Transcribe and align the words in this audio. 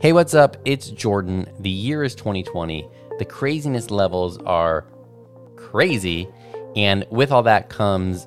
Hey, 0.00 0.12
what's 0.12 0.32
up? 0.32 0.56
It's 0.64 0.90
Jordan. 0.90 1.50
The 1.58 1.68
year 1.68 2.04
is 2.04 2.14
2020. 2.14 2.88
The 3.18 3.24
craziness 3.24 3.90
levels 3.90 4.38
are 4.46 4.86
crazy. 5.56 6.28
And 6.76 7.04
with 7.10 7.32
all 7.32 7.42
that 7.42 7.68
comes, 7.68 8.24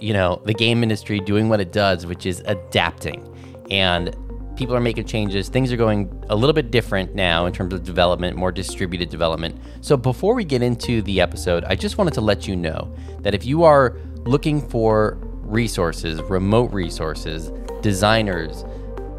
you 0.00 0.14
know, 0.14 0.40
the 0.46 0.54
game 0.54 0.82
industry 0.82 1.20
doing 1.20 1.50
what 1.50 1.60
it 1.60 1.72
does, 1.72 2.06
which 2.06 2.24
is 2.24 2.42
adapting. 2.46 3.36
And 3.70 4.16
people 4.56 4.74
are 4.74 4.80
making 4.80 5.04
changes. 5.04 5.50
Things 5.50 5.70
are 5.70 5.76
going 5.76 6.24
a 6.30 6.34
little 6.34 6.54
bit 6.54 6.70
different 6.70 7.14
now 7.14 7.44
in 7.44 7.52
terms 7.52 7.74
of 7.74 7.84
development, 7.84 8.38
more 8.38 8.50
distributed 8.50 9.10
development. 9.10 9.60
So 9.82 9.98
before 9.98 10.34
we 10.34 10.46
get 10.46 10.62
into 10.62 11.02
the 11.02 11.20
episode, 11.20 11.64
I 11.64 11.74
just 11.74 11.98
wanted 11.98 12.14
to 12.14 12.22
let 12.22 12.48
you 12.48 12.56
know 12.56 12.96
that 13.18 13.34
if 13.34 13.44
you 13.44 13.62
are 13.64 13.98
looking 14.24 14.66
for 14.70 15.18
resources, 15.20 16.22
remote 16.22 16.72
resources, 16.72 17.52
designers, 17.82 18.64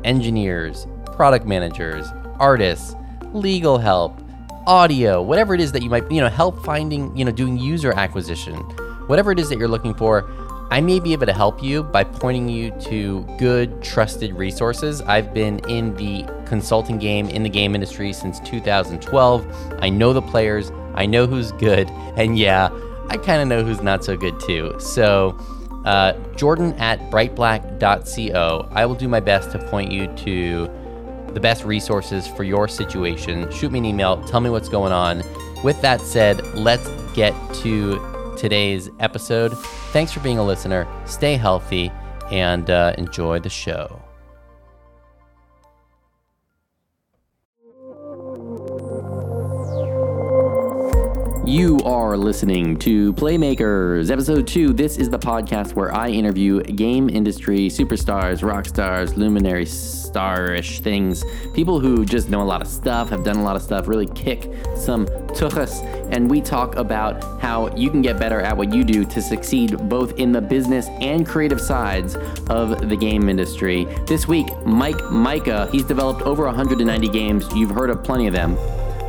engineers, 0.04 0.88
product 1.22 1.46
managers, 1.46 2.08
artists, 2.40 2.96
legal 3.32 3.78
help, 3.78 4.20
audio, 4.66 5.22
whatever 5.22 5.54
it 5.54 5.62
is 5.62 5.72
that 5.72 5.84
you 5.84 5.90
might, 5.92 6.12
you 6.12 6.20
know, 6.20 6.28
help 6.28 6.66
finding, 6.66 7.16
you 7.16 7.24
know, 7.24 7.32
doing 7.32 7.60
user 7.60 7.94
acquisition, 7.94 8.56
whatever 9.06 9.32
it 9.32 9.38
is 9.38 9.48
that 9.48 9.60
you're 9.60 9.68
looking 9.68 9.94
for, 9.94 10.28
I 10.72 10.82
may 10.82 11.00
be 11.00 11.14
able 11.14 11.28
to 11.28 11.34
help 11.34 11.62
you 11.62 11.84
by 11.84 12.04
pointing 12.04 12.50
you 12.50 12.72
to 12.86 13.22
good, 13.38 13.84
trusted 13.84 14.34
resources. 14.34 15.00
I've 15.04 15.32
been 15.32 15.60
in 15.70 15.94
the 15.94 16.26
consulting 16.48 16.98
game, 16.98 17.30
in 17.30 17.44
the 17.44 17.50
game 17.50 17.76
industry 17.76 18.14
since 18.14 18.40
2012. 18.40 19.76
I 19.80 19.90
know 19.90 20.14
the 20.14 20.24
players, 20.24 20.72
I 20.96 21.06
know 21.06 21.28
who's 21.28 21.52
good, 21.52 21.88
and 22.18 22.36
yeah, 22.36 22.72
I 23.10 23.18
kind 23.18 23.44
of 23.44 23.48
know 23.48 23.64
who's 23.64 23.84
not 23.84 24.04
so 24.04 24.18
good 24.18 24.40
too. 24.40 24.74
So, 24.80 25.38
uh, 25.86 26.14
Jordan 26.36 26.74
at 26.80 27.00
brightblack.co. 27.12 28.70
I 28.72 28.86
will 28.88 28.96
do 28.96 29.08
my 29.08 29.20
best 29.20 29.52
to 29.52 29.60
point 29.60 29.92
you 29.92 30.08
to 30.08 30.81
the 31.34 31.40
best 31.40 31.64
resources 31.64 32.28
for 32.28 32.44
your 32.44 32.68
situation. 32.68 33.52
Shoot 33.52 33.72
me 33.72 33.80
an 33.80 33.86
email, 33.86 34.24
tell 34.26 34.40
me 34.40 34.50
what's 34.50 34.70
going 34.70 34.92
on. 34.92 35.24
With 35.64 35.82
that 35.82 36.02
said, 36.02 36.42
let's 36.56 36.90
get 37.14 37.34
to 37.56 38.36
today's 38.38 38.90
episode. 39.00 39.58
Thanks 39.92 40.12
for 40.12 40.20
being 40.22 40.38
a 40.38 40.44
listener. 40.44 40.88
Stay 41.06 41.36
healthy 41.36 41.92
and 42.32 42.70
uh, 42.70 42.96
enjoy 42.98 43.40
the 43.40 43.50
show. 43.50 44.02
You 51.46 51.80
are 51.80 52.16
listening 52.18 52.78
to 52.80 53.14
Playmakers, 53.14 54.12
episode 54.12 54.48
two. 54.48 54.74
This 54.74 54.98
is 54.98 55.10
the 55.10 55.18
podcast 55.18 55.74
where 55.74 55.92
I 55.92 56.10
interview 56.10 56.62
game 56.62 57.10
industry 57.10 57.68
superstars, 57.68 58.48
rock 58.48 58.68
stars, 58.68 59.18
luminary 59.18 59.66
starish 59.66 60.82
things, 60.82 61.26
people 61.56 61.80
who 61.80 62.06
just 62.06 62.30
know 62.30 62.44
a 62.44 62.46
lot 62.46 62.62
of 62.62 62.68
stuff, 62.68 63.10
have 63.10 63.24
done 63.24 63.38
a 63.38 63.44
lot 63.44 63.56
of 63.56 63.64
stuff, 63.64 63.88
really 63.88 64.06
kick 64.06 64.54
some 64.76 65.08
tuchus, 65.34 65.84
and 66.12 66.30
we 66.30 66.42
talk 66.42 66.76
about 66.76 67.42
how 67.42 67.76
you 67.76 67.90
can 67.90 68.04
get 68.04 68.20
better 68.20 68.40
at 68.40 68.56
what 68.56 68.72
you 68.72 68.84
do 68.84 69.04
to 69.04 69.20
succeed 69.20 69.76
both 69.90 70.20
in 70.20 70.32
the 70.32 70.42
business 70.42 70.90
and 71.02 71.26
creative 71.26 71.60
sides 71.60 72.16
of 72.52 72.88
the 72.88 72.96
game 72.96 73.30
industry. 73.30 73.86
This 74.06 74.28
week, 74.28 74.48
Mike 74.64 75.12
Mika, 75.12 75.68
he's 75.72 75.86
developed 75.86 76.22
over 76.22 76.46
190 76.46 77.10
games. 77.10 77.48
You've 77.56 77.72
heard 77.72 77.90
of 77.90 78.04
plenty 78.04 78.28
of 78.28 78.34
them. 78.34 78.56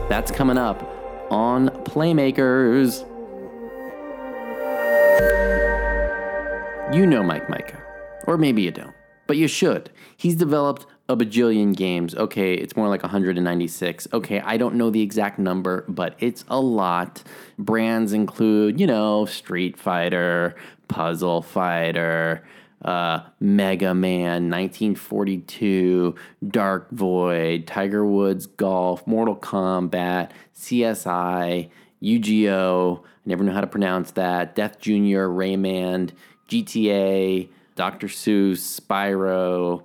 That's 0.09 0.31
coming 0.31 0.57
up 0.57 0.92
on 1.33 1.71
Playmakers. 1.87 3.09
You 6.95 7.07
know 7.07 7.23
Mike 7.23 7.49
Mika, 7.49 7.83
or 8.27 8.37
maybe 8.37 8.61
you 8.61 8.71
don't, 8.71 8.95
but 9.27 9.39
you 9.39 9.49
should. 9.49 9.91
He's 10.15 10.37
developed 10.37 10.85
a 11.09 11.17
bajillion 11.17 11.75
games. 11.75 12.15
Okay, 12.15 12.53
it's 12.53 12.77
more 12.77 12.89
like 12.89 13.03
196. 13.03 14.09
Okay, 14.13 14.41
I 14.41 14.59
don't 14.59 14.75
know 14.75 14.91
the 14.91 15.01
exact 15.01 15.39
number, 15.39 15.87
but 15.89 16.15
it's 16.19 16.45
a 16.49 16.61
lot. 16.61 17.23
Brands 17.59 18.13
include, 18.13 18.79
you 18.79 18.87
know, 18.87 19.25
Street 19.25 19.79
Fighter, 19.79 20.55
Puzzle 20.89 21.41
Fighter, 21.41 22.45
uh, 22.85 23.21
Mega 23.41 23.95
Man, 23.95 24.51
1942, 24.51 26.15
Dark 26.49 26.91
Void, 26.91 27.67
Tiger 27.67 28.05
Woods 28.05 28.47
Golf, 28.47 29.07
Mortal 29.07 29.37
Kombat, 29.37 30.31
CSI, 30.57 31.71
UGO, 32.03 32.99
I 32.99 33.03
never 33.25 33.45
know 33.45 33.53
how 33.53 33.61
to 33.61 33.67
pronounce 33.67 34.11
that, 34.13 34.57
Death 34.57 34.81
Jr., 34.81 35.29
Rayman, 35.29 36.11
GTA, 36.49 37.49
Dr. 37.77 38.09
Seuss, 38.09 38.81
Spyro, 38.81 39.85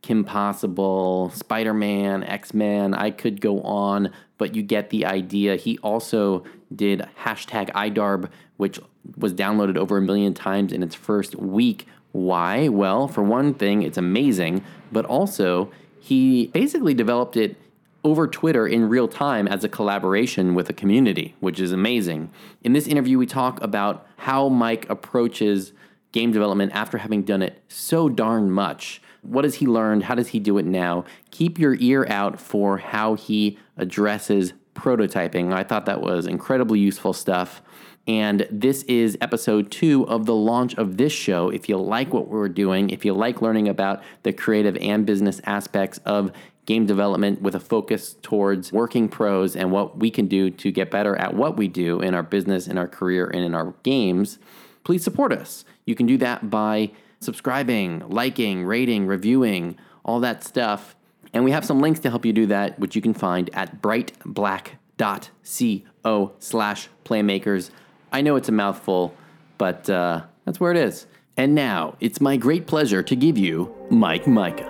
Kim 0.00 0.24
Possible, 0.24 1.30
Spider 1.34 1.74
Man, 1.74 2.24
X 2.24 2.54
Men. 2.54 2.94
I 2.94 3.10
could 3.10 3.40
go 3.40 3.60
on, 3.60 4.10
but 4.38 4.54
you 4.54 4.62
get 4.62 4.90
the 4.90 5.04
idea. 5.04 5.56
He 5.56 5.78
also 5.78 6.44
did 6.74 7.06
hashtag 7.22 7.70
iDarb, 7.72 8.30
which 8.56 8.80
was 9.16 9.34
downloaded 9.34 9.76
over 9.76 9.98
a 9.98 10.02
million 10.02 10.34
times 10.34 10.72
in 10.72 10.82
its 10.82 10.94
first 10.94 11.36
week 11.36 11.86
why? 12.12 12.68
Well, 12.68 13.08
for 13.08 13.22
one 13.22 13.54
thing, 13.54 13.82
it's 13.82 13.98
amazing, 13.98 14.64
but 14.90 15.04
also 15.04 15.70
he 16.00 16.46
basically 16.48 16.94
developed 16.94 17.36
it 17.36 17.56
over 18.04 18.26
Twitter 18.26 18.66
in 18.66 18.88
real 18.88 19.08
time 19.08 19.48
as 19.48 19.64
a 19.64 19.68
collaboration 19.68 20.54
with 20.54 20.70
a 20.70 20.72
community, 20.72 21.34
which 21.40 21.60
is 21.60 21.72
amazing. 21.72 22.30
In 22.62 22.72
this 22.72 22.86
interview, 22.86 23.18
we 23.18 23.26
talk 23.26 23.60
about 23.62 24.06
how 24.16 24.48
Mike 24.48 24.88
approaches 24.88 25.72
game 26.12 26.32
development 26.32 26.72
after 26.72 26.98
having 26.98 27.22
done 27.22 27.42
it 27.42 27.62
so 27.68 28.08
darn 28.08 28.50
much. 28.50 29.02
What 29.22 29.44
has 29.44 29.56
he 29.56 29.66
learned? 29.66 30.04
How 30.04 30.14
does 30.14 30.28
he 30.28 30.38
do 30.38 30.58
it 30.58 30.64
now? 30.64 31.04
Keep 31.30 31.58
your 31.58 31.76
ear 31.80 32.06
out 32.08 32.40
for 32.40 32.78
how 32.78 33.14
he 33.14 33.58
addresses 33.76 34.54
prototyping. 34.74 35.52
I 35.52 35.64
thought 35.64 35.86
that 35.86 36.00
was 36.00 36.26
incredibly 36.26 36.78
useful 36.78 37.12
stuff. 37.12 37.60
And 38.08 38.48
this 38.50 38.82
is 38.84 39.18
episode 39.20 39.70
two 39.70 40.08
of 40.08 40.24
the 40.24 40.34
launch 40.34 40.74
of 40.76 40.96
this 40.96 41.12
show. 41.12 41.50
If 41.50 41.68
you 41.68 41.76
like 41.76 42.14
what 42.14 42.28
we're 42.28 42.48
doing, 42.48 42.88
if 42.88 43.04
you 43.04 43.12
like 43.12 43.42
learning 43.42 43.68
about 43.68 44.02
the 44.22 44.32
creative 44.32 44.78
and 44.78 45.04
business 45.04 45.42
aspects 45.44 46.00
of 46.06 46.32
game 46.64 46.86
development 46.86 47.42
with 47.42 47.54
a 47.54 47.60
focus 47.60 48.16
towards 48.22 48.72
working 48.72 49.10
pros 49.10 49.54
and 49.54 49.70
what 49.70 49.98
we 49.98 50.10
can 50.10 50.26
do 50.26 50.48
to 50.48 50.72
get 50.72 50.90
better 50.90 51.16
at 51.16 51.34
what 51.34 51.58
we 51.58 51.68
do 51.68 52.00
in 52.00 52.14
our 52.14 52.22
business, 52.22 52.66
in 52.66 52.78
our 52.78 52.88
career, 52.88 53.26
and 53.26 53.44
in 53.44 53.54
our 53.54 53.74
games, 53.82 54.38
please 54.84 55.04
support 55.04 55.30
us. 55.30 55.66
You 55.84 55.94
can 55.94 56.06
do 56.06 56.16
that 56.16 56.48
by 56.48 56.92
subscribing, 57.20 58.04
liking, 58.08 58.64
rating, 58.64 59.06
reviewing, 59.06 59.76
all 60.02 60.20
that 60.20 60.42
stuff. 60.44 60.96
And 61.34 61.44
we 61.44 61.50
have 61.50 61.66
some 61.66 61.80
links 61.80 62.00
to 62.00 62.08
help 62.08 62.24
you 62.24 62.32
do 62.32 62.46
that, 62.46 62.78
which 62.78 62.96
you 62.96 63.02
can 63.02 63.12
find 63.12 63.50
at 63.52 63.82
brightblack.co 63.82 66.32
slash 66.38 66.88
playmakers. 67.04 67.70
I 68.10 68.22
know 68.22 68.36
it's 68.36 68.48
a 68.48 68.52
mouthful, 68.52 69.14
but 69.58 69.88
uh, 69.90 70.22
that's 70.46 70.58
where 70.58 70.70
it 70.70 70.78
is. 70.78 71.06
And 71.36 71.54
now 71.54 71.94
it's 72.00 72.20
my 72.20 72.38
great 72.38 72.66
pleasure 72.66 73.02
to 73.02 73.14
give 73.14 73.36
you 73.36 73.74
Mike 73.90 74.26
Mika. 74.26 74.64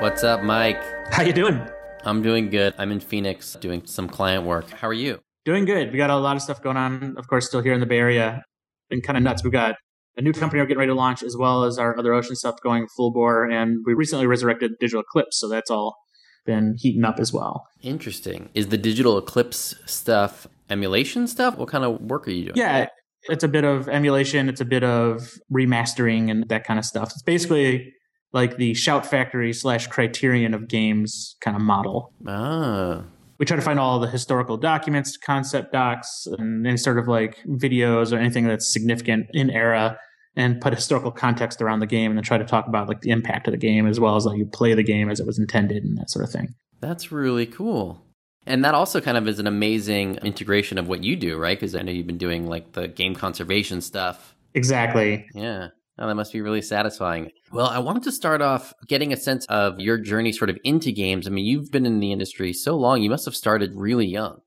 What's 0.00 0.22
up, 0.22 0.42
Mike? 0.42 0.82
How 1.10 1.22
you 1.22 1.32
doing? 1.32 1.60
I'm 2.04 2.20
doing 2.20 2.50
good. 2.50 2.74
I'm 2.76 2.92
in 2.92 3.00
Phoenix 3.00 3.54
doing 3.54 3.86
some 3.86 4.08
client 4.08 4.44
work. 4.44 4.68
How 4.70 4.88
are 4.88 4.92
you? 4.92 5.20
Doing 5.44 5.64
good. 5.64 5.90
We 5.90 5.96
got 5.96 6.10
a 6.10 6.16
lot 6.16 6.36
of 6.36 6.42
stuff 6.42 6.62
going 6.62 6.76
on. 6.76 7.16
Of 7.16 7.28
course, 7.28 7.46
still 7.46 7.62
here 7.62 7.72
in 7.72 7.80
the 7.80 7.86
Bay 7.86 7.98
Area. 7.98 8.44
Been 8.90 9.00
kind 9.00 9.16
of 9.16 9.22
nuts. 9.22 9.42
We've 9.42 9.52
got 9.52 9.76
a 10.18 10.20
new 10.20 10.32
company 10.32 10.60
we're 10.60 10.66
getting 10.66 10.80
ready 10.80 10.90
to 10.90 10.94
launch, 10.94 11.22
as 11.22 11.34
well 11.36 11.64
as 11.64 11.78
our 11.78 11.98
Other 11.98 12.12
Ocean 12.12 12.36
stuff 12.36 12.56
going 12.62 12.88
full 12.94 13.10
bore. 13.10 13.48
And 13.48 13.78
we 13.86 13.94
recently 13.94 14.26
resurrected 14.26 14.72
Digital 14.78 15.00
Eclipse, 15.00 15.40
so 15.40 15.48
that's 15.48 15.70
all 15.70 15.96
been 16.44 16.74
heating 16.76 17.04
up 17.04 17.18
as 17.18 17.32
well. 17.32 17.66
Interesting. 17.80 18.50
Is 18.54 18.68
the 18.68 18.78
Digital 18.78 19.16
Eclipse 19.16 19.74
stuff 19.86 20.46
emulation 20.70 21.26
stuff? 21.26 21.56
What 21.56 21.68
kind 21.68 21.84
of 21.84 22.00
work 22.00 22.26
are 22.26 22.30
you 22.30 22.44
doing? 22.44 22.56
Yeah, 22.56 22.86
it's 23.24 23.44
a 23.44 23.48
bit 23.48 23.64
of 23.64 23.88
emulation. 23.88 24.48
It's 24.48 24.60
a 24.60 24.64
bit 24.64 24.82
of 24.82 25.32
remastering 25.52 26.30
and 26.30 26.48
that 26.48 26.64
kind 26.64 26.78
of 26.78 26.84
stuff. 26.84 27.10
It's 27.12 27.22
basically 27.22 27.92
like 28.32 28.56
the 28.56 28.74
Shout 28.74 29.06
Factory 29.06 29.52
slash 29.52 29.86
Criterion 29.86 30.54
of 30.54 30.68
games 30.68 31.36
kind 31.40 31.56
of 31.56 31.62
model. 31.62 32.12
Ah. 32.26 33.04
We 33.38 33.46
try 33.46 33.56
to 33.56 33.62
find 33.62 33.78
all 33.78 33.98
the 33.98 34.08
historical 34.08 34.56
documents, 34.56 35.16
concept 35.16 35.72
docs, 35.72 36.26
and 36.38 36.66
any 36.66 36.76
sort 36.76 36.98
of 36.98 37.08
like 37.08 37.38
videos 37.46 38.12
or 38.12 38.16
anything 38.16 38.46
that's 38.46 38.72
significant 38.72 39.26
in 39.32 39.50
era 39.50 39.98
and 40.36 40.60
put 40.60 40.72
historical 40.72 41.10
context 41.10 41.60
around 41.60 41.80
the 41.80 41.86
game 41.86 42.10
and 42.10 42.18
then 42.18 42.24
try 42.24 42.38
to 42.38 42.44
talk 42.44 42.66
about 42.66 42.88
like 42.88 43.00
the 43.02 43.10
impact 43.10 43.48
of 43.48 43.52
the 43.52 43.58
game 43.58 43.86
as 43.86 44.00
well 44.00 44.16
as 44.16 44.24
like 44.24 44.38
you 44.38 44.46
play 44.46 44.74
the 44.74 44.82
game 44.82 45.10
as 45.10 45.20
it 45.20 45.26
was 45.26 45.38
intended 45.38 45.82
and 45.82 45.98
that 45.98 46.10
sort 46.10 46.24
of 46.24 46.30
thing. 46.30 46.54
That's 46.80 47.12
really 47.12 47.46
cool. 47.46 48.06
And 48.46 48.64
that 48.64 48.74
also 48.74 49.00
kind 49.00 49.16
of 49.16 49.28
is 49.28 49.38
an 49.38 49.46
amazing 49.46 50.16
integration 50.16 50.78
of 50.78 50.88
what 50.88 51.04
you 51.04 51.16
do, 51.16 51.38
right? 51.38 51.58
Because 51.58 51.74
I 51.74 51.82
know 51.82 51.92
you've 51.92 52.06
been 52.06 52.18
doing 52.18 52.46
like 52.46 52.72
the 52.72 52.88
game 52.88 53.14
conservation 53.14 53.80
stuff. 53.80 54.34
Exactly. 54.54 55.26
Yeah. 55.34 55.68
Oh, 55.98 56.08
that 56.08 56.14
must 56.14 56.32
be 56.32 56.40
really 56.40 56.62
satisfying. 56.62 57.30
Well, 57.52 57.66
I 57.66 57.78
wanted 57.78 58.02
to 58.04 58.12
start 58.12 58.42
off 58.42 58.74
getting 58.88 59.12
a 59.12 59.16
sense 59.16 59.46
of 59.46 59.78
your 59.78 59.98
journey 59.98 60.32
sort 60.32 60.50
of 60.50 60.58
into 60.64 60.90
games. 60.90 61.26
I 61.26 61.30
mean, 61.30 61.44
you've 61.44 61.70
been 61.70 61.86
in 61.86 62.00
the 62.00 62.12
industry 62.12 62.52
so 62.52 62.76
long, 62.76 63.02
you 63.02 63.10
must 63.10 63.26
have 63.26 63.36
started 63.36 63.72
really 63.74 64.06
young. 64.06 64.40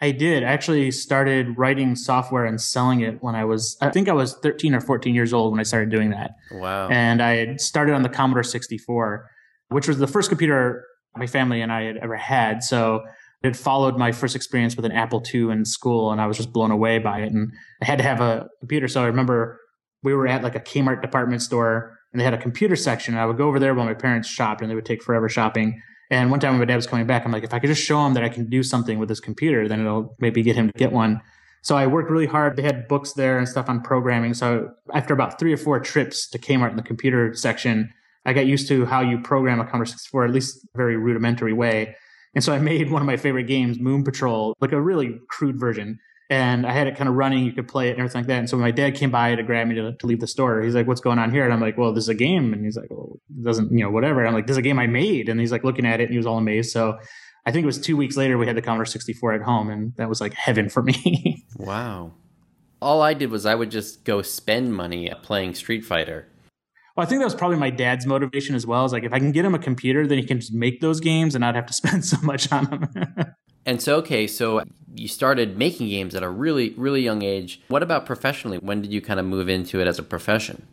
I 0.00 0.12
did. 0.12 0.42
I 0.44 0.46
actually 0.46 0.90
started 0.90 1.58
writing 1.58 1.94
software 1.94 2.44
and 2.44 2.60
selling 2.60 3.00
it 3.00 3.18
when 3.20 3.34
I 3.34 3.44
was, 3.44 3.76
I 3.80 3.90
think 3.90 4.08
I 4.08 4.12
was 4.12 4.34
13 4.34 4.74
or 4.74 4.80
14 4.80 5.14
years 5.14 5.32
old 5.32 5.52
when 5.52 5.60
I 5.60 5.64
started 5.64 5.90
doing 5.90 6.10
that. 6.10 6.32
Wow. 6.52 6.88
And 6.88 7.20
I 7.22 7.34
had 7.36 7.60
started 7.60 7.94
on 7.94 8.02
the 8.02 8.08
Commodore 8.08 8.42
64. 8.42 9.28
which 9.68 9.88
was 9.88 9.98
the 9.98 10.06
first 10.06 10.28
computer 10.28 10.84
my 11.16 11.26
family 11.26 11.60
and 11.60 11.72
I 11.72 11.82
had 11.82 11.96
ever 11.98 12.16
had. 12.16 12.62
So 12.62 13.02
it 13.42 13.56
followed 13.56 13.96
my 13.96 14.12
first 14.12 14.34
experience 14.34 14.76
with 14.76 14.84
an 14.84 14.92
Apple 14.92 15.22
II 15.32 15.50
in 15.50 15.64
school, 15.64 16.10
and 16.10 16.20
I 16.20 16.26
was 16.26 16.36
just 16.36 16.52
blown 16.52 16.70
away 16.70 16.98
by 16.98 17.20
it. 17.20 17.32
And 17.32 17.52
I 17.80 17.84
had 17.84 17.98
to 17.98 18.04
have 18.04 18.20
a 18.20 18.48
computer. 18.60 18.88
So 18.88 19.02
I 19.02 19.06
remember 19.06 19.60
we 20.02 20.14
were 20.14 20.26
at 20.26 20.42
like 20.42 20.56
a 20.56 20.60
Kmart 20.60 21.02
department 21.02 21.42
store, 21.42 21.96
and 22.12 22.20
they 22.20 22.24
had 22.24 22.34
a 22.34 22.38
computer 22.38 22.74
section. 22.74 23.14
And 23.14 23.20
I 23.20 23.26
would 23.26 23.36
go 23.36 23.46
over 23.46 23.58
there 23.58 23.74
while 23.74 23.86
my 23.86 23.94
parents 23.94 24.28
shopped, 24.28 24.60
and 24.60 24.70
they 24.70 24.74
would 24.74 24.86
take 24.86 25.02
forever 25.02 25.28
shopping. 25.28 25.80
And 26.10 26.30
one 26.30 26.40
time 26.40 26.52
when 26.52 26.60
my 26.60 26.64
dad 26.64 26.76
was 26.76 26.86
coming 26.86 27.06
back, 27.06 27.24
I'm 27.24 27.32
like, 27.32 27.44
if 27.44 27.52
I 27.52 27.58
could 27.58 27.68
just 27.68 27.82
show 27.82 28.04
him 28.04 28.14
that 28.14 28.24
I 28.24 28.28
can 28.28 28.48
do 28.48 28.62
something 28.62 28.98
with 28.98 29.08
this 29.08 29.20
computer, 29.20 29.68
then 29.68 29.80
it'll 29.80 30.16
maybe 30.18 30.42
get 30.42 30.56
him 30.56 30.68
to 30.68 30.78
get 30.78 30.90
one. 30.90 31.20
So 31.62 31.76
I 31.76 31.86
worked 31.86 32.10
really 32.10 32.26
hard. 32.26 32.56
They 32.56 32.62
had 32.62 32.88
books 32.88 33.12
there 33.12 33.38
and 33.38 33.48
stuff 33.48 33.68
on 33.68 33.82
programming. 33.82 34.32
So 34.34 34.70
after 34.94 35.12
about 35.12 35.38
three 35.38 35.52
or 35.52 35.56
four 35.56 35.78
trips 35.80 36.28
to 36.30 36.38
Kmart 36.38 36.70
in 36.70 36.76
the 36.76 36.82
computer 36.82 37.34
section, 37.34 37.90
I 38.24 38.32
got 38.32 38.46
used 38.46 38.68
to 38.68 38.86
how 38.86 39.00
you 39.00 39.20
program 39.20 39.60
a 39.60 39.64
Commodore 39.64 39.86
64, 39.86 40.24
at 40.24 40.30
least 40.30 40.64
a 40.64 40.76
very 40.76 40.96
rudimentary 40.96 41.52
way. 41.52 41.94
And 42.34 42.44
so 42.44 42.52
I 42.52 42.58
made 42.58 42.90
one 42.90 43.02
of 43.02 43.06
my 43.06 43.16
favorite 43.16 43.44
games, 43.44 43.78
Moon 43.78 44.04
Patrol, 44.04 44.56
like 44.60 44.72
a 44.72 44.80
really 44.80 45.18
crude 45.28 45.58
version. 45.58 45.98
And 46.30 46.66
I 46.66 46.72
had 46.72 46.86
it 46.86 46.96
kind 46.96 47.08
of 47.08 47.14
running. 47.14 47.44
You 47.44 47.52
could 47.52 47.68
play 47.68 47.88
it 47.88 47.92
and 47.92 48.00
everything 48.00 48.20
like 48.20 48.28
that. 48.28 48.38
And 48.38 48.50
so 48.50 48.56
when 48.56 48.64
my 48.64 48.70
dad 48.70 48.94
came 48.94 49.10
by 49.10 49.34
to 49.34 49.42
grab 49.42 49.66
me 49.66 49.76
to, 49.76 49.96
to 49.96 50.06
leave 50.06 50.20
the 50.20 50.26
store, 50.26 50.60
he's 50.60 50.74
like, 50.74 50.86
what's 50.86 51.00
going 51.00 51.18
on 51.18 51.30
here? 51.30 51.44
And 51.44 51.52
I'm 51.52 51.60
like, 51.60 51.78
well, 51.78 51.94
this 51.94 52.04
is 52.04 52.08
a 52.08 52.14
game. 52.14 52.52
And 52.52 52.64
he's 52.64 52.76
like, 52.76 52.90
well, 52.90 53.18
it 53.30 53.44
doesn't, 53.44 53.72
you 53.72 53.82
know, 53.82 53.90
whatever. 53.90 54.20
And 54.20 54.28
I'm 54.28 54.34
like, 54.34 54.46
this 54.46 54.54
is 54.54 54.58
a 54.58 54.62
game 54.62 54.78
I 54.78 54.86
made. 54.86 55.30
And 55.30 55.40
he's 55.40 55.52
like 55.52 55.64
looking 55.64 55.86
at 55.86 56.00
it 56.00 56.04
and 56.04 56.12
he 56.12 56.18
was 56.18 56.26
all 56.26 56.36
amazed. 56.36 56.70
So 56.70 56.98
I 57.46 57.50
think 57.50 57.62
it 57.62 57.66
was 57.66 57.80
two 57.80 57.96
weeks 57.96 58.16
later 58.16 58.36
we 58.36 58.46
had 58.46 58.56
the 58.56 58.62
Commodore 58.62 58.84
64 58.84 59.32
at 59.32 59.42
home. 59.42 59.70
And 59.70 59.94
that 59.96 60.10
was 60.10 60.20
like 60.20 60.34
heaven 60.34 60.68
for 60.68 60.82
me. 60.82 61.46
wow. 61.56 62.12
All 62.82 63.00
I 63.00 63.14
did 63.14 63.30
was 63.30 63.46
I 63.46 63.54
would 63.54 63.70
just 63.70 64.04
go 64.04 64.20
spend 64.20 64.74
money 64.74 65.10
playing 65.22 65.54
Street 65.54 65.84
Fighter 65.84 66.28
well, 66.98 67.06
I 67.06 67.08
think 67.08 67.20
that 67.20 67.26
was 67.26 67.34
probably 67.36 67.58
my 67.58 67.70
dad's 67.70 68.06
motivation 68.06 68.56
as 68.56 68.66
well. 68.66 68.84
Is 68.84 68.92
like 68.92 69.04
if 69.04 69.12
I 69.12 69.20
can 69.20 69.30
get 69.30 69.44
him 69.44 69.54
a 69.54 69.58
computer, 69.60 70.04
then 70.04 70.18
he 70.18 70.24
can 70.24 70.40
just 70.40 70.52
make 70.52 70.80
those 70.80 70.98
games 70.98 71.36
and 71.36 71.42
not 71.42 71.54
have 71.54 71.66
to 71.66 71.72
spend 71.82 72.04
so 72.04 72.16
much 72.22 72.50
on 72.50 72.64
them. 72.64 72.88
and 73.66 73.80
so, 73.80 73.98
okay, 73.98 74.26
so 74.26 74.64
you 74.96 75.06
started 75.06 75.56
making 75.56 75.90
games 75.90 76.16
at 76.16 76.24
a 76.24 76.28
really, 76.28 76.70
really 76.70 77.00
young 77.00 77.22
age. 77.22 77.62
What 77.68 77.84
about 77.84 78.04
professionally? 78.04 78.58
When 78.58 78.82
did 78.82 78.92
you 78.92 79.00
kind 79.00 79.20
of 79.20 79.26
move 79.26 79.48
into 79.48 79.80
it 79.80 79.86
as 79.86 80.00
a 80.00 80.02
profession? 80.02 80.66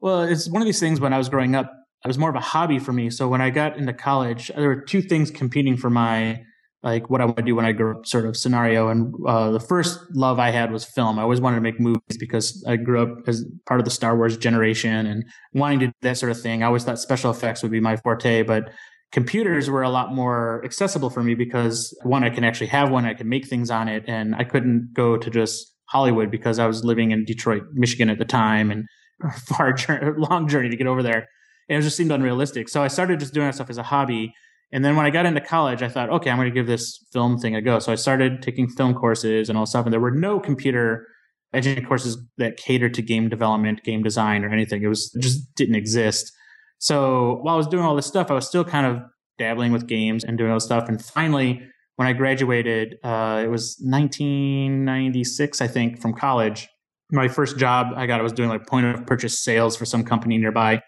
Well, 0.00 0.22
it's 0.22 0.50
one 0.50 0.62
of 0.62 0.66
these 0.66 0.80
things 0.80 0.98
when 0.98 1.12
I 1.12 1.18
was 1.18 1.28
growing 1.28 1.54
up, 1.54 1.72
it 2.04 2.08
was 2.08 2.18
more 2.18 2.30
of 2.30 2.34
a 2.34 2.40
hobby 2.40 2.80
for 2.80 2.92
me. 2.92 3.08
So 3.08 3.28
when 3.28 3.40
I 3.40 3.50
got 3.50 3.76
into 3.76 3.92
college, 3.92 4.50
there 4.56 4.66
were 4.66 4.80
two 4.80 5.00
things 5.00 5.30
competing 5.30 5.76
for 5.76 5.90
my 5.90 6.42
like 6.82 7.08
what 7.08 7.20
I 7.20 7.24
want 7.24 7.36
to 7.36 7.42
do 7.42 7.54
when 7.54 7.64
I 7.64 7.72
grow 7.72 7.98
up 7.98 8.06
sort 8.06 8.26
of 8.26 8.36
scenario. 8.36 8.88
And 8.88 9.14
uh, 9.26 9.52
the 9.52 9.60
first 9.60 10.00
love 10.14 10.38
I 10.38 10.50
had 10.50 10.72
was 10.72 10.84
film. 10.84 11.18
I 11.18 11.22
always 11.22 11.40
wanted 11.40 11.56
to 11.56 11.62
make 11.62 11.78
movies 11.78 12.16
because 12.18 12.64
I 12.66 12.76
grew 12.76 13.02
up 13.02 13.28
as 13.28 13.44
part 13.66 13.80
of 13.80 13.84
the 13.84 13.90
Star 13.90 14.16
Wars 14.16 14.36
generation 14.36 15.06
and 15.06 15.24
wanting 15.52 15.78
to 15.80 15.86
do 15.86 15.92
that 16.02 16.18
sort 16.18 16.32
of 16.32 16.40
thing. 16.40 16.62
I 16.62 16.66
always 16.66 16.84
thought 16.84 16.98
special 16.98 17.30
effects 17.30 17.62
would 17.62 17.70
be 17.70 17.80
my 17.80 17.96
forte, 17.96 18.42
but 18.42 18.72
computers 19.12 19.70
were 19.70 19.82
a 19.82 19.90
lot 19.90 20.12
more 20.12 20.60
accessible 20.64 21.08
for 21.08 21.22
me 21.22 21.34
because 21.34 21.96
one, 22.02 22.24
I 22.24 22.30
can 22.30 22.42
actually 22.42 22.68
have 22.68 22.90
one, 22.90 23.04
I 23.04 23.14
can 23.14 23.28
make 23.28 23.46
things 23.46 23.70
on 23.70 23.86
it, 23.86 24.04
and 24.08 24.34
I 24.34 24.42
couldn't 24.42 24.90
go 24.92 25.16
to 25.16 25.30
just 25.30 25.72
Hollywood 25.90 26.30
because 26.30 26.58
I 26.58 26.66
was 26.66 26.84
living 26.84 27.12
in 27.12 27.24
Detroit, 27.24 27.62
Michigan 27.74 28.10
at 28.10 28.18
the 28.18 28.24
time, 28.24 28.70
and 28.70 28.86
far 29.46 29.76
long 30.16 30.48
journey 30.48 30.70
to 30.70 30.76
get 30.76 30.88
over 30.88 31.02
there. 31.02 31.28
And 31.68 31.78
it 31.78 31.82
just 31.82 31.96
seemed 31.96 32.10
unrealistic. 32.10 32.68
So 32.68 32.82
I 32.82 32.88
started 32.88 33.20
just 33.20 33.34
doing 33.34 33.46
that 33.46 33.54
stuff 33.54 33.70
as 33.70 33.78
a 33.78 33.84
hobby 33.84 34.34
and 34.72 34.82
then 34.82 34.96
when 34.96 35.04
I 35.04 35.10
got 35.10 35.26
into 35.26 35.40
college, 35.40 35.82
I 35.82 35.88
thought, 35.88 36.08
okay, 36.08 36.30
I'm 36.30 36.38
going 36.38 36.48
to 36.48 36.54
give 36.54 36.66
this 36.66 37.04
film 37.12 37.38
thing 37.38 37.54
a 37.54 37.60
go. 37.60 37.78
So 37.78 37.92
I 37.92 37.94
started 37.94 38.40
taking 38.40 38.68
film 38.68 38.94
courses 38.94 39.50
and 39.50 39.58
all 39.58 39.66
stuff. 39.66 39.84
And 39.84 39.92
there 39.92 40.00
were 40.00 40.10
no 40.10 40.40
computer 40.40 41.06
engineering 41.52 41.86
courses 41.86 42.16
that 42.38 42.56
catered 42.56 42.94
to 42.94 43.02
game 43.02 43.28
development, 43.28 43.84
game 43.84 44.02
design, 44.02 44.44
or 44.44 44.48
anything. 44.48 44.82
It 44.82 44.88
was 44.88 45.14
just 45.20 45.54
didn't 45.56 45.74
exist. 45.74 46.32
So 46.78 47.38
while 47.42 47.54
I 47.54 47.58
was 47.58 47.66
doing 47.66 47.84
all 47.84 47.94
this 47.94 48.06
stuff, 48.06 48.30
I 48.30 48.34
was 48.34 48.46
still 48.48 48.64
kind 48.64 48.86
of 48.86 49.02
dabbling 49.38 49.72
with 49.72 49.86
games 49.86 50.24
and 50.24 50.38
doing 50.38 50.50
all 50.50 50.56
this 50.56 50.64
stuff. 50.64 50.88
And 50.88 51.04
finally, 51.04 51.60
when 51.96 52.08
I 52.08 52.14
graduated, 52.14 52.96
uh, 53.04 53.42
it 53.44 53.48
was 53.48 53.76
1996, 53.82 55.60
I 55.60 55.66
think, 55.66 56.00
from 56.00 56.14
college. 56.14 56.66
My 57.10 57.28
first 57.28 57.58
job 57.58 57.88
I 57.94 58.06
got, 58.06 58.20
I 58.20 58.22
was 58.22 58.32
doing 58.32 58.48
like 58.48 58.66
point 58.66 58.86
of 58.86 59.06
purchase 59.06 59.38
sales 59.38 59.76
for 59.76 59.84
some 59.84 60.02
company 60.02 60.38
nearby. 60.38 60.80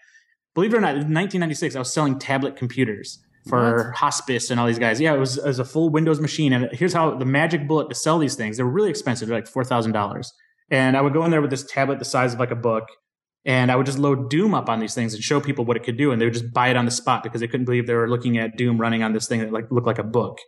Believe 0.55 0.73
it 0.73 0.77
or 0.77 0.81
not, 0.81 0.95
in 0.95 1.13
1996, 1.13 1.75
I 1.75 1.79
was 1.79 1.93
selling 1.93 2.17
tablet 2.17 2.55
computers 2.55 3.19
for 3.47 3.87
what? 3.87 3.95
hospice 3.95 4.49
and 4.49 4.59
all 4.59 4.67
these 4.67 4.79
guys. 4.79 4.99
Yeah, 4.99 5.13
it 5.13 5.19
was, 5.19 5.37
it 5.37 5.45
was 5.45 5.59
a 5.59 5.65
full 5.65 5.89
Windows 5.89 6.19
machine. 6.19 6.53
And 6.53 6.69
here's 6.71 6.93
how 6.93 7.15
the 7.15 7.25
magic 7.25 7.67
bullet 7.67 7.89
to 7.89 7.95
sell 7.95 8.17
these 8.17 8.35
things. 8.35 8.57
They 8.57 8.63
were 8.63 8.71
really 8.71 8.89
expensive, 8.89 9.27
They're 9.27 9.37
like 9.37 9.47
four 9.47 9.63
thousand 9.63 9.91
dollars. 9.91 10.31
And 10.71 10.97
I 10.97 11.01
would 11.01 11.13
go 11.13 11.23
in 11.25 11.31
there 11.31 11.41
with 11.41 11.51
this 11.51 11.63
tablet 11.63 11.99
the 11.99 12.05
size 12.05 12.33
of 12.33 12.39
like 12.39 12.51
a 12.51 12.55
book, 12.55 12.87
and 13.45 13.71
I 13.71 13.75
would 13.75 13.85
just 13.85 13.99
load 13.99 14.31
Doom 14.31 14.55
up 14.55 14.67
on 14.67 14.79
these 14.79 14.95
things 14.95 15.13
and 15.13 15.23
show 15.23 15.39
people 15.39 15.63
what 15.63 15.77
it 15.77 15.83
could 15.83 15.97
do, 15.97 16.11
and 16.11 16.19
they 16.19 16.25
would 16.25 16.33
just 16.33 16.51
buy 16.51 16.69
it 16.69 16.75
on 16.75 16.85
the 16.85 16.91
spot 16.91 17.21
because 17.21 17.41
they 17.41 17.47
couldn't 17.47 17.65
believe 17.65 17.85
they 17.85 17.93
were 17.93 18.09
looking 18.09 18.37
at 18.39 18.57
Doom 18.57 18.79
running 18.81 19.03
on 19.03 19.13
this 19.13 19.27
thing 19.27 19.41
that 19.41 19.51
like 19.51 19.69
looked 19.69 19.85
like 19.85 19.99
a 19.99 20.03
book. 20.03 20.39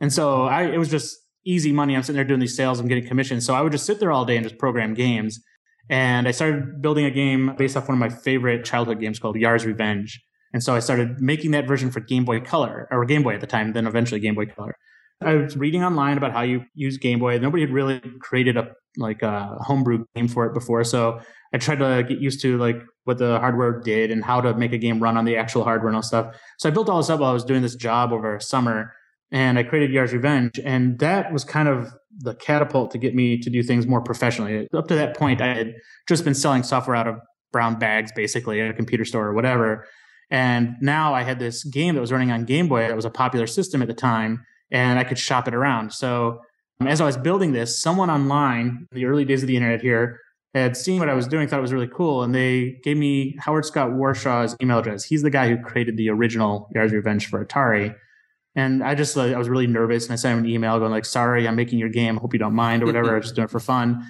And 0.00 0.12
so 0.12 0.42
I, 0.42 0.64
it 0.64 0.78
was 0.78 0.88
just 0.88 1.16
easy 1.44 1.72
money. 1.72 1.94
I'm 1.94 2.02
sitting 2.02 2.16
there 2.16 2.24
doing 2.24 2.40
these 2.40 2.56
sales. 2.56 2.80
I'm 2.80 2.88
getting 2.88 3.06
commissions. 3.06 3.46
So 3.46 3.54
I 3.54 3.60
would 3.60 3.72
just 3.72 3.86
sit 3.86 4.00
there 4.00 4.10
all 4.10 4.24
day 4.24 4.36
and 4.36 4.44
just 4.44 4.58
program 4.58 4.94
games. 4.94 5.40
And 5.88 6.28
I 6.28 6.32
started 6.32 6.80
building 6.82 7.04
a 7.04 7.10
game 7.10 7.54
based 7.56 7.76
off 7.76 7.88
one 7.88 8.00
of 8.00 8.00
my 8.00 8.08
favorite 8.08 8.64
childhood 8.64 9.00
games 9.00 9.18
called 9.18 9.36
Yar's 9.36 9.66
Revenge. 9.66 10.20
And 10.52 10.62
so 10.62 10.74
I 10.74 10.80
started 10.80 11.20
making 11.20 11.52
that 11.52 11.66
version 11.66 11.90
for 11.90 12.00
Game 12.00 12.24
Boy 12.24 12.40
Color 12.40 12.88
or 12.90 13.04
Game 13.04 13.22
Boy 13.22 13.34
at 13.34 13.40
the 13.40 13.46
time, 13.46 13.72
then 13.72 13.86
eventually 13.86 14.20
Game 14.20 14.34
Boy 14.34 14.46
Color. 14.46 14.76
I 15.20 15.34
was 15.34 15.56
reading 15.56 15.84
online 15.84 16.16
about 16.18 16.32
how 16.32 16.42
you 16.42 16.64
use 16.74 16.98
Game 16.98 17.18
Boy. 17.18 17.38
Nobody 17.38 17.62
had 17.62 17.70
really 17.70 18.00
created 18.20 18.56
a 18.56 18.72
like 18.98 19.22
a 19.22 19.56
homebrew 19.60 20.04
game 20.14 20.28
for 20.28 20.44
it 20.44 20.52
before, 20.52 20.84
so 20.84 21.20
I 21.54 21.58
tried 21.58 21.78
to 21.78 22.04
get 22.06 22.18
used 22.18 22.42
to 22.42 22.58
like 22.58 22.76
what 23.04 23.18
the 23.18 23.38
hardware 23.38 23.80
did 23.80 24.10
and 24.10 24.22
how 24.22 24.40
to 24.40 24.54
make 24.54 24.72
a 24.72 24.78
game 24.78 25.02
run 25.02 25.16
on 25.16 25.24
the 25.24 25.36
actual 25.36 25.64
hardware 25.64 25.88
and 25.88 25.96
all 25.96 26.02
stuff. 26.02 26.36
So 26.58 26.68
I 26.68 26.72
built 26.72 26.88
all 26.88 26.98
this 26.98 27.08
up 27.08 27.20
while 27.20 27.30
I 27.30 27.34
was 27.34 27.44
doing 27.44 27.62
this 27.62 27.74
job 27.74 28.12
over 28.12 28.38
summer, 28.40 28.92
and 29.30 29.58
I 29.58 29.62
created 29.62 29.92
Yar's 29.92 30.12
Revenge, 30.12 30.60
and 30.62 30.98
that 30.98 31.32
was 31.32 31.44
kind 31.44 31.68
of 31.68 31.92
the 32.18 32.34
catapult 32.34 32.90
to 32.90 32.98
get 32.98 33.14
me 33.14 33.38
to 33.38 33.48
do 33.48 33.62
things 33.62 33.86
more 33.86 34.02
professionally. 34.02 34.68
Up 34.74 34.88
to 34.88 34.94
that 34.94 35.16
point, 35.16 35.40
I 35.40 35.54
had 35.54 35.74
just 36.06 36.24
been 36.24 36.34
selling 36.34 36.62
software 36.62 36.96
out 36.96 37.08
of 37.08 37.16
brown 37.52 37.78
bags, 37.78 38.12
basically 38.12 38.60
at 38.60 38.70
a 38.70 38.74
computer 38.74 39.04
store 39.04 39.26
or 39.26 39.34
whatever. 39.34 39.86
And 40.32 40.76
now 40.80 41.12
I 41.12 41.24
had 41.24 41.38
this 41.38 41.62
game 41.62 41.94
that 41.94 42.00
was 42.00 42.10
running 42.10 42.32
on 42.32 42.46
Game 42.46 42.66
Boy 42.66 42.88
that 42.88 42.96
was 42.96 43.04
a 43.04 43.10
popular 43.10 43.46
system 43.46 43.82
at 43.82 43.88
the 43.88 43.94
time, 43.94 44.46
and 44.70 44.98
I 44.98 45.04
could 45.04 45.18
shop 45.18 45.46
it 45.46 45.52
around. 45.52 45.92
So 45.92 46.40
um, 46.80 46.86
as 46.88 47.02
I 47.02 47.04
was 47.04 47.18
building 47.18 47.52
this, 47.52 47.78
someone 47.78 48.08
online, 48.08 48.88
in 48.90 48.96
the 48.96 49.04
early 49.04 49.26
days 49.26 49.42
of 49.42 49.46
the 49.46 49.56
internet 49.56 49.82
here, 49.82 50.20
had 50.54 50.74
seen 50.74 50.98
what 50.98 51.10
I 51.10 51.14
was 51.14 51.28
doing, 51.28 51.48
thought 51.48 51.58
it 51.58 51.62
was 51.62 51.72
really 51.72 51.86
cool, 51.86 52.22
and 52.22 52.34
they 52.34 52.80
gave 52.82 52.96
me 52.96 53.36
Howard 53.40 53.66
Scott 53.66 53.90
Warshaw's 53.90 54.56
email 54.62 54.78
address. 54.78 55.04
He's 55.04 55.20
the 55.20 55.30
guy 55.30 55.50
who 55.50 55.58
created 55.58 55.98
the 55.98 56.08
original 56.08 56.70
Yar's 56.74 56.92
Revenge 56.92 57.28
for 57.28 57.44
Atari. 57.44 57.94
And 58.54 58.82
I 58.82 58.94
just, 58.94 59.16
I 59.16 59.36
was 59.36 59.50
really 59.50 59.66
nervous, 59.66 60.04
and 60.04 60.14
I 60.14 60.16
sent 60.16 60.38
him 60.38 60.44
an 60.46 60.50
email 60.50 60.78
going 60.78 60.92
like, 60.92 61.04
"Sorry, 61.04 61.46
I'm 61.46 61.56
making 61.56 61.78
your 61.78 61.88
game. 61.90 62.16
Hope 62.16 62.32
you 62.32 62.38
don't 62.38 62.54
mind 62.54 62.82
or 62.82 62.86
whatever. 62.92 63.12
I 63.12 63.16
was 63.16 63.26
just 63.26 63.34
doing 63.34 63.44
it 63.46 63.50
for 63.50 63.60
fun." 63.60 64.02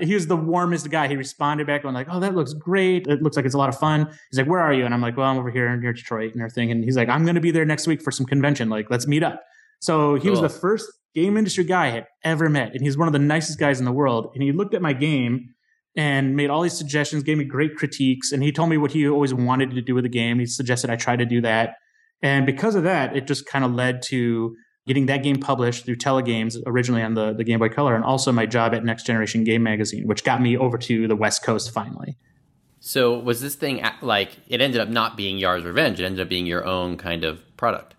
He 0.00 0.14
was 0.14 0.26
the 0.26 0.36
warmest 0.36 0.90
guy. 0.90 1.08
He 1.08 1.16
responded 1.16 1.66
back 1.66 1.82
going 1.82 1.94
like, 1.94 2.08
"Oh, 2.10 2.20
that 2.20 2.34
looks 2.34 2.52
great. 2.52 3.06
It 3.06 3.22
looks 3.22 3.36
like 3.36 3.44
it's 3.44 3.54
a 3.54 3.58
lot 3.58 3.68
of 3.68 3.78
fun." 3.78 4.06
He's 4.30 4.38
like, 4.38 4.46
"Where 4.46 4.60
are 4.60 4.72
you?" 4.72 4.84
And 4.84 4.94
I'm 4.94 5.00
like, 5.00 5.16
"Well, 5.16 5.26
I'm 5.26 5.38
over 5.38 5.50
here 5.50 5.74
near 5.76 5.92
Detroit 5.92 6.32
and 6.32 6.42
everything." 6.42 6.70
And 6.70 6.84
he's 6.84 6.96
like, 6.96 7.08
"I'm 7.08 7.24
going 7.24 7.34
to 7.34 7.40
be 7.40 7.50
there 7.50 7.64
next 7.64 7.86
week 7.86 8.02
for 8.02 8.10
some 8.10 8.26
convention. 8.26 8.68
Like, 8.68 8.90
let's 8.90 9.06
meet 9.06 9.22
up." 9.22 9.42
So 9.80 10.14
he 10.14 10.22
cool. 10.22 10.30
was 10.32 10.40
the 10.40 10.48
first 10.48 10.90
game 11.14 11.36
industry 11.36 11.64
guy 11.64 11.86
I 11.86 11.90
had 11.90 12.06
ever 12.24 12.48
met, 12.48 12.72
and 12.72 12.82
he's 12.82 12.96
one 12.96 13.08
of 13.08 13.12
the 13.12 13.18
nicest 13.18 13.58
guys 13.58 13.78
in 13.78 13.84
the 13.84 13.92
world. 13.92 14.30
And 14.34 14.42
he 14.42 14.52
looked 14.52 14.74
at 14.74 14.82
my 14.82 14.92
game 14.92 15.54
and 15.96 16.36
made 16.36 16.50
all 16.50 16.62
these 16.62 16.76
suggestions, 16.76 17.22
gave 17.22 17.38
me 17.38 17.44
great 17.44 17.76
critiques, 17.76 18.32
and 18.32 18.42
he 18.42 18.52
told 18.52 18.70
me 18.70 18.76
what 18.76 18.92
he 18.92 19.08
always 19.08 19.34
wanted 19.34 19.70
to 19.70 19.82
do 19.82 19.94
with 19.94 20.04
the 20.04 20.10
game. 20.10 20.38
He 20.38 20.46
suggested 20.46 20.90
I 20.90 20.96
try 20.96 21.16
to 21.16 21.24
do 21.24 21.40
that, 21.40 21.76
and 22.22 22.46
because 22.46 22.74
of 22.74 22.84
that, 22.84 23.16
it 23.16 23.26
just 23.26 23.46
kind 23.46 23.64
of 23.64 23.72
led 23.72 24.02
to 24.08 24.54
getting 24.88 25.06
that 25.06 25.22
game 25.22 25.36
published 25.36 25.84
through 25.84 25.96
Telegames 25.96 26.60
originally 26.66 27.02
on 27.02 27.14
the, 27.14 27.32
the 27.32 27.44
Game 27.44 27.60
Boy 27.60 27.68
Color, 27.68 27.94
and 27.94 28.02
also 28.02 28.32
my 28.32 28.46
job 28.46 28.74
at 28.74 28.84
Next 28.84 29.04
Generation 29.04 29.44
Game 29.44 29.62
Magazine, 29.62 30.08
which 30.08 30.24
got 30.24 30.42
me 30.42 30.56
over 30.56 30.76
to 30.78 31.06
the 31.06 31.14
West 31.14 31.44
Coast 31.44 31.70
finally. 31.70 32.16
So 32.80 33.18
was 33.18 33.40
this 33.40 33.54
thing 33.54 33.84
like 34.02 34.36
it 34.48 34.60
ended 34.60 34.80
up 34.80 34.88
not 34.88 35.16
being 35.16 35.38
Yar's 35.38 35.64
Revenge? 35.64 36.00
It 36.00 36.04
ended 36.04 36.20
up 36.20 36.28
being 36.28 36.46
your 36.46 36.64
own 36.64 36.96
kind 36.96 37.24
of 37.24 37.40
product. 37.56 37.94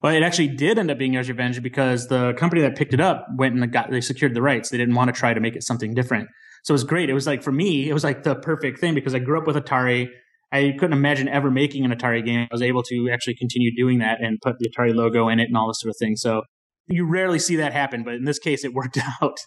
Well, 0.00 0.14
it 0.14 0.22
actually 0.22 0.48
did 0.48 0.78
end 0.78 0.90
up 0.90 0.98
being 0.98 1.14
Yar's 1.14 1.28
Revenge 1.28 1.60
because 1.62 2.06
the 2.06 2.32
company 2.34 2.62
that 2.62 2.76
picked 2.76 2.94
it 2.94 3.00
up 3.00 3.26
went 3.36 3.54
and 3.54 3.72
got 3.72 3.90
they 3.90 4.00
secured 4.00 4.34
the 4.34 4.42
rights. 4.42 4.70
They 4.70 4.78
didn't 4.78 4.94
want 4.94 5.12
to 5.12 5.18
try 5.18 5.34
to 5.34 5.40
make 5.40 5.56
it 5.56 5.64
something 5.64 5.94
different. 5.94 6.28
So 6.62 6.72
it 6.72 6.76
was 6.76 6.84
great. 6.84 7.10
It 7.10 7.14
was 7.14 7.26
like 7.26 7.42
for 7.42 7.52
me, 7.52 7.88
it 7.88 7.92
was 7.92 8.04
like 8.04 8.22
the 8.22 8.36
perfect 8.36 8.78
thing 8.78 8.94
because 8.94 9.14
I 9.14 9.18
grew 9.18 9.38
up 9.38 9.46
with 9.46 9.56
Atari. 9.56 10.10
I 10.50 10.74
couldn't 10.78 10.94
imagine 10.94 11.28
ever 11.28 11.50
making 11.50 11.84
an 11.84 11.90
Atari 11.90 12.24
game. 12.24 12.48
I 12.50 12.54
was 12.54 12.62
able 12.62 12.82
to 12.84 13.10
actually 13.10 13.34
continue 13.34 13.74
doing 13.76 13.98
that 13.98 14.20
and 14.22 14.38
put 14.40 14.58
the 14.58 14.68
Atari 14.70 14.94
logo 14.94 15.28
in 15.28 15.40
it 15.40 15.48
and 15.48 15.56
all 15.56 15.68
this 15.68 15.80
sort 15.80 15.90
of 15.90 15.96
thing. 15.98 16.16
So 16.16 16.42
you 16.86 17.04
rarely 17.04 17.38
see 17.38 17.56
that 17.56 17.72
happen, 17.72 18.02
but 18.02 18.14
in 18.14 18.24
this 18.24 18.38
case, 18.38 18.64
it 18.64 18.72
worked 18.72 18.98
out. 19.22 19.38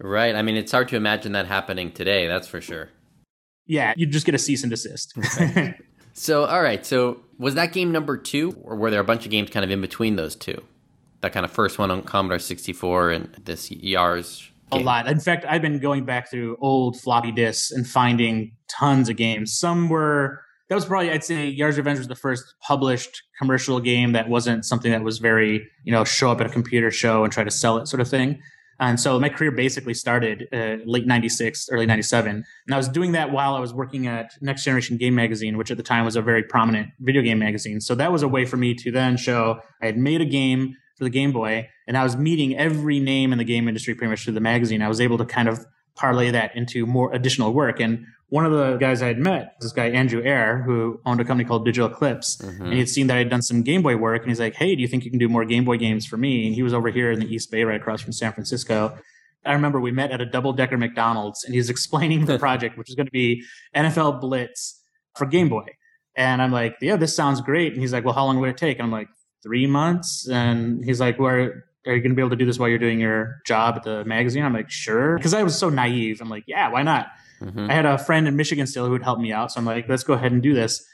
right. 0.00 0.34
I 0.34 0.42
mean, 0.42 0.56
it's 0.56 0.72
hard 0.72 0.88
to 0.88 0.96
imagine 0.96 1.32
that 1.32 1.46
happening 1.46 1.92
today. 1.92 2.26
That's 2.26 2.48
for 2.48 2.60
sure. 2.60 2.90
Yeah, 3.66 3.92
you 3.96 4.06
just 4.06 4.26
get 4.26 4.34
a 4.34 4.38
cease 4.38 4.62
and 4.62 4.70
desist. 4.70 5.12
so, 6.14 6.46
all 6.46 6.62
right. 6.62 6.84
So, 6.86 7.20
was 7.38 7.54
that 7.54 7.72
game 7.72 7.92
number 7.92 8.16
two, 8.16 8.56
or 8.62 8.76
were 8.76 8.90
there 8.90 9.00
a 9.00 9.04
bunch 9.04 9.26
of 9.26 9.30
games 9.30 9.50
kind 9.50 9.62
of 9.62 9.70
in 9.70 9.82
between 9.82 10.16
those 10.16 10.34
two? 10.34 10.62
That 11.20 11.34
kind 11.34 11.44
of 11.44 11.52
first 11.52 11.78
one 11.78 11.90
on 11.90 12.02
Commodore 12.02 12.38
64 12.38 13.10
and 13.10 13.28
this 13.44 13.70
Yar's 13.70 14.50
Game. 14.70 14.82
A 14.82 14.84
lot. 14.84 15.08
In 15.08 15.20
fact, 15.20 15.46
I've 15.48 15.62
been 15.62 15.78
going 15.78 16.04
back 16.04 16.30
through 16.30 16.56
old 16.60 17.00
floppy 17.00 17.32
disks 17.32 17.70
and 17.70 17.86
finding 17.86 18.52
tons 18.68 19.08
of 19.08 19.16
games. 19.16 19.56
Some 19.56 19.88
were 19.88 20.42
that 20.68 20.74
was 20.74 20.84
probably 20.84 21.10
I'd 21.10 21.24
say 21.24 21.54
Yars 21.54 21.76
Revenge 21.76 21.98
was 21.98 22.08
the 22.08 22.14
first 22.14 22.54
published 22.60 23.22
commercial 23.38 23.80
game 23.80 24.12
that 24.12 24.28
wasn't 24.28 24.64
something 24.64 24.92
that 24.92 25.02
was 25.02 25.18
very 25.18 25.66
you 25.84 25.92
know 25.92 26.04
show 26.04 26.30
up 26.30 26.40
at 26.40 26.46
a 26.46 26.50
computer 26.50 26.90
show 26.90 27.24
and 27.24 27.32
try 27.32 27.44
to 27.44 27.50
sell 27.50 27.78
it 27.78 27.88
sort 27.88 28.00
of 28.00 28.08
thing. 28.08 28.40
And 28.80 29.00
so 29.00 29.18
my 29.18 29.28
career 29.28 29.50
basically 29.50 29.94
started 29.94 30.46
uh, 30.52 30.76
late 30.86 31.04
96, 31.04 31.68
early 31.72 31.84
97. 31.84 32.44
And 32.66 32.74
I 32.74 32.76
was 32.76 32.88
doing 32.88 33.10
that 33.12 33.32
while 33.32 33.56
I 33.56 33.58
was 33.58 33.74
working 33.74 34.06
at 34.06 34.34
Next 34.40 34.62
Generation 34.62 34.96
Game 34.96 35.16
Magazine, 35.16 35.56
which 35.56 35.72
at 35.72 35.76
the 35.76 35.82
time 35.82 36.04
was 36.04 36.14
a 36.14 36.22
very 36.22 36.44
prominent 36.44 36.90
video 37.00 37.22
game 37.22 37.40
magazine. 37.40 37.80
So 37.80 37.96
that 37.96 38.12
was 38.12 38.22
a 38.22 38.28
way 38.28 38.44
for 38.44 38.56
me 38.56 38.74
to 38.74 38.92
then 38.92 39.16
show 39.16 39.58
I 39.82 39.86
had 39.86 39.98
made 39.98 40.20
a 40.20 40.24
game 40.24 40.76
for 40.96 41.04
the 41.04 41.10
Game 41.10 41.32
Boy 41.32 41.68
and 41.88 41.96
I 41.96 42.04
was 42.04 42.16
meeting 42.16 42.56
every 42.56 43.00
name 43.00 43.32
in 43.32 43.38
the 43.38 43.44
game 43.44 43.66
industry 43.66 43.94
pretty 43.94 44.10
much 44.10 44.24
through 44.24 44.34
the 44.34 44.40
magazine. 44.40 44.80
I 44.80 44.88
was 44.88 45.00
able 45.00 45.18
to 45.18 45.24
kind 45.24 45.48
of 45.48 45.64
parlay 45.96 46.30
that 46.30 46.54
into 46.54 46.86
more 46.86 47.12
additional 47.12 47.52
work. 47.52 47.80
And 47.80 48.06
one 48.30 48.44
of 48.44 48.52
the 48.52 48.76
guys 48.76 49.00
I 49.00 49.06
had 49.06 49.18
met, 49.18 49.54
this 49.60 49.72
guy 49.72 49.86
Andrew 49.86 50.22
Ayre, 50.22 50.62
who 50.62 51.00
owned 51.06 51.20
a 51.20 51.24
company 51.24 51.48
called 51.48 51.64
Digital 51.64 51.90
Eclipse, 51.90 52.36
mm-hmm. 52.36 52.62
and 52.62 52.72
he 52.72 52.78
had 52.78 52.88
seen 52.88 53.06
that 53.06 53.14
I 53.14 53.18
had 53.18 53.30
done 53.30 53.42
some 53.42 53.62
Game 53.62 53.82
Boy 53.82 53.96
work, 53.96 54.22
and 54.22 54.30
he's 54.30 54.40
like, 54.40 54.54
"Hey, 54.54 54.74
do 54.76 54.82
you 54.82 54.88
think 54.88 55.04
you 55.04 55.10
can 55.10 55.18
do 55.18 55.28
more 55.28 55.44
Game 55.44 55.64
Boy 55.64 55.78
games 55.78 56.06
for 56.06 56.16
me?" 56.18 56.46
And 56.46 56.54
he 56.54 56.62
was 56.62 56.74
over 56.74 56.90
here 56.90 57.10
in 57.10 57.20
the 57.20 57.26
East 57.32 57.50
Bay, 57.50 57.64
right 57.64 57.80
across 57.80 58.02
from 58.02 58.12
San 58.12 58.32
Francisco. 58.32 58.98
I 59.46 59.52
remember 59.52 59.80
we 59.80 59.92
met 59.92 60.10
at 60.10 60.20
a 60.20 60.26
double 60.26 60.52
decker 60.52 60.76
McDonald's, 60.76 61.44
and 61.44 61.54
he 61.54 61.58
was 61.58 61.70
explaining 61.70 62.26
the 62.26 62.38
project, 62.46 62.76
which 62.76 62.90
is 62.90 62.94
going 62.94 63.06
to 63.06 63.12
be 63.12 63.44
NFL 63.74 64.20
Blitz 64.20 64.82
for 65.16 65.26
Game 65.26 65.48
Boy. 65.48 65.66
And 66.14 66.42
I'm 66.42 66.52
like, 66.52 66.76
"Yeah, 66.82 66.96
this 66.96 67.16
sounds 67.16 67.40
great." 67.40 67.72
And 67.72 67.80
he's 67.80 67.94
like, 67.94 68.04
"Well, 68.04 68.14
how 68.14 68.26
long 68.26 68.38
would 68.40 68.50
it 68.50 68.58
take?" 68.58 68.78
And 68.78 68.84
I'm 68.84 68.92
like, 68.92 69.08
three 69.42 69.66
months." 69.66 70.28
And 70.28 70.84
he's 70.84 71.00
like, 71.00 71.18
"Where 71.18 71.64
are 71.86 71.94
you 71.94 72.02
going 72.02 72.10
to 72.10 72.14
be 72.16 72.20
able 72.20 72.30
to 72.30 72.36
do 72.36 72.44
this 72.44 72.58
while 72.58 72.68
you're 72.68 72.78
doing 72.78 73.00
your 73.00 73.40
job 73.46 73.76
at 73.76 73.82
the 73.82 74.04
magazine? 74.04 74.44
I'm 74.44 74.52
like, 74.52 74.70
sure. 74.70 75.16
Because 75.16 75.32
I 75.32 75.42
was 75.42 75.56
so 75.56 75.70
naive. 75.70 76.20
I'm 76.20 76.28
like, 76.28 76.44
yeah, 76.46 76.70
why 76.70 76.82
not? 76.82 77.06
Mm-hmm. 77.42 77.70
I 77.70 77.74
had 77.74 77.86
a 77.86 77.98
friend 77.98 78.26
in 78.26 78.36
Michigan 78.36 78.66
still 78.66 78.86
who 78.86 78.92
would 78.92 79.02
help 79.02 79.18
me 79.18 79.32
out. 79.32 79.52
So 79.52 79.60
I'm 79.60 79.66
like, 79.66 79.88
let's 79.88 80.04
go 80.04 80.14
ahead 80.14 80.32
and 80.32 80.42
do 80.42 80.54
this. 80.54 80.84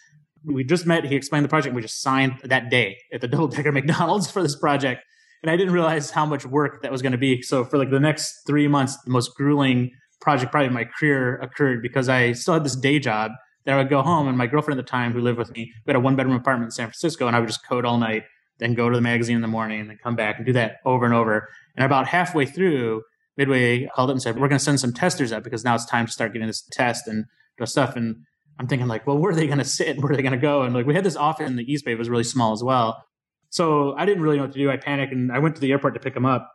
We 0.44 0.64
just 0.64 0.86
met. 0.86 1.04
He 1.04 1.16
explained 1.16 1.44
the 1.44 1.48
project. 1.48 1.74
We 1.74 1.82
just 1.82 2.02
signed 2.02 2.34
that 2.44 2.70
day 2.70 2.98
at 3.12 3.20
the 3.20 3.28
Double 3.34 3.48
Decker 3.48 3.72
McDonald's 3.72 4.30
for 4.30 4.42
this 4.42 4.56
project. 4.56 5.02
And 5.42 5.50
I 5.50 5.56
didn't 5.56 5.74
realize 5.74 6.10
how 6.10 6.24
much 6.24 6.46
work 6.46 6.82
that 6.82 6.90
was 6.90 7.02
going 7.02 7.12
to 7.12 7.18
be. 7.18 7.42
So 7.42 7.64
for 7.64 7.78
like 7.78 7.90
the 7.90 8.00
next 8.00 8.46
three 8.46 8.66
months, 8.66 8.96
the 9.04 9.10
most 9.10 9.34
grueling 9.36 9.90
project 10.20 10.50
probably 10.50 10.68
in 10.68 10.72
my 10.72 10.84
career 10.84 11.36
occurred 11.36 11.82
because 11.82 12.08
I 12.08 12.32
still 12.32 12.54
had 12.54 12.64
this 12.64 12.76
day 12.76 12.98
job 12.98 13.32
that 13.64 13.74
I 13.74 13.76
would 13.76 13.90
go 13.90 14.02
home 14.02 14.26
and 14.26 14.38
my 14.38 14.46
girlfriend 14.46 14.78
at 14.78 14.86
the 14.86 14.90
time 14.90 15.12
who 15.12 15.20
lived 15.20 15.38
with 15.38 15.52
me, 15.52 15.72
we 15.86 15.90
had 15.90 15.96
a 15.96 16.00
one 16.00 16.16
bedroom 16.16 16.36
apartment 16.36 16.68
in 16.68 16.70
San 16.70 16.86
Francisco 16.86 17.26
and 17.26 17.36
I 17.36 17.40
would 17.40 17.48
just 17.48 17.66
code 17.66 17.84
all 17.84 17.98
night, 17.98 18.24
then 18.58 18.74
go 18.74 18.88
to 18.88 18.96
the 18.96 19.02
magazine 19.02 19.36
in 19.36 19.42
the 19.42 19.48
morning 19.48 19.80
and 19.80 19.90
then 19.90 19.98
come 20.02 20.16
back 20.16 20.36
and 20.36 20.46
do 20.46 20.52
that 20.54 20.76
over 20.84 21.04
and 21.04 21.14
over. 21.14 21.48
And 21.76 21.84
about 21.84 22.06
halfway 22.06 22.46
through, 22.46 23.02
Midway 23.36 23.86
called 23.86 24.10
up 24.10 24.14
and 24.14 24.22
said, 24.22 24.36
"We're 24.36 24.48
going 24.48 24.58
to 24.58 24.64
send 24.64 24.80
some 24.80 24.92
testers 24.92 25.32
up 25.32 25.42
because 25.44 25.64
now 25.64 25.74
it's 25.74 25.86
time 25.86 26.06
to 26.06 26.12
start 26.12 26.32
getting 26.32 26.48
this 26.48 26.62
test 26.72 27.08
and 27.08 27.24
stuff." 27.64 27.96
And 27.96 28.24
I'm 28.58 28.66
thinking 28.66 28.86
like, 28.86 29.06
well, 29.06 29.18
where 29.18 29.32
are 29.32 29.34
they 29.34 29.46
going 29.46 29.58
to 29.58 29.64
sit? 29.64 29.98
Where 29.98 30.12
are 30.12 30.16
they 30.16 30.22
going 30.22 30.32
to 30.32 30.38
go? 30.38 30.62
And 30.62 30.74
like, 30.74 30.86
we 30.86 30.94
had 30.94 31.04
this 31.04 31.16
office 31.16 31.48
in 31.48 31.56
the 31.56 31.70
East 31.70 31.84
Bay, 31.84 31.92
it 31.92 31.98
was 31.98 32.08
really 32.08 32.24
small 32.24 32.52
as 32.52 32.62
well. 32.62 33.04
So 33.50 33.94
I 33.96 34.04
didn't 34.06 34.22
really 34.22 34.36
know 34.36 34.44
what 34.44 34.52
to 34.52 34.58
do. 34.58 34.70
I 34.70 34.76
panicked 34.76 35.12
and 35.12 35.32
I 35.32 35.38
went 35.38 35.54
to 35.56 35.60
the 35.60 35.72
airport 35.72 35.94
to 35.94 36.00
pick 36.00 36.14
them 36.14 36.26
up. 36.26 36.50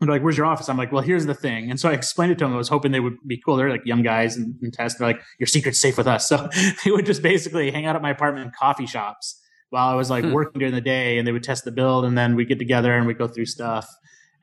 And 0.00 0.08
they're 0.08 0.16
like, 0.16 0.24
"Where's 0.24 0.36
your 0.36 0.46
office?" 0.46 0.68
I'm 0.68 0.78
like, 0.78 0.90
"Well, 0.90 1.02
here's 1.02 1.26
the 1.26 1.34
thing." 1.34 1.70
And 1.70 1.78
so 1.78 1.88
I 1.88 1.92
explained 1.92 2.32
it 2.32 2.38
to 2.38 2.44
them. 2.44 2.54
I 2.54 2.56
was 2.56 2.68
hoping 2.68 2.90
they 2.90 2.98
would 2.98 3.18
be 3.24 3.40
cool. 3.44 3.56
They're 3.56 3.70
like 3.70 3.84
young 3.84 4.02
guys 4.02 4.36
and, 4.36 4.56
and 4.60 4.72
test. 4.72 4.98
They're 4.98 5.06
like, 5.06 5.20
"Your 5.38 5.46
secret's 5.46 5.80
safe 5.80 5.96
with 5.96 6.08
us." 6.08 6.26
So 6.28 6.48
they 6.84 6.90
would 6.90 7.06
just 7.06 7.22
basically 7.22 7.70
hang 7.70 7.86
out 7.86 7.94
at 7.94 8.02
my 8.02 8.10
apartment 8.10 8.46
in 8.46 8.52
coffee 8.58 8.86
shops 8.86 9.40
while 9.70 9.88
I 9.88 9.94
was 9.94 10.10
like 10.10 10.24
hmm. 10.24 10.32
working 10.32 10.58
during 10.58 10.74
the 10.74 10.80
day, 10.80 11.18
and 11.18 11.28
they 11.28 11.30
would 11.30 11.44
test 11.44 11.64
the 11.64 11.70
build, 11.70 12.04
and 12.04 12.18
then 12.18 12.34
we'd 12.34 12.48
get 12.48 12.58
together 12.58 12.96
and 12.96 13.06
we'd 13.06 13.18
go 13.18 13.28
through 13.28 13.46
stuff 13.46 13.86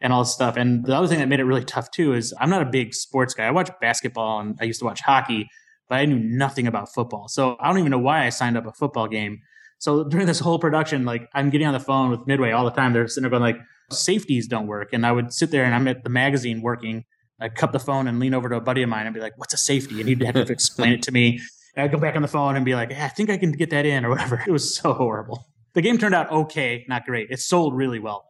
and 0.01 0.13
all 0.13 0.23
this 0.23 0.33
stuff. 0.33 0.57
And 0.57 0.85
the 0.85 0.95
other 0.95 1.07
thing 1.07 1.19
that 1.19 1.27
made 1.27 1.39
it 1.39 1.45
really 1.45 1.63
tough 1.63 1.91
too 1.91 2.13
is 2.13 2.33
I'm 2.39 2.49
not 2.49 2.61
a 2.61 2.65
big 2.65 2.93
sports 2.93 3.33
guy. 3.33 3.45
I 3.45 3.51
watch 3.51 3.69
basketball 3.81 4.39
and 4.39 4.57
I 4.61 4.65
used 4.65 4.79
to 4.79 4.85
watch 4.85 5.01
hockey, 5.01 5.49
but 5.87 5.95
I 5.95 6.05
knew 6.05 6.19
nothing 6.19 6.67
about 6.67 6.93
football. 6.93 7.27
So 7.27 7.57
I 7.59 7.67
don't 7.67 7.79
even 7.79 7.91
know 7.91 7.99
why 7.99 8.25
I 8.25 8.29
signed 8.29 8.57
up 8.57 8.65
a 8.65 8.71
football 8.71 9.07
game. 9.07 9.39
So 9.79 10.03
during 10.09 10.27
this 10.27 10.39
whole 10.39 10.59
production, 10.59 11.05
like 11.05 11.29
I'm 11.33 11.49
getting 11.49 11.67
on 11.67 11.73
the 11.73 11.79
phone 11.79 12.09
with 12.09 12.25
Midway 12.27 12.51
all 12.51 12.65
the 12.65 12.71
time. 12.71 12.93
They're 12.93 13.07
sitting 13.07 13.23
there 13.23 13.31
going 13.31 13.41
like, 13.41 13.59
safeties 13.91 14.47
don't 14.47 14.67
work. 14.67 14.93
And 14.93 15.05
I 15.05 15.11
would 15.11 15.33
sit 15.33 15.51
there 15.51 15.65
and 15.65 15.73
I'm 15.73 15.87
at 15.87 16.03
the 16.03 16.09
magazine 16.09 16.61
working. 16.61 17.05
I'd 17.41 17.55
cup 17.55 17.71
the 17.71 17.79
phone 17.79 18.07
and 18.07 18.19
lean 18.19 18.33
over 18.33 18.49
to 18.49 18.55
a 18.57 18.61
buddy 18.61 18.83
of 18.83 18.89
mine 18.89 19.05
and 19.05 19.13
be 19.15 19.21
like, 19.21 19.37
what's 19.37 19.53
a 19.53 19.57
safety? 19.57 19.99
And 19.99 20.09
he'd 20.09 20.21
have 20.21 20.35
to 20.35 20.51
explain 20.51 20.91
it 20.93 21.01
to 21.03 21.11
me. 21.11 21.39
And 21.75 21.85
I'd 21.85 21.91
go 21.91 21.97
back 21.97 22.15
on 22.15 22.21
the 22.21 22.27
phone 22.27 22.55
and 22.55 22.65
be 22.65 22.75
like, 22.75 22.91
I 22.91 23.07
think 23.07 23.29
I 23.29 23.37
can 23.37 23.51
get 23.53 23.69
that 23.69 23.85
in 23.85 24.05
or 24.05 24.09
whatever. 24.09 24.43
It 24.47 24.51
was 24.51 24.75
so 24.75 24.93
horrible. 24.93 25.45
The 25.73 25.81
game 25.81 25.97
turned 25.97 26.15
out 26.15 26.31
okay, 26.31 26.85
not 26.89 27.05
great. 27.05 27.29
It 27.29 27.39
sold 27.39 27.75
really 27.75 27.99
well 27.99 28.28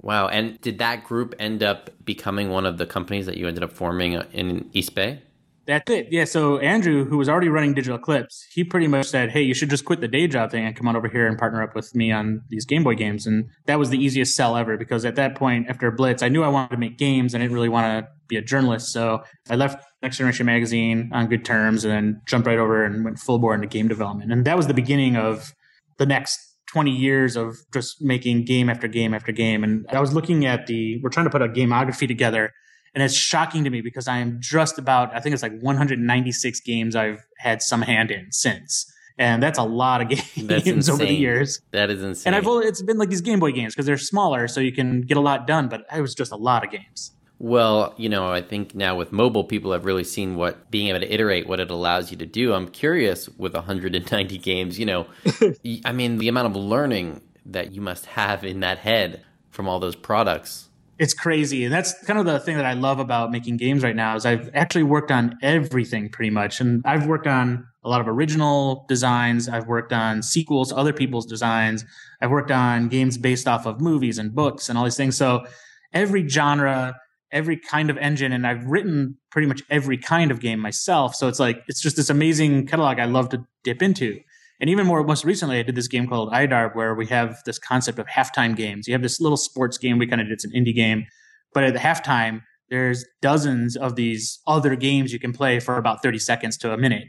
Wow. 0.00 0.28
And 0.28 0.60
did 0.60 0.78
that 0.78 1.04
group 1.04 1.34
end 1.38 1.62
up 1.62 1.90
becoming 2.04 2.50
one 2.50 2.66
of 2.66 2.78
the 2.78 2.86
companies 2.86 3.26
that 3.26 3.36
you 3.36 3.48
ended 3.48 3.64
up 3.64 3.72
forming 3.72 4.16
uh, 4.16 4.24
in 4.32 4.70
East 4.72 4.94
Bay? 4.94 5.22
That's 5.66 5.90
it. 5.90 6.08
Yeah. 6.10 6.24
So 6.24 6.58
Andrew, 6.60 7.04
who 7.04 7.18
was 7.18 7.28
already 7.28 7.50
running 7.50 7.74
Digital 7.74 7.98
Eclipse, 7.98 8.46
he 8.50 8.64
pretty 8.64 8.86
much 8.86 9.06
said, 9.06 9.30
Hey, 9.30 9.42
you 9.42 9.52
should 9.52 9.68
just 9.68 9.84
quit 9.84 10.00
the 10.00 10.08
day 10.08 10.26
job 10.26 10.50
thing 10.50 10.64
and 10.64 10.74
come 10.74 10.88
on 10.88 10.96
over 10.96 11.08
here 11.08 11.26
and 11.26 11.36
partner 11.36 11.62
up 11.62 11.74
with 11.74 11.94
me 11.94 12.10
on 12.10 12.40
these 12.48 12.64
Game 12.64 12.82
Boy 12.82 12.94
games. 12.94 13.26
And 13.26 13.50
that 13.66 13.78
was 13.78 13.90
the 13.90 14.02
easiest 14.02 14.34
sell 14.34 14.56
ever 14.56 14.78
because 14.78 15.04
at 15.04 15.16
that 15.16 15.34
point, 15.34 15.68
after 15.68 15.90
Blitz, 15.90 16.22
I 16.22 16.30
knew 16.30 16.42
I 16.42 16.48
wanted 16.48 16.70
to 16.70 16.78
make 16.78 16.96
games. 16.96 17.34
I 17.34 17.38
didn't 17.38 17.52
really 17.52 17.68
want 17.68 17.84
to 17.84 18.10
be 18.28 18.36
a 18.36 18.42
journalist. 18.42 18.94
So 18.94 19.22
I 19.50 19.56
left 19.56 19.84
Next 20.02 20.16
Generation 20.16 20.46
Magazine 20.46 21.10
on 21.12 21.28
good 21.28 21.44
terms 21.44 21.84
and 21.84 21.92
then 21.92 22.22
jumped 22.26 22.46
right 22.46 22.58
over 22.58 22.82
and 22.82 23.04
went 23.04 23.18
full 23.18 23.38
bore 23.38 23.54
into 23.54 23.66
game 23.66 23.88
development. 23.88 24.32
And 24.32 24.46
that 24.46 24.56
was 24.56 24.68
the 24.68 24.74
beginning 24.74 25.16
of 25.16 25.52
the 25.98 26.06
next 26.06 26.47
20 26.72 26.90
years 26.90 27.36
of 27.36 27.56
just 27.72 28.02
making 28.02 28.44
game 28.44 28.68
after 28.68 28.88
game 28.88 29.14
after 29.14 29.32
game. 29.32 29.64
And 29.64 29.86
I 29.90 30.00
was 30.00 30.12
looking 30.12 30.46
at 30.46 30.66
the, 30.66 31.00
we're 31.02 31.10
trying 31.10 31.26
to 31.26 31.30
put 31.30 31.42
a 31.42 31.48
gameography 31.48 32.06
together. 32.06 32.52
And 32.94 33.02
it's 33.02 33.14
shocking 33.14 33.64
to 33.64 33.70
me 33.70 33.80
because 33.80 34.08
I 34.08 34.18
am 34.18 34.38
just 34.40 34.78
about, 34.78 35.14
I 35.14 35.20
think 35.20 35.34
it's 35.34 35.42
like 35.42 35.60
196 35.60 36.60
games 36.60 36.96
I've 36.96 37.24
had 37.38 37.62
some 37.62 37.82
hand 37.82 38.10
in 38.10 38.32
since. 38.32 38.86
And 39.18 39.42
that's 39.42 39.58
a 39.58 39.64
lot 39.64 40.00
of 40.00 40.08
games 40.34 40.88
over 40.88 41.04
the 41.04 41.12
years. 41.12 41.60
That 41.72 41.90
is 41.90 42.02
insane. 42.02 42.32
And 42.32 42.36
I've 42.36 42.64
it's 42.64 42.82
been 42.82 42.98
like 42.98 43.10
these 43.10 43.20
Game 43.20 43.40
Boy 43.40 43.52
games 43.52 43.74
because 43.74 43.86
they're 43.86 43.98
smaller, 43.98 44.46
so 44.46 44.60
you 44.60 44.72
can 44.72 45.02
get 45.02 45.16
a 45.16 45.20
lot 45.20 45.46
done. 45.46 45.68
But 45.68 45.86
it 45.94 46.00
was 46.00 46.14
just 46.14 46.30
a 46.30 46.36
lot 46.36 46.64
of 46.64 46.70
games. 46.70 47.12
Well, 47.40 47.94
you 47.96 48.08
know, 48.08 48.32
I 48.32 48.42
think 48.42 48.74
now 48.74 48.96
with 48.96 49.12
mobile, 49.12 49.44
people 49.44 49.72
have 49.72 49.84
really 49.84 50.02
seen 50.02 50.34
what 50.34 50.70
being 50.70 50.88
able 50.88 51.00
to 51.00 51.12
iterate, 51.12 51.46
what 51.46 51.60
it 51.60 51.70
allows 51.70 52.10
you 52.10 52.16
to 52.16 52.26
do. 52.26 52.52
I'm 52.52 52.68
curious 52.68 53.28
with 53.28 53.54
190 53.54 54.38
games, 54.38 54.78
you 54.78 54.86
know, 54.86 55.06
I 55.84 55.92
mean, 55.92 56.18
the 56.18 56.28
amount 56.28 56.48
of 56.48 56.56
learning 56.56 57.20
that 57.46 57.72
you 57.72 57.80
must 57.80 58.06
have 58.06 58.44
in 58.44 58.60
that 58.60 58.78
head 58.78 59.24
from 59.50 59.68
all 59.68 59.78
those 59.78 59.96
products. 59.96 60.68
It's 60.98 61.14
crazy. 61.14 61.64
And 61.64 61.72
that's 61.72 61.94
kind 62.04 62.18
of 62.18 62.26
the 62.26 62.40
thing 62.40 62.56
that 62.56 62.66
I 62.66 62.72
love 62.72 62.98
about 62.98 63.30
making 63.30 63.56
games 63.56 63.84
right 63.84 63.94
now 63.94 64.16
is 64.16 64.26
I've 64.26 64.50
actually 64.52 64.82
worked 64.82 65.12
on 65.12 65.38
everything 65.42 66.08
pretty 66.08 66.30
much. 66.30 66.60
And 66.60 66.82
I've 66.84 67.06
worked 67.06 67.28
on 67.28 67.68
a 67.84 67.88
lot 67.88 68.00
of 68.00 68.08
original 68.08 68.84
designs. 68.88 69.48
I've 69.48 69.68
worked 69.68 69.92
on 69.92 70.24
sequels 70.24 70.70
to 70.70 70.76
other 70.76 70.92
people's 70.92 71.24
designs. 71.24 71.84
I've 72.20 72.32
worked 72.32 72.50
on 72.50 72.88
games 72.88 73.16
based 73.16 73.46
off 73.46 73.64
of 73.64 73.80
movies 73.80 74.18
and 74.18 74.34
books 74.34 74.68
and 74.68 74.76
all 74.76 74.84
these 74.84 74.96
things. 74.96 75.16
So 75.16 75.46
every 75.92 76.26
genre, 76.28 76.96
every 77.30 77.56
kind 77.56 77.90
of 77.90 77.98
engine 77.98 78.32
and 78.32 78.46
I've 78.46 78.64
written 78.64 79.16
pretty 79.30 79.46
much 79.46 79.62
every 79.70 79.98
kind 79.98 80.30
of 80.30 80.40
game 80.40 80.60
myself. 80.60 81.14
So 81.14 81.28
it's 81.28 81.38
like, 81.38 81.62
it's 81.68 81.80
just 81.80 81.96
this 81.96 82.10
amazing 82.10 82.66
catalog 82.66 82.98
I 82.98 83.04
love 83.04 83.28
to 83.30 83.44
dip 83.64 83.82
into. 83.82 84.18
And 84.60 84.68
even 84.70 84.86
more, 84.86 85.04
most 85.04 85.24
recently, 85.24 85.58
I 85.58 85.62
did 85.62 85.74
this 85.74 85.88
game 85.88 86.08
called 86.08 86.32
IDARB 86.32 86.74
where 86.74 86.94
we 86.94 87.06
have 87.06 87.42
this 87.44 87.58
concept 87.58 87.98
of 87.98 88.06
halftime 88.06 88.56
games. 88.56 88.88
You 88.88 88.94
have 88.94 89.02
this 89.02 89.20
little 89.20 89.36
sports 89.36 89.78
game 89.78 89.98
we 89.98 90.06
kind 90.06 90.20
of 90.20 90.26
did, 90.26 90.32
it's 90.32 90.44
an 90.44 90.52
indie 90.52 90.74
game. 90.74 91.06
But 91.54 91.64
at 91.64 91.74
the 91.74 91.78
halftime, 91.78 92.42
there's 92.70 93.04
dozens 93.22 93.76
of 93.76 93.94
these 93.94 94.40
other 94.46 94.74
games 94.74 95.12
you 95.12 95.18
can 95.18 95.32
play 95.32 95.60
for 95.60 95.76
about 95.76 96.02
30 96.02 96.18
seconds 96.18 96.56
to 96.58 96.72
a 96.72 96.76
minute. 96.76 97.04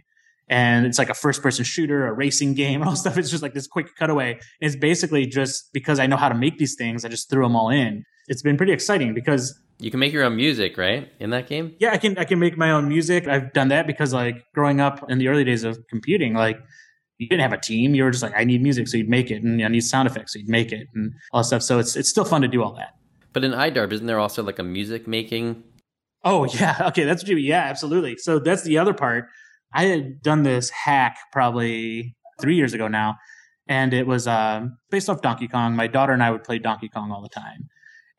And 0.48 0.86
it's 0.86 0.98
like 0.98 1.10
a 1.10 1.14
first 1.14 1.44
person 1.44 1.64
shooter, 1.64 2.08
a 2.08 2.14
racing 2.14 2.54
game, 2.56 2.82
and 2.82 2.90
all 2.90 2.96
stuff. 2.96 3.18
It's 3.18 3.30
just 3.30 3.44
like 3.44 3.54
this 3.54 3.68
quick 3.68 3.96
cutaway. 3.96 4.34
And 4.34 4.42
it's 4.62 4.76
basically 4.76 5.26
just 5.26 5.72
because 5.74 6.00
I 6.00 6.08
know 6.08 6.18
how 6.18 6.30
to 6.30 6.36
make 6.36 6.58
these 6.58 6.76
things, 6.76 7.04
I 7.04 7.10
just 7.10 7.30
threw 7.30 7.44
them 7.44 7.56
all 7.56 7.70
in. 7.70 8.04
It's 8.28 8.42
been 8.42 8.58
pretty 8.58 8.74
exciting 8.74 9.14
because 9.14 9.60
you 9.80 9.90
can 9.90 10.00
make 10.00 10.12
your 10.12 10.24
own 10.24 10.36
music, 10.36 10.78
right? 10.78 11.10
In 11.20 11.30
that 11.30 11.48
game? 11.48 11.76
Yeah, 11.80 11.92
I 11.92 11.98
can 11.98 12.18
I 12.18 12.26
can 12.26 12.38
make 12.38 12.58
my 12.58 12.72
own 12.72 12.90
music. 12.90 13.28
I've 13.28 13.54
done 13.54 13.70
that 13.70 13.88
because 13.88 14.14
like 14.14 14.44
growing 14.54 14.82
up 14.82 15.10
in 15.10 15.18
the 15.18 15.30
early 15.30 15.46
days 15.46 15.64
of 15.64 15.80
computing, 15.88 16.34
like 16.34 16.60
you 17.18 17.28
didn't 17.28 17.42
have 17.42 17.54
a 17.54 17.62
team. 17.62 17.96
You 17.96 18.04
were 18.04 18.12
just 18.12 18.22
like, 18.22 18.34
I 18.36 18.44
need 18.44 18.62
music, 18.62 18.88
so 18.90 18.98
you'd 18.98 19.10
make 19.10 19.32
it, 19.32 19.42
and 19.42 19.64
I 19.64 19.70
need 19.70 19.82
sound 19.82 20.08
effects, 20.08 20.34
so 20.34 20.40
you'd 20.40 20.50
make 20.50 20.72
it, 20.74 20.88
and 20.94 21.14
all 21.32 21.42
that 21.42 21.46
stuff. 21.46 21.64
So 21.64 21.80
it's 21.80 21.96
it's 21.96 22.10
still 22.10 22.26
fun 22.26 22.42
to 22.42 22.48
do 22.48 22.62
all 22.62 22.74
that. 22.74 22.96
But 23.32 23.44
in 23.44 23.52
IDARB, 23.52 23.94
isn't 23.94 24.06
there 24.06 24.20
also 24.20 24.44
like 24.44 24.60
a 24.60 24.64
music 24.64 25.08
making? 25.08 25.64
Oh 26.26 26.46
yeah, 26.54 26.84
okay, 26.88 27.06
that's 27.06 27.24
what 27.24 27.30
you. 27.30 27.38
Yeah, 27.38 27.64
absolutely. 27.64 28.18
So 28.18 28.40
that's 28.40 28.64
the 28.64 28.78
other 28.78 28.94
part. 28.94 29.28
I 29.74 29.86
had 29.86 30.22
done 30.22 30.44
this 30.44 30.70
hack 30.72 31.18
probably 31.32 32.16
three 32.42 32.56
years 32.56 32.74
ago 32.74 32.90
now, 32.90 33.16
and 33.66 33.94
it 33.94 34.08
was 34.08 34.28
uh, 34.28 34.66
based 34.90 35.10
off 35.10 35.22
Donkey 35.22 35.48
Kong. 35.48 35.74
My 35.74 35.88
daughter 35.88 36.12
and 36.12 36.22
I 36.22 36.32
would 36.32 36.44
play 36.44 36.60
Donkey 36.60 36.90
Kong 36.90 37.14
all 37.14 37.22
the 37.22 37.30
time 37.30 37.70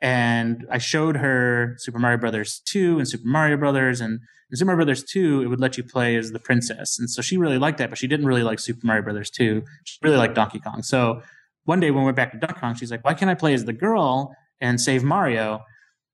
and 0.00 0.66
I 0.70 0.78
showed 0.78 1.16
her 1.16 1.76
Super 1.78 1.98
Mario 1.98 2.18
Brothers 2.18 2.62
2 2.66 2.98
and 2.98 3.08
Super 3.08 3.26
Mario 3.26 3.56
Brothers 3.56 4.00
and 4.00 4.20
Super 4.52 4.66
Mario 4.66 4.84
Brothers 4.84 5.04
2 5.04 5.42
it 5.42 5.46
would 5.46 5.60
let 5.60 5.76
you 5.76 5.84
play 5.84 6.16
as 6.16 6.32
the 6.32 6.38
princess 6.38 6.98
and 6.98 7.08
so 7.10 7.22
she 7.22 7.36
really 7.36 7.58
liked 7.58 7.78
that 7.78 7.90
but 7.90 7.98
she 7.98 8.06
didn't 8.06 8.26
really 8.26 8.42
like 8.42 8.58
Super 8.58 8.86
Mario 8.86 9.02
Brothers 9.02 9.30
2 9.30 9.62
she 9.84 9.98
really 10.02 10.16
liked 10.16 10.34
Donkey 10.34 10.58
Kong 10.60 10.82
so 10.82 11.22
one 11.64 11.80
day 11.80 11.90
when 11.90 12.02
we 12.02 12.06
went 12.06 12.16
back 12.16 12.32
to 12.32 12.38
Donkey 12.38 12.60
Kong 12.60 12.74
she's 12.74 12.90
like 12.90 13.04
why 13.04 13.14
can't 13.14 13.30
I 13.30 13.34
play 13.34 13.54
as 13.54 13.64
the 13.64 13.72
girl 13.72 14.34
and 14.60 14.80
save 14.80 15.02
Mario 15.02 15.62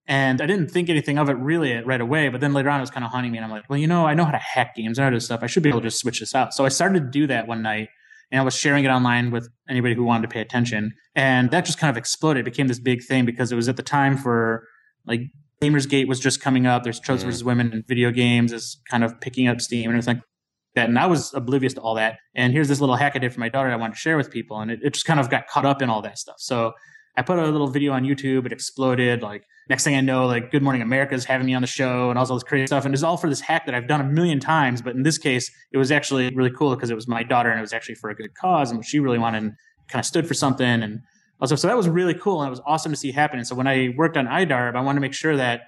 And 0.09 0.41
I 0.41 0.47
didn't 0.47 0.71
think 0.71 0.89
anything 0.89 1.19
of 1.19 1.29
it 1.29 1.35
really 1.35 1.75
right 1.79 2.01
away. 2.01 2.29
But 2.29 2.41
then 2.41 2.53
later 2.53 2.71
on, 2.71 2.79
it 2.79 2.81
was 2.81 2.91
kind 2.93 3.05
of 3.05 3.11
haunting 3.11 3.33
me. 3.33 3.39
And 3.39 3.45
I'm 3.45 3.51
like, 3.51 3.69
well, 3.69 3.79
you 3.79 3.89
know, 3.89 4.07
I 4.07 4.15
know 4.15 4.25
how 4.25 4.31
to 4.31 4.39
hack 4.39 4.77
games 4.77 4.99
and 4.99 5.05
all 5.05 5.11
this 5.11 5.25
stuff. 5.25 5.41
I 5.43 5.49
should 5.49 5.65
be 5.65 5.69
able 5.69 5.81
to 5.81 5.89
just 5.89 5.99
switch 5.99 6.21
this 6.21 6.35
out. 6.35 6.55
So 6.55 6.65
I 6.65 6.69
started 6.69 7.01
to 7.01 7.11
do 7.11 7.27
that 7.27 7.49
one 7.49 7.63
night 7.63 7.89
and 8.31 8.41
I 8.41 8.45
was 8.45 8.55
sharing 8.55 8.85
it 8.85 8.89
online 8.89 9.31
with 9.31 9.49
anybody 9.69 9.95
who 9.95 10.05
wanted 10.05 10.23
to 10.23 10.33
pay 10.33 10.41
attention. 10.41 10.93
And 11.15 11.51
that 11.51 11.65
just 11.65 11.79
kind 11.79 11.91
of 11.91 11.97
exploded. 11.97 12.41
It 12.41 12.45
became 12.45 12.69
this 12.69 12.81
big 12.81 13.05
thing 13.05 13.25
because 13.25 13.53
it 13.53 13.57
was 13.57 13.69
at 13.69 13.77
the 13.77 13.83
time 13.83 14.17
for 14.17 14.67
like 15.07 15.21
Gamersgate 15.63 16.09
was 16.09 16.21
just 16.21 16.41
coming 16.41 16.67
up. 16.67 16.83
There's 16.83 17.01
Trolls 17.01 17.23
mm. 17.23 17.27
versus 17.27 17.45
Women 17.45 17.73
in 17.73 17.85
video 17.87 18.11
games 18.11 18.53
is 18.53 18.81
kind 18.91 19.05
of 19.05 19.21
picking 19.21 19.49
up 19.49 19.61
steam 19.61 19.91
and 19.91 19.99
everything 19.99 20.17
like 20.17 20.25
that. 20.75 20.89
And 20.89 20.99
I 20.99 21.07
was 21.07 21.33
oblivious 21.35 21.75
to 21.75 21.81
all 21.81 21.95
that. 21.95 22.19
And 22.35 22.53
here's 22.53 22.69
this 22.69 22.81
little 22.81 22.97
hack 22.97 23.13
I 23.15 23.19
did 23.19 23.33
for 23.33 23.41
my 23.41 23.49
daughter 23.49 23.71
I 23.71 23.77
wanted 23.77 23.95
to 23.95 24.01
share 24.01 24.17
with 24.17 24.31
people. 24.31 24.61
And 24.61 24.71
it, 24.71 24.81
it 24.83 24.95
just 24.95 25.07
kind 25.07 25.21
of 25.21 25.31
got 25.31 25.47
caught 25.47 25.65
up 25.65 25.81
in 25.81 25.89
all 25.89 26.03
that 26.03 26.19
stuff. 26.19 26.37
So 26.39 26.73
I 27.17 27.23
put 27.23 27.39
a 27.39 27.47
little 27.47 27.69
video 27.69 27.93
on 27.93 28.05
YouTube. 28.05 28.45
It 28.45 28.53
exploded. 28.53 29.23
Like 29.23 29.45
next 29.69 29.85
thing 29.85 29.97
I 29.97 30.01
know, 30.01 30.27
like 30.27 30.51
Good 30.51 30.63
Morning 30.63 30.83
America 30.83 31.15
is 31.15 31.25
having 31.25 31.47
me 31.47 31.55
on 31.55 31.63
the 31.63 31.67
show 31.67 32.11
and 32.11 32.19
all 32.19 32.27
this 32.27 32.43
crazy 32.43 32.67
stuff. 32.67 32.85
And 32.85 32.95
it's 32.95 33.03
all 33.03 33.17
for 33.17 33.29
this 33.29 33.41
hack 33.41 33.67
that 33.67 33.75
I've 33.75 33.89
done 33.89 34.01
a 34.01 34.05
million 34.05 34.39
times. 34.39 34.81
But 34.81 34.95
in 34.95 35.03
this 35.03 35.19
case, 35.19 35.51
it 35.73 35.79
was 35.79 35.91
actually 35.91 36.31
really 36.35 36.51
cool 36.51 36.75
because 36.75 36.91
it 36.91 36.95
was 36.95 37.09
my 37.09 37.23
daughter 37.23 37.51
and 37.51 37.59
it 37.59 37.63
was 37.63 37.73
actually 37.73 37.97
for 37.97 38.11
a 38.11 38.15
good 38.15 38.35
cause 38.35 38.71
and 38.71 38.85
she 38.85 39.01
really 39.01 39.19
wanted 39.19 39.43
and 39.43 39.53
kind 39.89 40.01
of 40.01 40.07
stood 40.07 40.27
for 40.27 40.35
something. 40.35 40.83
And 40.83 41.01
also, 41.41 41.57
so 41.57 41.69
that 41.69 41.77
was 41.77 41.89
really 41.89 42.15
cool 42.15 42.43
and 42.43 42.49
it 42.49 42.51
was 42.51 42.63
awesome 42.67 42.93
to 42.93 42.97
see 42.97 43.11
happen. 43.13 43.39
And 43.39 43.47
so 43.47 43.55
when 43.55 43.67
I 43.67 43.95
worked 43.97 44.17
on 44.17 44.27
IDARB, 44.27 44.77
I 44.77 44.81
wanted 44.81 44.97
to 44.97 45.03
make 45.03 45.15
sure 45.15 45.37
that 45.37 45.63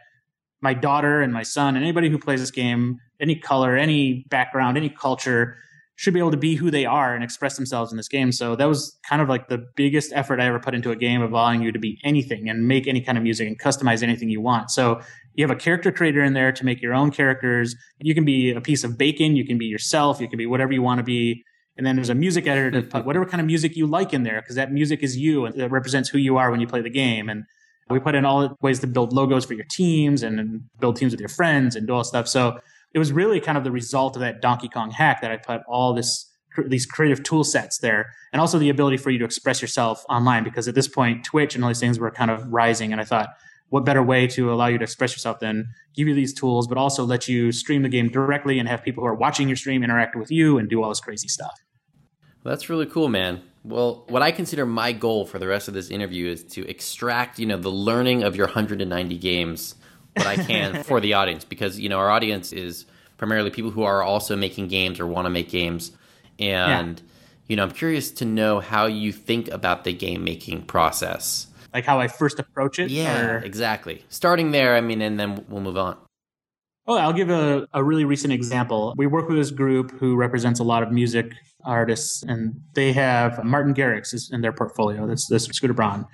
my 0.61 0.75
daughter 0.75 1.21
and 1.23 1.33
my 1.33 1.43
son 1.43 1.76
and 1.76 1.85
anybody 1.85 2.09
who 2.09 2.19
plays 2.19 2.40
this 2.40 2.50
game, 2.50 2.99
any 3.21 3.37
color, 3.37 3.76
any 3.76 4.25
background, 4.28 4.76
any 4.76 4.88
culture, 4.88 5.57
should 5.99 6.14
be 6.14 6.21
able 6.21 6.31
to 6.31 6.37
be 6.37 6.55
who 6.55 6.71
they 6.71 6.87
are 6.87 7.12
and 7.12 7.25
express 7.25 7.57
themselves 7.57 7.90
in 7.90 7.97
this 7.97 8.07
game. 8.07 8.31
So 8.31 8.55
that 8.55 8.67
was 8.67 8.97
kind 9.09 9.21
of 9.21 9.28
like 9.28 9.49
the 9.49 9.67
biggest 9.75 10.12
effort 10.14 10.38
I 10.38 10.47
ever 10.47 10.61
put 10.61 10.73
into 10.73 10.93
a 10.93 10.97
game 10.97 11.21
of 11.23 11.33
allowing 11.33 11.61
you 11.61 11.73
to 11.73 11.78
be 11.81 11.99
anything 12.05 12.49
and 12.49 12.69
make 12.69 12.87
any 12.87 13.00
kind 13.00 13.19
of 13.19 13.25
music 13.25 13.49
and 13.49 13.59
customize 13.59 14.00
anything 14.00 14.31
you 14.31 14.40
want. 14.40 14.71
So 14.71 15.00
you 15.35 15.45
have 15.45 15.50
a 15.50 15.59
character 15.59 15.90
creator 15.90 16.23
in 16.23 16.35
there 16.35 16.52
to 16.52 16.64
make 16.64 16.81
your 16.81 16.95
own 16.95 17.11
characters. 17.11 17.75
You 17.99 18.14
can 18.14 18.25
be 18.25 18.52
a 18.52 18.61
piece 18.61 18.85
of 18.85 18.97
bacon, 18.97 19.35
you 19.35 19.45
can 19.45 19.59
be 19.59 19.67
yourself, 19.67 20.21
you 20.21 20.28
can 20.28 20.38
be 20.38 20.47
whatever 20.47 20.73
you 20.73 20.83
want 20.83 20.99
to 20.99 21.05
be. 21.05 21.43
And 21.76 21.85
then 21.85 21.97
there's 21.97 22.11
a 22.11 22.14
music 22.14 22.47
editor 22.47 22.81
to 22.81 22.87
put 22.87 23.05
whatever 23.05 23.26
kind 23.26 23.40
of 23.40 23.49
music 23.49 23.75
you 23.75 23.88
like 23.88 24.14
in 24.14 24.23
there 24.23 24.40
because 24.40 24.55
that 24.55 24.71
music 24.71 25.02
is 25.02 25.17
you 25.17 25.47
and 25.47 25.61
it 25.61 25.69
represents 25.73 26.09
who 26.09 26.19
you 26.19 26.37
are 26.37 26.52
when 26.52 26.61
you 26.61 26.69
play 26.69 26.81
the 26.81 26.90
game. 26.90 27.28
And 27.28 27.43
we 27.90 27.99
put 27.99 28.14
in 28.14 28.25
all 28.25 28.57
ways 28.62 28.78
to 28.81 28.87
build 28.87 29.12
logos 29.12 29.45
for 29.45 29.55
your 29.55 29.67
teams 29.69 30.23
and 30.23 30.61
build 30.78 30.95
teams 30.95 31.12
with 31.12 31.21
your 31.21 31.28
friends 31.28 31.75
and 31.75 31.88
do 31.88 31.95
all 31.95 32.05
stuff. 32.05 32.28
So 32.28 32.61
it 32.95 32.99
was 32.99 33.12
really 33.12 33.40
kind 33.40 33.59
of 33.59 33.64
the 33.64 33.71
result 33.71 34.16
of 34.16 34.21
that 34.21 34.40
Donkey 34.40 34.68
Kong 34.68 34.90
hack 34.90 35.21
that 35.23 35.30
I 35.30 35.37
put 35.37 35.62
all 35.68 35.95
this 35.95 36.26
these 36.66 36.87
creative 36.87 37.23
tool 37.23 37.45
sets 37.45 37.78
there 37.78 38.12
and 38.33 38.40
also 38.40 38.59
the 38.59 38.68
ability 38.68 38.97
for 38.97 39.11
you 39.11 39.18
to 39.18 39.25
express 39.25 39.62
yourself 39.62 40.04
online 40.09 40.42
because 40.42 40.66
at 40.66 40.75
this 40.75 40.88
point 40.88 41.25
Twitch 41.25 41.54
and 41.54 41.62
all 41.62 41.68
these 41.68 41.78
things 41.78 42.00
were 42.00 42.11
kind 42.11 42.33
of 42.33 42.45
rising 42.52 42.90
and 42.90 43.00
I 43.00 43.04
thought 43.04 43.28
what 43.68 43.85
better 43.85 44.02
way 44.02 44.26
to 44.28 44.52
allow 44.52 44.66
you 44.66 44.78
to 44.78 44.83
express 44.83 45.12
yourself 45.12 45.38
than 45.38 45.68
give 45.95 46.09
you 46.09 46.14
these 46.14 46.35
tools 46.35 46.66
but 46.66 46.76
also 46.76 47.04
let 47.04 47.28
you 47.28 47.52
stream 47.52 47.83
the 47.83 47.88
game 47.88 48.09
directly 48.09 48.59
and 48.59 48.68
have 48.68 48.83
people 48.83 49.02
who 49.02 49.07
are 49.07 49.14
watching 49.14 49.49
your 49.49 49.57
stream 49.57 49.85
interact 49.85 50.16
with 50.16 50.33
you 50.33 50.59
and 50.59 50.68
do 50.68 50.83
all 50.83 50.88
this 50.88 51.00
crazy 51.00 51.28
stuff. 51.28 51.54
Well, 52.42 52.54
that's 52.54 52.68
really 52.68 52.87
cool, 52.87 53.09
man. 53.09 53.42
Well, 53.64 54.04
what 54.09 54.23
I 54.23 54.33
consider 54.33 54.64
my 54.64 54.92
goal 54.92 55.26
for 55.26 55.38
the 55.38 55.47
rest 55.47 55.68
of 55.68 55.75
this 55.75 55.90
interview 55.90 56.30
is 56.30 56.45
to 56.45 56.66
extract, 56.68 57.38
you 57.38 57.47
know, 57.47 57.59
the 57.59 57.71
learning 57.71 58.23
of 58.23 58.37
your 58.37 58.47
190 58.47 59.18
games 59.18 59.75
what 60.19 60.27
I 60.27 60.37
can 60.37 60.83
for 60.85 61.01
the 61.01 61.15
audience 61.15 61.45
because 61.45 61.79
you 61.79 61.89
know 61.89 61.99
our 61.99 62.11
audience 62.11 62.53
is 62.53 62.87
primarily 63.17 63.51
people 63.51 63.71
who 63.71 63.83
are 63.83 64.03
also 64.03 64.37
making 64.37 64.69
games 64.69 65.01
or 65.01 65.07
want 65.07 65.27
to 65.27 65.31
make 65.31 65.49
games, 65.49 65.93
and 66.39 67.01
yeah. 67.01 67.07
you 67.49 67.57
know 67.57 67.63
I'm 67.63 67.73
curious 67.73 68.11
to 68.13 68.25
know 68.25 68.61
how 68.61 68.87
you 68.87 69.13
think 69.13 69.49
about 69.49 69.85
the 69.85 69.93
game 69.93 70.25
making 70.25 70.63
process, 70.63 71.47
like 71.73 71.85
how 71.85 72.01
I 72.01 72.09
first 72.09 72.39
approach 72.39 72.79
it. 72.79 72.91
Yeah, 72.91 73.27
or... 73.27 73.39
exactly. 73.39 74.05
Starting 74.09 74.51
there, 74.51 74.77
I 74.77 74.81
mean, 74.81 75.03
and 75.03 75.19
then 75.19 75.45
we'll 75.49 75.63
move 75.63 75.79
on. 75.79 75.97
Oh, 76.89 76.97
I'll 76.97 77.13
give 77.13 77.29
a, 77.29 77.69
a 77.75 77.85
really 77.85 78.07
recent 78.07 78.33
example. 78.33 78.95
We 78.97 79.07
work 79.07 79.29
with 79.29 79.37
this 79.37 79.51
group 79.51 79.91
who 79.99 80.17
represents 80.17 80.59
a 80.59 80.65
lot 80.65 80.83
of 80.83 80.91
music 80.91 81.35
artists, 81.63 82.23
and 82.23 82.63
they 82.73 82.95
have 82.95 83.45
Martin 83.45 83.75
Garrix 83.75 84.15
is 84.15 84.31
in 84.33 84.41
their 84.41 84.53
portfolio. 84.53 85.07
That's 85.07 85.29
this 85.29 85.45
Scooter 85.45 85.75
Braun. 85.75 86.07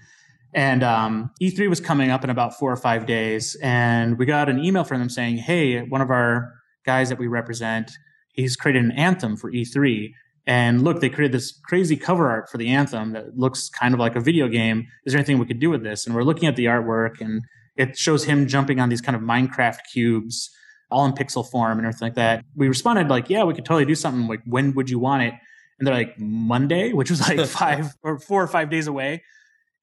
And 0.54 0.84
um, 0.84 1.30
E3 1.42 1.68
was 1.68 1.80
coming 1.80 2.10
up 2.10 2.22
in 2.22 2.30
about 2.30 2.56
four 2.56 2.70
or 2.70 2.76
five 2.76 3.06
days, 3.06 3.56
and 3.60 4.16
we 4.16 4.24
got 4.24 4.48
an 4.48 4.64
email 4.64 4.84
from 4.84 5.00
them 5.00 5.10
saying, 5.10 5.38
"Hey, 5.38 5.82
one 5.82 6.00
of 6.00 6.10
our 6.10 6.54
guys 6.86 7.08
that 7.08 7.18
we 7.18 7.26
represent, 7.26 7.90
he's 8.32 8.54
created 8.54 8.84
an 8.84 8.92
anthem 8.92 9.36
for 9.36 9.50
E3, 9.50 10.12
and 10.46 10.82
look, 10.82 11.00
they 11.00 11.08
created 11.08 11.32
this 11.32 11.58
crazy 11.64 11.96
cover 11.96 12.30
art 12.30 12.48
for 12.48 12.58
the 12.58 12.68
anthem 12.68 13.12
that 13.14 13.36
looks 13.36 13.68
kind 13.68 13.94
of 13.94 14.00
like 14.00 14.14
a 14.14 14.20
video 14.20 14.46
game. 14.46 14.86
Is 15.04 15.12
there 15.12 15.18
anything 15.18 15.38
we 15.38 15.46
could 15.46 15.58
do 15.58 15.70
with 15.70 15.82
this?" 15.82 16.06
And 16.06 16.14
we're 16.14 16.22
looking 16.22 16.48
at 16.48 16.54
the 16.54 16.66
artwork, 16.66 17.20
and 17.20 17.42
it 17.76 17.98
shows 17.98 18.24
him 18.24 18.46
jumping 18.46 18.78
on 18.78 18.90
these 18.90 19.00
kind 19.00 19.16
of 19.16 19.22
Minecraft 19.22 19.80
cubes, 19.92 20.50
all 20.88 21.04
in 21.04 21.12
pixel 21.12 21.44
form 21.50 21.78
and 21.78 21.86
everything 21.86 22.06
like 22.06 22.14
that. 22.14 22.44
We 22.54 22.68
responded 22.68 23.08
like, 23.08 23.28
"Yeah, 23.28 23.42
we 23.42 23.54
could 23.54 23.64
totally 23.64 23.86
do 23.86 23.96
something. 23.96 24.28
Like, 24.28 24.42
when 24.46 24.74
would 24.74 24.88
you 24.88 25.00
want 25.00 25.24
it?" 25.24 25.34
And 25.80 25.88
they're 25.88 25.94
like, 25.94 26.16
"Monday," 26.16 26.92
which 26.92 27.10
was 27.10 27.28
like 27.28 27.44
five 27.48 27.96
or 28.04 28.20
four 28.20 28.40
or 28.40 28.46
five 28.46 28.70
days 28.70 28.86
away 28.86 29.24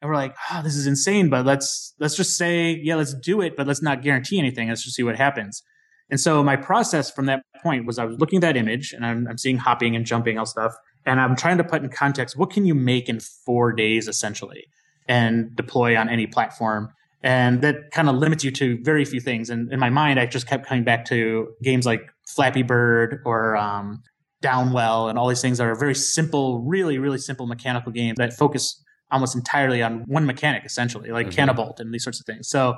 and 0.01 0.09
we're 0.09 0.15
like, 0.15 0.35
oh, 0.51 0.61
this 0.63 0.75
is 0.75 0.87
insane, 0.87 1.29
but 1.29 1.45
let's 1.45 1.93
let's 1.99 2.15
just 2.15 2.35
say, 2.35 2.79
yeah, 2.83 2.95
let's 2.95 3.13
do 3.13 3.41
it, 3.41 3.55
but 3.55 3.67
let's 3.67 3.81
not 3.81 4.01
guarantee 4.01 4.39
anything. 4.39 4.69
Let's 4.69 4.83
just 4.83 4.95
see 4.95 5.03
what 5.03 5.15
happens. 5.15 5.61
And 6.09 6.19
so 6.19 6.43
my 6.43 6.57
process 6.57 7.09
from 7.09 7.27
that 7.27 7.43
point 7.61 7.85
was 7.85 7.97
I 7.97 8.05
was 8.05 8.17
looking 8.19 8.37
at 8.37 8.41
that 8.41 8.57
image 8.57 8.91
and 8.91 9.05
I'm, 9.05 9.27
I'm 9.27 9.37
seeing 9.37 9.57
hopping 9.57 9.95
and 9.95 10.05
jumping 10.05 10.37
all 10.37 10.45
stuff, 10.45 10.73
and 11.05 11.21
I'm 11.21 11.35
trying 11.35 11.57
to 11.57 11.63
put 11.63 11.83
in 11.83 11.89
context 11.89 12.37
what 12.37 12.49
can 12.49 12.65
you 12.65 12.75
make 12.75 13.07
in 13.09 13.19
four 13.19 13.71
days 13.71 14.07
essentially 14.07 14.65
and 15.07 15.55
deploy 15.55 15.97
on 15.97 16.09
any 16.09 16.27
platform. 16.27 16.89
And 17.23 17.61
that 17.61 17.91
kind 17.91 18.09
of 18.09 18.15
limits 18.15 18.43
you 18.43 18.49
to 18.51 18.79
very 18.81 19.05
few 19.05 19.19
things. 19.19 19.51
And 19.51 19.71
in 19.71 19.79
my 19.79 19.91
mind, 19.91 20.19
I 20.19 20.25
just 20.25 20.47
kept 20.47 20.65
coming 20.65 20.83
back 20.83 21.05
to 21.05 21.49
games 21.61 21.85
like 21.85 22.01
Flappy 22.27 22.63
Bird 22.63 23.21
or 23.25 23.55
um, 23.55 24.01
Downwell 24.41 25.07
and 25.07 25.19
all 25.19 25.29
these 25.29 25.41
things 25.41 25.59
that 25.59 25.67
are 25.67 25.75
very 25.75 25.93
simple, 25.93 26.61
really, 26.61 26.97
really 26.97 27.19
simple 27.19 27.45
mechanical 27.45 27.91
games 27.91 28.15
that 28.17 28.33
focus 28.33 28.83
almost 29.11 29.35
entirely 29.35 29.83
on 29.83 30.03
one 30.07 30.25
mechanic, 30.25 30.63
essentially, 30.65 31.11
like 31.11 31.27
mm-hmm. 31.27 31.79
And 31.79 31.93
these 31.93 32.03
sorts 32.03 32.19
of 32.19 32.25
things. 32.25 32.49
So 32.49 32.75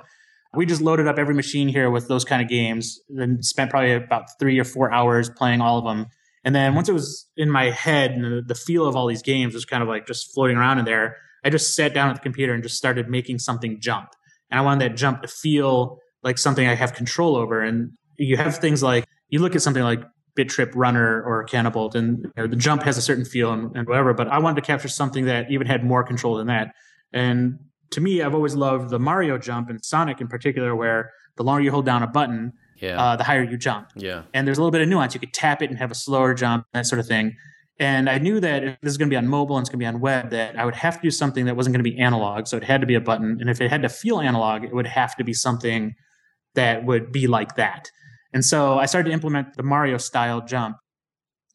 we 0.55 0.65
just 0.65 0.81
loaded 0.81 1.07
up 1.07 1.17
every 1.17 1.33
machine 1.33 1.67
here 1.67 1.89
with 1.89 2.07
those 2.07 2.25
kind 2.25 2.41
of 2.41 2.47
games, 2.47 2.99
and 3.09 3.43
spent 3.43 3.71
probably 3.71 3.93
about 3.93 4.25
three 4.39 4.59
or 4.59 4.63
four 4.63 4.91
hours 4.91 5.29
playing 5.29 5.61
all 5.61 5.77
of 5.79 5.85
them. 5.85 6.07
And 6.43 6.53
then 6.53 6.75
once 6.75 6.89
it 6.89 6.93
was 6.93 7.27
in 7.37 7.49
my 7.49 7.69
head 7.69 8.11
and 8.11 8.23
the, 8.23 8.41
the 8.45 8.55
feel 8.55 8.85
of 8.85 8.95
all 8.95 9.07
these 9.07 9.21
games 9.21 9.53
was 9.53 9.65
kind 9.65 9.81
of 9.81 9.89
like 9.89 10.05
just 10.05 10.33
floating 10.33 10.57
around 10.57 10.79
in 10.79 10.85
there, 10.85 11.15
I 11.43 11.49
just 11.49 11.75
sat 11.75 11.93
down 11.93 12.09
at 12.09 12.15
the 12.15 12.21
computer 12.21 12.53
and 12.53 12.61
just 12.61 12.75
started 12.75 13.09
making 13.09 13.39
something 13.39 13.79
jump. 13.79 14.09
And 14.51 14.59
I 14.59 14.63
wanted 14.63 14.89
that 14.89 14.97
jump 14.97 15.21
to 15.21 15.27
feel 15.27 15.99
like 16.21 16.37
something 16.37 16.67
I 16.67 16.75
have 16.75 16.93
control 16.93 17.35
over. 17.35 17.61
And 17.61 17.91
you 18.17 18.37
have 18.37 18.57
things 18.57 18.83
like 18.83 19.05
you 19.29 19.39
look 19.39 19.55
at 19.55 19.61
something 19.61 19.83
like 19.83 20.03
Bit 20.35 20.49
Trip 20.49 20.71
Runner 20.75 21.21
or 21.23 21.45
Canabalt, 21.45 21.95
and 21.95 22.19
you 22.23 22.31
know, 22.35 22.47
the 22.47 22.55
jump 22.55 22.83
has 22.83 22.97
a 22.97 23.01
certain 23.01 23.25
feel 23.25 23.51
and, 23.51 23.75
and, 23.75 23.87
whatever. 23.87 24.13
But 24.13 24.27
I 24.27 24.39
wanted 24.39 24.55
to 24.55 24.65
capture 24.65 24.87
something 24.87 25.25
that 25.25 25.51
even 25.51 25.67
had 25.67 25.83
more 25.83 26.03
control 26.03 26.37
than 26.37 26.47
that. 26.47 26.73
And 27.11 27.59
to 27.91 28.01
me, 28.01 28.21
I've 28.21 28.33
always 28.33 28.55
loved 28.55 28.89
the 28.89 28.99
Mario 28.99 29.37
jump 29.37 29.69
and 29.69 29.83
Sonic 29.83 30.21
in 30.21 30.27
particular, 30.27 30.75
where 30.75 31.11
the 31.37 31.43
longer 31.43 31.63
you 31.63 31.71
hold 31.71 31.85
down 31.85 32.01
a 32.01 32.07
button, 32.07 32.53
yeah. 32.79 32.99
uh, 32.99 33.15
the 33.15 33.23
higher 33.23 33.43
you 33.43 33.57
jump. 33.57 33.89
Yeah. 33.95 34.23
And 34.33 34.47
there's 34.47 34.57
a 34.57 34.61
little 34.61 34.71
bit 34.71 34.81
of 34.81 34.87
nuance. 34.87 35.13
You 35.13 35.19
could 35.19 35.33
tap 35.33 35.61
it 35.61 35.69
and 35.69 35.77
have 35.77 35.91
a 35.91 35.95
slower 35.95 36.33
jump, 36.33 36.65
that 36.73 36.85
sort 36.85 36.99
of 36.99 37.07
thing. 37.07 37.35
And 37.79 38.09
I 38.09 38.19
knew 38.19 38.39
that 38.39 38.63
if 38.63 38.81
this 38.81 38.91
is 38.91 38.97
going 38.97 39.09
to 39.09 39.13
be 39.13 39.17
on 39.17 39.27
mobile 39.27 39.57
and 39.57 39.63
it's 39.63 39.69
going 39.69 39.79
to 39.79 39.83
be 39.83 39.87
on 39.87 39.99
web, 39.99 40.29
that 40.29 40.57
I 40.57 40.65
would 40.65 40.75
have 40.75 40.95
to 40.97 41.01
do 41.01 41.11
something 41.11 41.45
that 41.45 41.55
wasn't 41.55 41.75
going 41.75 41.83
to 41.83 41.89
be 41.89 41.97
analog. 41.99 42.47
So 42.47 42.57
it 42.57 42.63
had 42.63 42.81
to 42.81 42.87
be 42.87 42.95
a 42.95 43.01
button. 43.01 43.37
And 43.39 43.49
if 43.49 43.61
it 43.61 43.69
had 43.69 43.81
to 43.81 43.89
feel 43.89 44.19
analog, 44.19 44.63
it 44.63 44.73
would 44.73 44.85
have 44.87 45.15
to 45.17 45.23
be 45.23 45.33
something 45.33 45.95
that 46.55 46.85
would 46.85 47.11
be 47.11 47.27
like 47.27 47.55
that. 47.55 47.89
And 48.33 48.43
so 48.43 48.79
I 48.79 48.85
started 48.85 49.09
to 49.09 49.13
implement 49.13 49.55
the 49.55 49.63
Mario 49.63 49.97
style 49.97 50.41
jump. 50.41 50.77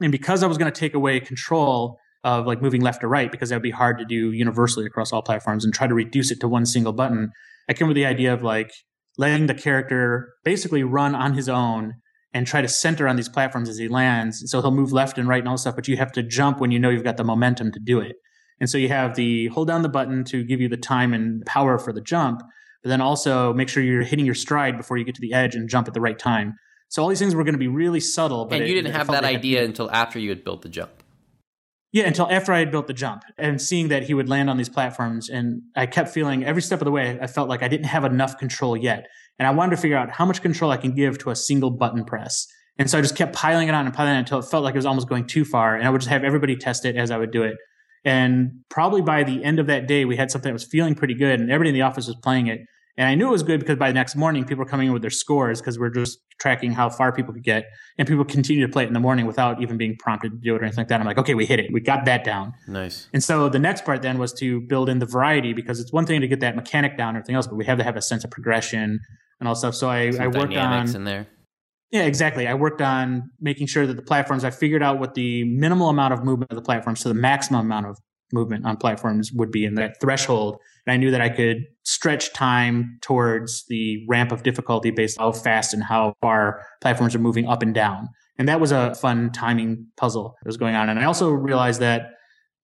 And 0.01 0.13
because 0.13 0.43
I 0.43 0.47
was 0.47 0.59
going 0.59 0.71
to 0.71 0.81
take 0.81 0.95
away 0.95 1.19
control 1.21 1.99
of 2.25 2.47
like 2.47 2.63
moving 2.63 2.83
left 2.83 3.03
or 3.03 3.09
right, 3.09 3.31
because 3.31 3.49
that 3.49 3.57
would 3.57 3.63
be 3.63 3.71
hard 3.71 3.99
to 3.99 4.05
do 4.05 4.33
universally 4.33 4.87
across 4.87 5.13
all 5.13 5.23
platforms 5.23 5.65
and 5.65 5.75
try 5.75 5.87
to 5.87 5.95
reduce 5.95 6.31
it 6.31 6.41
to 6.41 6.49
one 6.49 6.67
single 6.67 6.93
button, 6.93 7.31
I 7.69 7.75
came 7.75 7.89
with 7.89 7.97
the 7.97 8.07
idea 8.07 8.33
of 8.33 8.43
like 8.43 8.73
letting 9.17 9.47
the 9.47 9.55
character 9.55 10.35
basically 10.45 10.85
run 10.85 11.15
on 11.15 11.35
his 11.35 11.49
own 11.49 11.95
and 12.33 12.47
try 12.47 12.61
to 12.61 12.69
center 12.69 13.09
on 13.09 13.17
these 13.17 13.29
platforms 13.29 13.69
as 13.69 13.79
he 13.79 13.89
lands. 13.89 14.43
So 14.47 14.61
he'll 14.61 14.71
move 14.71 14.93
left 14.93 15.19
and 15.19 15.29
right 15.29 15.41
and 15.41 15.49
all 15.49 15.57
stuff, 15.57 15.75
but 15.75 15.89
you 15.89 15.97
have 15.97 16.13
to 16.13 16.23
jump 16.23 16.61
when 16.61 16.71
you 16.71 16.79
know 16.79 16.91
you've 16.91 17.05
got 17.05 17.17
the 17.17 17.25
momentum 17.25 17.73
to 17.73 17.81
do 17.81 18.01
it. 18.01 18.17
And 18.61 18.69
so 18.69 18.79
you 18.79 18.89
have 18.89 19.15
the 19.15 19.49
hold 19.49 19.69
down 19.69 19.83
the 19.83 19.89
button 19.89 20.25
to 20.25 20.45
give 20.45 20.61
you 20.61 20.69
the 20.69 20.77
time 20.77 21.15
and 21.15 21.45
power 21.47 21.79
for 21.79 21.93
the 21.93 22.01
jump, 22.01 22.43
but 22.83 22.89
then 22.89 23.01
also 23.01 23.53
make 23.55 23.69
sure 23.69 23.83
you're 23.83 24.03
hitting 24.03 24.27
your 24.27 24.35
stride 24.35 24.77
before 24.77 24.99
you 24.99 25.05
get 25.05 25.15
to 25.15 25.21
the 25.21 25.33
edge 25.33 25.55
and 25.55 25.69
jump 25.69 25.89
at 25.89 25.95
the 25.95 26.01
right 26.01 26.19
time. 26.19 26.55
So 26.89 27.03
all 27.03 27.09
these 27.09 27.19
things 27.19 27.35
were 27.35 27.45
going 27.45 27.55
to 27.55 27.59
be 27.59 27.69
really 27.69 28.01
subtle. 28.01 28.47
But 28.47 28.61
and 28.61 28.69
you 28.69 28.75
it, 28.75 28.83
didn't 28.83 28.95
have 28.95 29.09
that 29.09 29.25
idea 29.25 29.65
until 29.65 29.91
after 29.91 30.19
you 30.19 30.31
had 30.31 30.45
built 30.45 30.63
the 30.63 30.69
jump. 30.69 30.91
Yeah, 31.91 32.07
until 32.07 32.31
after 32.31 32.53
I 32.53 32.59
had 32.59 32.71
built 32.71 32.87
the 32.87 32.93
jump 32.93 33.23
and 33.39 33.61
seeing 33.61 33.89
that 33.89 34.03
he 34.03 34.13
would 34.13 34.29
land 34.29 34.51
on 34.51 34.59
these 34.59 34.69
platforms. 34.69 35.31
And 35.31 35.63
I 35.75 35.87
kept 35.87 36.11
feeling 36.11 36.45
every 36.45 36.61
step 36.61 36.81
of 36.81 36.85
the 36.85 36.91
way, 36.91 37.19
I 37.21 37.27
felt 37.27 37.49
like 37.49 37.63
I 37.63 37.69
didn't 37.69 37.87
have 37.87 38.05
enough 38.05 38.37
control 38.37 38.77
yet. 38.77 39.07
And 39.39 39.47
I 39.47 39.53
wanted 39.53 39.77
to 39.77 39.83
figure 39.83 39.97
out 39.97 40.11
how 40.11 40.27
much 40.27 40.43
control 40.43 40.71
I 40.71 40.77
can 40.77 40.95
give 40.95 41.19
to 41.19 41.31
a 41.31 41.37
single 41.37 41.71
button 41.71 42.05
press. 42.05 42.47
And 42.79 42.91
so 42.91 42.99
I 42.99 43.01
just 43.01 43.17
kept 43.17 43.35
piling 43.35 43.69
it 43.69 43.75
on 43.75 43.87
and 43.87 43.95
piling 43.95 44.13
it 44.13 44.17
on 44.17 44.19
until 44.21 44.39
it 44.39 44.45
felt 44.45 44.65
like 44.65 44.75
it 44.75 44.79
was 44.79 44.87
almost 44.87 45.09
going 45.09 45.27
too 45.27 45.45
far. 45.45 45.75
And 45.75 45.87
I 45.87 45.91
would 45.91 46.01
just 46.01 46.11
have 46.11 46.25
everybody 46.25 46.57
test 46.57 46.85
it 46.85 46.97
as 46.97 47.11
I 47.11 47.17
would 47.17 47.31
do 47.31 47.43
it. 47.43 47.55
And 48.05 48.65
probably 48.69 49.01
by 49.01 49.25
the 49.25 49.43
end 49.43 49.59
of 49.59 49.67
that 49.67 49.89
day, 49.89 50.05
we 50.05 50.17
had 50.17 50.31
something 50.31 50.51
that 50.51 50.55
was 50.55 50.65
feeling 50.65 50.95
pretty 50.95 51.15
good 51.15 51.41
and 51.41 51.51
everybody 51.51 51.71
in 51.71 51.75
the 51.75 51.83
office 51.83 52.07
was 52.07 52.17
playing 52.23 52.47
it. 52.49 52.61
And 52.99 53.07
I 53.07 53.15
knew 53.15 53.29
it 53.29 53.31
was 53.31 53.45
good 53.45 53.61
because 53.61 53.77
by 53.77 53.89
the 53.89 53.95
next 53.95 54.17
morning, 54.17 54.45
people 54.45 54.65
were 54.65 54.69
coming 54.69 54.89
in 54.89 54.93
with 54.93 55.03
their 55.03 55.11
scores 55.11 55.61
because 55.61 55.79
we're 55.79 55.89
just 55.89 56.19
tracking 56.41 56.73
how 56.73 56.91
far 56.91 57.13
people 57.13 57.33
could 57.33 57.45
get. 57.45 57.67
And 57.97 58.09
people 58.09 58.25
continue 58.25 58.67
to 58.67 58.71
play 58.71 58.83
it 58.83 58.89
in 58.89 58.93
the 58.93 58.99
morning 58.99 59.25
without 59.25 59.63
even 59.63 59.77
being 59.77 59.97
prompted 60.01 60.33
to 60.33 60.37
do 60.37 60.57
it 60.57 60.61
or 60.61 60.65
anything 60.65 60.83
like 60.83 60.89
that. 60.89 60.99
I'm 61.01 61.07
like, 61.07 61.17
okay, 61.17 61.35
we 61.35 61.47
hit 61.47 61.61
it. 61.61 61.73
We 61.73 61.81
got 61.81 62.05
that 62.07 62.25
down. 62.25 62.55
Nice. 62.67 63.09
And 63.13 63.23
so 63.23 63.49
the 63.49 63.61
next 63.61 63.85
part 63.85 64.03
then 64.03 64.19
was 64.19 64.33
to 64.35 64.61
build 64.63 64.89
in 64.89 64.99
the 64.99 65.07
variety 65.07 65.53
because 65.53 65.79
it's 65.79 65.93
one 65.93 66.07
thing 66.07 66.21
to 66.21 66.29
get 66.29 66.41
that 66.41 66.57
mechanic 66.57 66.99
down 66.99 67.11
and 67.11 67.19
everything 67.19 67.37
else, 67.37 67.47
but 67.47 67.55
we 67.55 67.65
have 67.67 67.79
to 67.79 67.85
have 67.85 67.97
a 67.97 68.03
sense 68.03 68.25
of 68.25 68.33
progression 68.33 68.99
and 69.39 69.49
all 69.49 69.55
stuff. 69.55 69.77
So 69.77 69.89
I, 69.89 70.11
Some 70.11 70.21
I 70.21 70.27
worked 70.27 70.53
dynamics 70.53 70.91
on 70.91 71.03
in 71.03 71.05
there. 71.05 71.29
yeah, 71.93 72.03
exactly. 72.03 72.49
I 72.49 72.55
worked 72.55 72.83
on 72.83 73.31
making 73.41 73.69
sure 73.69 73.87
that 73.87 73.95
the 73.95 74.03
platforms, 74.03 74.43
I 74.43 74.51
figured 74.51 74.83
out 74.83 74.99
what 74.99 75.15
the 75.15 75.45
minimal 75.45 75.89
amount 75.89 76.15
of 76.15 76.25
movement 76.25 76.51
of 76.51 76.57
the 76.57 76.63
platforms 76.63 77.03
to 77.03 77.09
the 77.09 77.15
maximum 77.15 77.61
amount 77.61 77.87
of 77.87 77.97
movement 78.33 78.67
on 78.67 78.77
platforms 78.77 79.33
would 79.33 79.51
be 79.51 79.65
in 79.65 79.75
that 79.77 80.01
threshold. 80.01 80.59
And 80.89 80.95
I 80.95 80.97
knew 80.97 81.11
that 81.11 81.21
I 81.21 81.29
could 81.29 81.67
stretch 81.83 82.33
time 82.33 82.99
towards 83.03 83.67
the 83.69 84.07
ramp 84.09 84.33
of 84.33 84.43
difficulty 84.43 84.91
based 84.91 85.19
on 85.19 85.27
how 85.27 85.39
fast 85.39 85.75
and 85.75 85.83
how 85.83 86.15
far 86.23 86.65
platforms 86.81 87.15
are 87.15 87.19
moving 87.19 87.47
up 87.47 87.61
and 87.61 87.75
down. 87.75 88.09
And 88.39 88.49
that 88.49 88.59
was 88.59 88.73
a 88.73 88.95
fun 88.95 89.31
timing 89.31 89.87
puzzle 89.99 90.35
that 90.43 90.49
was 90.49 90.57
going 90.57 90.77
on. 90.77 90.89
And 90.89 90.99
I 90.99 91.05
also 91.05 91.29
realized 91.29 91.81
that 91.81 92.13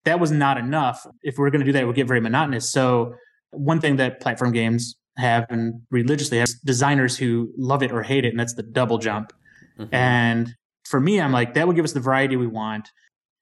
that 0.06 0.20
was 0.20 0.30
not 0.30 0.56
enough. 0.56 1.06
If 1.22 1.36
we 1.36 1.46
are 1.46 1.50
going 1.50 1.60
to 1.60 1.66
do 1.66 1.72
that, 1.72 1.82
it 1.82 1.84
would 1.84 1.96
get 1.96 2.08
very 2.08 2.22
monotonous. 2.22 2.72
So 2.72 3.14
one 3.50 3.78
thing 3.78 3.96
that 3.96 4.20
platform 4.20 4.52
games 4.52 4.96
have 5.18 5.44
and 5.50 5.82
religiously 5.90 6.38
have 6.38 6.48
designers 6.64 7.18
who 7.18 7.52
love 7.58 7.82
it 7.82 7.92
or 7.92 8.04
hate 8.04 8.24
it, 8.24 8.28
and 8.28 8.40
that's 8.40 8.54
the 8.54 8.62
double 8.62 8.96
jump. 8.96 9.34
Mhm. 9.78 9.88
And 9.92 10.54
for 10.88 10.98
me, 10.98 11.20
I'm 11.20 11.30
like, 11.30 11.52
that 11.54 11.66
would 11.66 11.76
give 11.76 11.84
us 11.84 11.92
the 11.92 12.00
variety 12.00 12.36
we 12.36 12.46
want. 12.46 12.90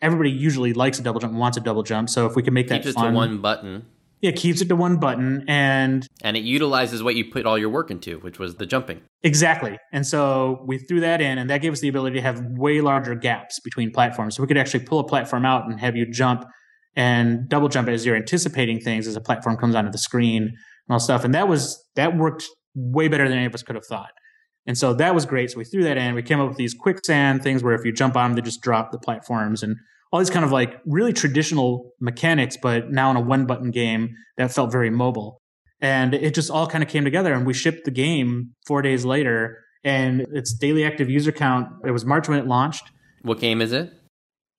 Everybody 0.00 0.32
usually 0.32 0.72
likes 0.72 0.98
a 0.98 1.02
double 1.02 1.20
jump, 1.20 1.30
and 1.30 1.38
wants 1.38 1.56
a 1.56 1.60
double 1.60 1.84
jump. 1.84 2.10
So 2.10 2.26
if 2.26 2.34
we 2.34 2.42
can 2.42 2.52
make 2.52 2.68
Keeps 2.68 2.86
that 2.86 2.90
it 2.90 2.94
fun, 2.94 3.12
to 3.12 3.16
one 3.16 3.38
button, 3.38 3.86
yeah, 4.22 4.30
keeps 4.30 4.60
it 4.60 4.68
to 4.68 4.76
one 4.76 4.98
button, 4.98 5.44
and 5.48 6.06
and 6.22 6.36
it 6.36 6.44
utilizes 6.44 7.02
what 7.02 7.16
you 7.16 7.30
put 7.30 7.44
all 7.44 7.58
your 7.58 7.68
work 7.68 7.90
into, 7.90 8.18
which 8.20 8.38
was 8.38 8.54
the 8.54 8.66
jumping. 8.66 9.02
exactly. 9.24 9.76
And 9.92 10.06
so 10.06 10.62
we 10.64 10.78
threw 10.78 11.00
that 11.00 11.20
in, 11.20 11.38
and 11.38 11.50
that 11.50 11.60
gave 11.60 11.72
us 11.72 11.80
the 11.80 11.88
ability 11.88 12.16
to 12.16 12.22
have 12.22 12.40
way 12.56 12.80
larger 12.80 13.16
gaps 13.16 13.58
between 13.60 13.90
platforms. 13.90 14.36
So 14.36 14.42
we 14.42 14.46
could 14.46 14.56
actually 14.56 14.84
pull 14.84 15.00
a 15.00 15.04
platform 15.04 15.44
out 15.44 15.66
and 15.66 15.78
have 15.80 15.96
you 15.96 16.06
jump 16.10 16.44
and 16.94 17.48
double 17.48 17.68
jump 17.68 17.88
as 17.88 18.06
you're 18.06 18.16
anticipating 18.16 18.78
things 18.78 19.08
as 19.08 19.16
a 19.16 19.20
platform 19.20 19.56
comes 19.56 19.74
onto 19.74 19.90
the 19.90 19.98
screen 19.98 20.44
and 20.44 20.54
all 20.88 21.00
stuff. 21.00 21.24
And 21.24 21.34
that 21.34 21.48
was 21.48 21.84
that 21.96 22.16
worked 22.16 22.46
way 22.74 23.08
better 23.08 23.28
than 23.28 23.38
any 23.38 23.46
of 23.46 23.54
us 23.54 23.64
could 23.64 23.74
have 23.74 23.86
thought. 23.86 24.10
And 24.66 24.78
so 24.78 24.94
that 24.94 25.14
was 25.14 25.26
great. 25.26 25.50
So 25.50 25.58
we 25.58 25.64
threw 25.64 25.82
that 25.82 25.96
in. 25.96 26.14
We 26.14 26.22
came 26.22 26.38
up 26.38 26.48
with 26.48 26.58
these 26.58 26.74
quicksand 26.74 27.42
things 27.42 27.64
where 27.64 27.74
if 27.74 27.84
you 27.84 27.92
jump 27.92 28.16
on 28.16 28.30
them, 28.30 28.36
they 28.36 28.42
just 28.42 28.62
drop 28.62 28.92
the 28.92 28.98
platforms 28.98 29.64
and 29.64 29.76
all 30.12 30.18
these 30.18 30.30
kind 30.30 30.44
of 30.44 30.52
like 30.52 30.80
really 30.84 31.12
traditional 31.12 31.92
mechanics, 32.00 32.56
but 32.60 32.90
now 32.90 33.10
in 33.10 33.16
a 33.16 33.20
one 33.20 33.46
button 33.46 33.70
game 33.70 34.14
that 34.36 34.52
felt 34.52 34.70
very 34.70 34.90
mobile. 34.90 35.40
And 35.80 36.14
it 36.14 36.34
just 36.34 36.50
all 36.50 36.66
kind 36.66 36.84
of 36.84 36.90
came 36.90 37.02
together 37.02 37.32
and 37.32 37.46
we 37.46 37.54
shipped 37.54 37.84
the 37.84 37.90
game 37.90 38.50
four 38.66 38.82
days 38.82 39.04
later 39.04 39.58
and 39.84 40.20
its 40.32 40.52
daily 40.52 40.84
active 40.84 41.10
user 41.10 41.32
count, 41.32 41.68
it 41.84 41.90
was 41.90 42.04
March 42.04 42.28
when 42.28 42.38
it 42.38 42.46
launched. 42.46 42.84
What 43.22 43.40
game 43.40 43.60
is 43.60 43.72
it? 43.72 43.90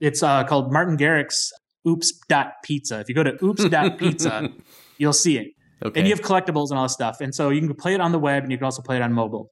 It's 0.02 0.22
uh, 0.22 0.44
called 0.44 0.74
Martin 0.74 0.98
Garrix's 0.98 1.54
Oops.pizza. 1.88 3.00
If 3.00 3.10
you 3.10 3.16
go 3.16 3.24
to 3.24 3.44
oops.pizza, 3.44 4.50
you'll 4.98 5.13
see 5.13 5.38
it. 5.38 5.48
Okay. 5.84 6.00
And 6.00 6.08
you 6.08 6.16
have 6.16 6.24
collectibles 6.24 6.70
and 6.70 6.80
all 6.80 6.86
this 6.86 6.94
stuff. 6.94 7.20
And 7.20 7.36
so 7.36 7.50
you 7.50 7.60
can 7.60 7.74
play 7.74 7.94
it 7.94 8.00
on 8.00 8.13
the 8.13 8.20
web 8.20 8.44
and 8.44 8.52
you 8.52 8.58
can 8.58 8.66
also 8.66 8.82
play 8.82 8.96
it 8.96 9.02
on 9.02 9.12
mobile. 9.12 9.52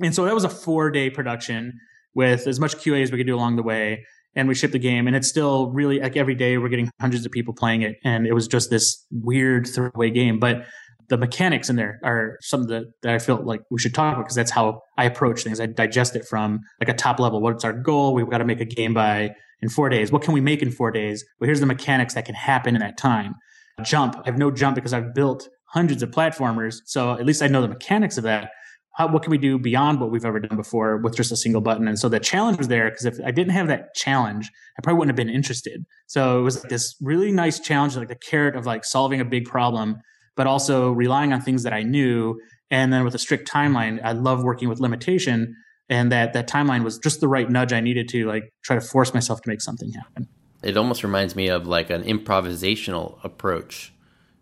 And 0.00 0.12
so 0.12 0.24
that 0.24 0.34
was 0.34 0.42
a 0.42 0.48
four 0.48 0.90
day 0.90 1.10
production 1.10 1.72
with 2.14 2.46
as 2.46 2.58
much 2.58 2.76
QA 2.76 3.02
as 3.02 3.12
we 3.12 3.18
could 3.18 3.26
do 3.26 3.36
along 3.36 3.56
the 3.56 3.62
way. 3.62 4.04
And 4.36 4.48
we 4.48 4.54
shipped 4.54 4.72
the 4.72 4.78
game 4.78 5.06
and 5.06 5.14
it's 5.14 5.28
still 5.28 5.70
really 5.70 6.00
like 6.00 6.16
every 6.16 6.34
day 6.34 6.58
we're 6.58 6.68
getting 6.68 6.90
hundreds 7.00 7.24
of 7.24 7.32
people 7.32 7.54
playing 7.54 7.82
it. 7.82 7.96
And 8.04 8.26
it 8.26 8.32
was 8.32 8.48
just 8.48 8.70
this 8.70 9.06
weird 9.10 9.66
throwaway 9.66 10.10
game. 10.10 10.38
But 10.38 10.66
the 11.08 11.18
mechanics 11.18 11.68
in 11.68 11.76
there 11.76 12.00
are 12.02 12.38
something 12.40 12.68
that, 12.70 12.84
that 13.02 13.14
I 13.14 13.18
feel 13.18 13.42
like 13.44 13.60
we 13.70 13.78
should 13.78 13.94
talk 13.94 14.14
about 14.14 14.24
because 14.24 14.36
that's 14.36 14.50
how 14.50 14.80
I 14.96 15.04
approach 15.04 15.44
things. 15.44 15.60
I 15.60 15.66
digest 15.66 16.16
it 16.16 16.24
from 16.24 16.60
like 16.80 16.88
a 16.88 16.94
top 16.94 17.20
level. 17.20 17.40
What's 17.40 17.64
our 17.64 17.72
goal? 17.72 18.14
We've 18.14 18.28
got 18.28 18.38
to 18.38 18.44
make 18.44 18.60
a 18.60 18.64
game 18.64 18.94
by 18.94 19.34
in 19.60 19.68
four 19.68 19.88
days. 19.88 20.10
What 20.10 20.22
can 20.22 20.34
we 20.34 20.40
make 20.40 20.62
in 20.62 20.70
four 20.70 20.90
days? 20.90 21.24
Well, 21.38 21.46
here's 21.46 21.60
the 21.60 21.66
mechanics 21.66 22.14
that 22.14 22.24
can 22.24 22.34
happen 22.34 22.74
in 22.74 22.80
that 22.80 22.96
time. 22.96 23.34
Jump. 23.82 24.16
I 24.16 24.22
have 24.26 24.38
no 24.38 24.50
jump 24.50 24.76
because 24.76 24.92
I've 24.92 25.14
built 25.14 25.48
hundreds 25.66 26.02
of 26.02 26.10
platformers. 26.10 26.76
So 26.86 27.12
at 27.12 27.26
least 27.26 27.42
I 27.42 27.48
know 27.48 27.60
the 27.60 27.68
mechanics 27.68 28.16
of 28.16 28.24
that. 28.24 28.50
How, 28.94 29.08
what 29.08 29.22
can 29.22 29.30
we 29.30 29.38
do 29.38 29.58
beyond 29.58 30.00
what 30.00 30.10
we've 30.10 30.24
ever 30.24 30.38
done 30.38 30.56
before 30.56 30.98
with 30.98 31.16
just 31.16 31.32
a 31.32 31.36
single 31.36 31.60
button? 31.60 31.88
And 31.88 31.98
so 31.98 32.08
the 32.08 32.20
challenge 32.20 32.58
was 32.58 32.68
there 32.68 32.88
because 32.90 33.04
if 33.04 33.18
I 33.24 33.32
didn't 33.32 33.52
have 33.52 33.66
that 33.66 33.94
challenge, 33.94 34.50
I 34.78 34.82
probably 34.82 34.98
wouldn't 34.98 35.18
have 35.18 35.26
been 35.26 35.34
interested. 35.34 35.84
So 36.06 36.38
it 36.38 36.42
was 36.42 36.62
like 36.62 36.70
this 36.70 36.94
really 37.00 37.32
nice 37.32 37.58
challenge, 37.58 37.96
like 37.96 38.08
the 38.08 38.14
carrot 38.14 38.54
of 38.54 38.66
like 38.66 38.84
solving 38.84 39.20
a 39.20 39.24
big 39.24 39.46
problem, 39.46 39.96
but 40.36 40.46
also 40.46 40.92
relying 40.92 41.32
on 41.32 41.40
things 41.40 41.64
that 41.64 41.72
I 41.72 41.82
knew. 41.82 42.40
And 42.70 42.92
then 42.92 43.04
with 43.04 43.14
a 43.14 43.18
strict 43.18 43.50
timeline, 43.50 44.00
I 44.04 44.12
love 44.12 44.44
working 44.44 44.68
with 44.68 44.78
limitation. 44.78 45.56
And 45.88 46.12
that 46.12 46.32
that 46.32 46.48
timeline 46.48 46.84
was 46.84 46.98
just 46.98 47.20
the 47.20 47.28
right 47.28 47.50
nudge 47.50 47.72
I 47.72 47.80
needed 47.80 48.08
to 48.10 48.26
like 48.26 48.52
try 48.62 48.76
to 48.76 48.80
force 48.80 49.12
myself 49.12 49.42
to 49.42 49.48
make 49.48 49.60
something 49.60 49.90
happen. 49.92 50.28
It 50.62 50.76
almost 50.76 51.02
reminds 51.02 51.36
me 51.36 51.48
of 51.48 51.66
like 51.66 51.90
an 51.90 52.04
improvisational 52.04 53.18
approach. 53.24 53.92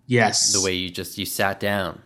Yes. 0.06 0.52
The 0.52 0.60
way 0.60 0.74
you 0.74 0.90
just 0.90 1.16
you 1.16 1.24
sat 1.24 1.58
down. 1.58 2.02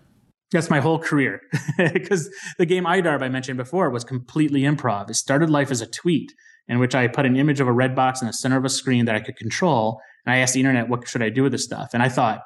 That's 0.53 0.71
my 0.71 0.81
whole 0.81 0.99
career. 0.99 1.41
Because 1.79 2.31
the 2.59 2.67
game 2.67 2.85
IDARB 2.85 3.23
I 3.23 3.29
mentioned 3.29 3.59
before 3.59 3.91
was 3.91 4.05
completely 4.05 4.63
improv. 4.63 5.11
It 5.11 5.17
started 5.17 5.51
life 5.51 5.71
as 5.71 5.81
a 5.81 5.87
tweet 5.87 6.33
in 6.69 6.79
which 6.79 6.95
I 6.95 7.07
put 7.07 7.27
an 7.27 7.37
image 7.37 7.61
of 7.61 7.69
a 7.69 7.73
red 7.73 7.95
box 7.95 8.21
in 8.21 8.27
the 8.27 8.33
center 8.33 8.57
of 8.57 8.65
a 8.65 8.69
screen 8.69 9.05
that 9.05 9.15
I 9.15 9.21
could 9.21 9.37
control. 9.37 10.01
And 10.25 10.35
I 10.35 10.39
asked 10.39 10.55
the 10.55 10.61
internet, 10.61 10.89
what 10.89 11.07
should 11.07 11.23
I 11.23 11.29
do 11.29 11.43
with 11.43 11.53
this 11.53 11.65
stuff? 11.65 11.91
And 11.93 12.03
I 12.03 12.09
thought, 12.09 12.41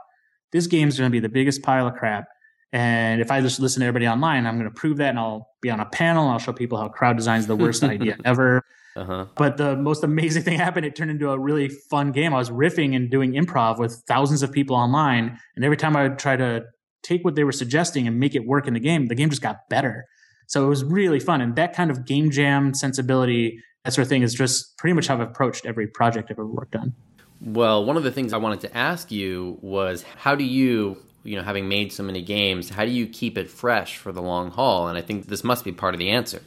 this 0.52 0.66
game's 0.66 0.98
going 0.98 1.10
to 1.10 1.12
be 1.12 1.20
the 1.20 1.28
biggest 1.28 1.62
pile 1.62 1.86
of 1.86 1.94
crap. 1.94 2.24
And 2.72 3.20
if 3.20 3.30
I 3.30 3.40
just 3.40 3.60
listen 3.60 3.80
to 3.80 3.86
everybody 3.86 4.06
online, 4.06 4.46
I'm 4.46 4.58
going 4.58 4.70
to 4.70 4.74
prove 4.74 4.98
that 4.98 5.10
and 5.10 5.18
I'll 5.18 5.48
be 5.60 5.70
on 5.70 5.80
a 5.80 5.86
panel 5.86 6.24
and 6.24 6.32
I'll 6.32 6.38
show 6.38 6.52
people 6.52 6.78
how 6.78 6.88
crowd 6.88 7.16
design 7.16 7.40
is 7.40 7.46
the 7.46 7.56
worst 7.56 7.82
idea 7.82 8.16
ever. 8.24 8.62
Uh-huh. 8.96 9.26
But 9.36 9.56
the 9.56 9.76
most 9.76 10.04
amazing 10.04 10.42
thing 10.42 10.58
happened. 10.58 10.86
It 10.86 10.94
turned 10.94 11.10
into 11.10 11.30
a 11.30 11.38
really 11.38 11.68
fun 11.68 12.12
game. 12.12 12.34
I 12.34 12.38
was 12.38 12.50
riffing 12.50 12.94
and 12.94 13.10
doing 13.10 13.32
improv 13.32 13.78
with 13.78 14.02
thousands 14.06 14.42
of 14.42 14.52
people 14.52 14.76
online. 14.76 15.38
And 15.56 15.64
every 15.64 15.76
time 15.76 15.96
I 15.96 16.04
would 16.04 16.18
try 16.18 16.36
to 16.36 16.64
take 17.02 17.24
what 17.24 17.34
they 17.34 17.44
were 17.44 17.52
suggesting 17.52 18.06
and 18.06 18.18
make 18.18 18.34
it 18.34 18.46
work 18.46 18.66
in 18.66 18.74
the 18.74 18.80
game, 18.80 19.06
the 19.06 19.14
game 19.14 19.30
just 19.30 19.42
got 19.42 19.68
better. 19.68 20.06
So 20.46 20.64
it 20.64 20.68
was 20.68 20.84
really 20.84 21.20
fun. 21.20 21.40
And 21.40 21.54
that 21.56 21.74
kind 21.74 21.90
of 21.90 22.04
game 22.04 22.30
jam 22.30 22.74
sensibility, 22.74 23.58
that 23.84 23.92
sort 23.92 24.02
of 24.02 24.08
thing, 24.08 24.22
is 24.22 24.34
just 24.34 24.76
pretty 24.78 24.94
much 24.94 25.06
how 25.06 25.14
I've 25.14 25.20
approached 25.20 25.64
every 25.64 25.86
project 25.86 26.28
I've 26.30 26.34
ever 26.34 26.46
worked 26.46 26.74
on. 26.74 26.94
Well, 27.40 27.84
one 27.84 27.96
of 27.96 28.02
the 28.02 28.10
things 28.10 28.32
I 28.32 28.36
wanted 28.36 28.60
to 28.60 28.76
ask 28.76 29.10
you 29.10 29.58
was 29.62 30.02
how 30.02 30.34
do 30.34 30.44
you, 30.44 30.98
you 31.24 31.36
know, 31.36 31.42
having 31.42 31.68
made 31.68 31.92
so 31.92 32.02
many 32.02 32.20
games, 32.20 32.68
how 32.68 32.84
do 32.84 32.90
you 32.90 33.06
keep 33.06 33.38
it 33.38 33.48
fresh 33.48 33.96
for 33.96 34.12
the 34.12 34.20
long 34.20 34.50
haul? 34.50 34.88
And 34.88 34.98
I 34.98 35.00
think 35.00 35.26
this 35.26 35.44
must 35.44 35.64
be 35.64 35.72
part 35.72 35.94
of 35.94 35.98
the 35.98 36.10
answer. 36.10 36.42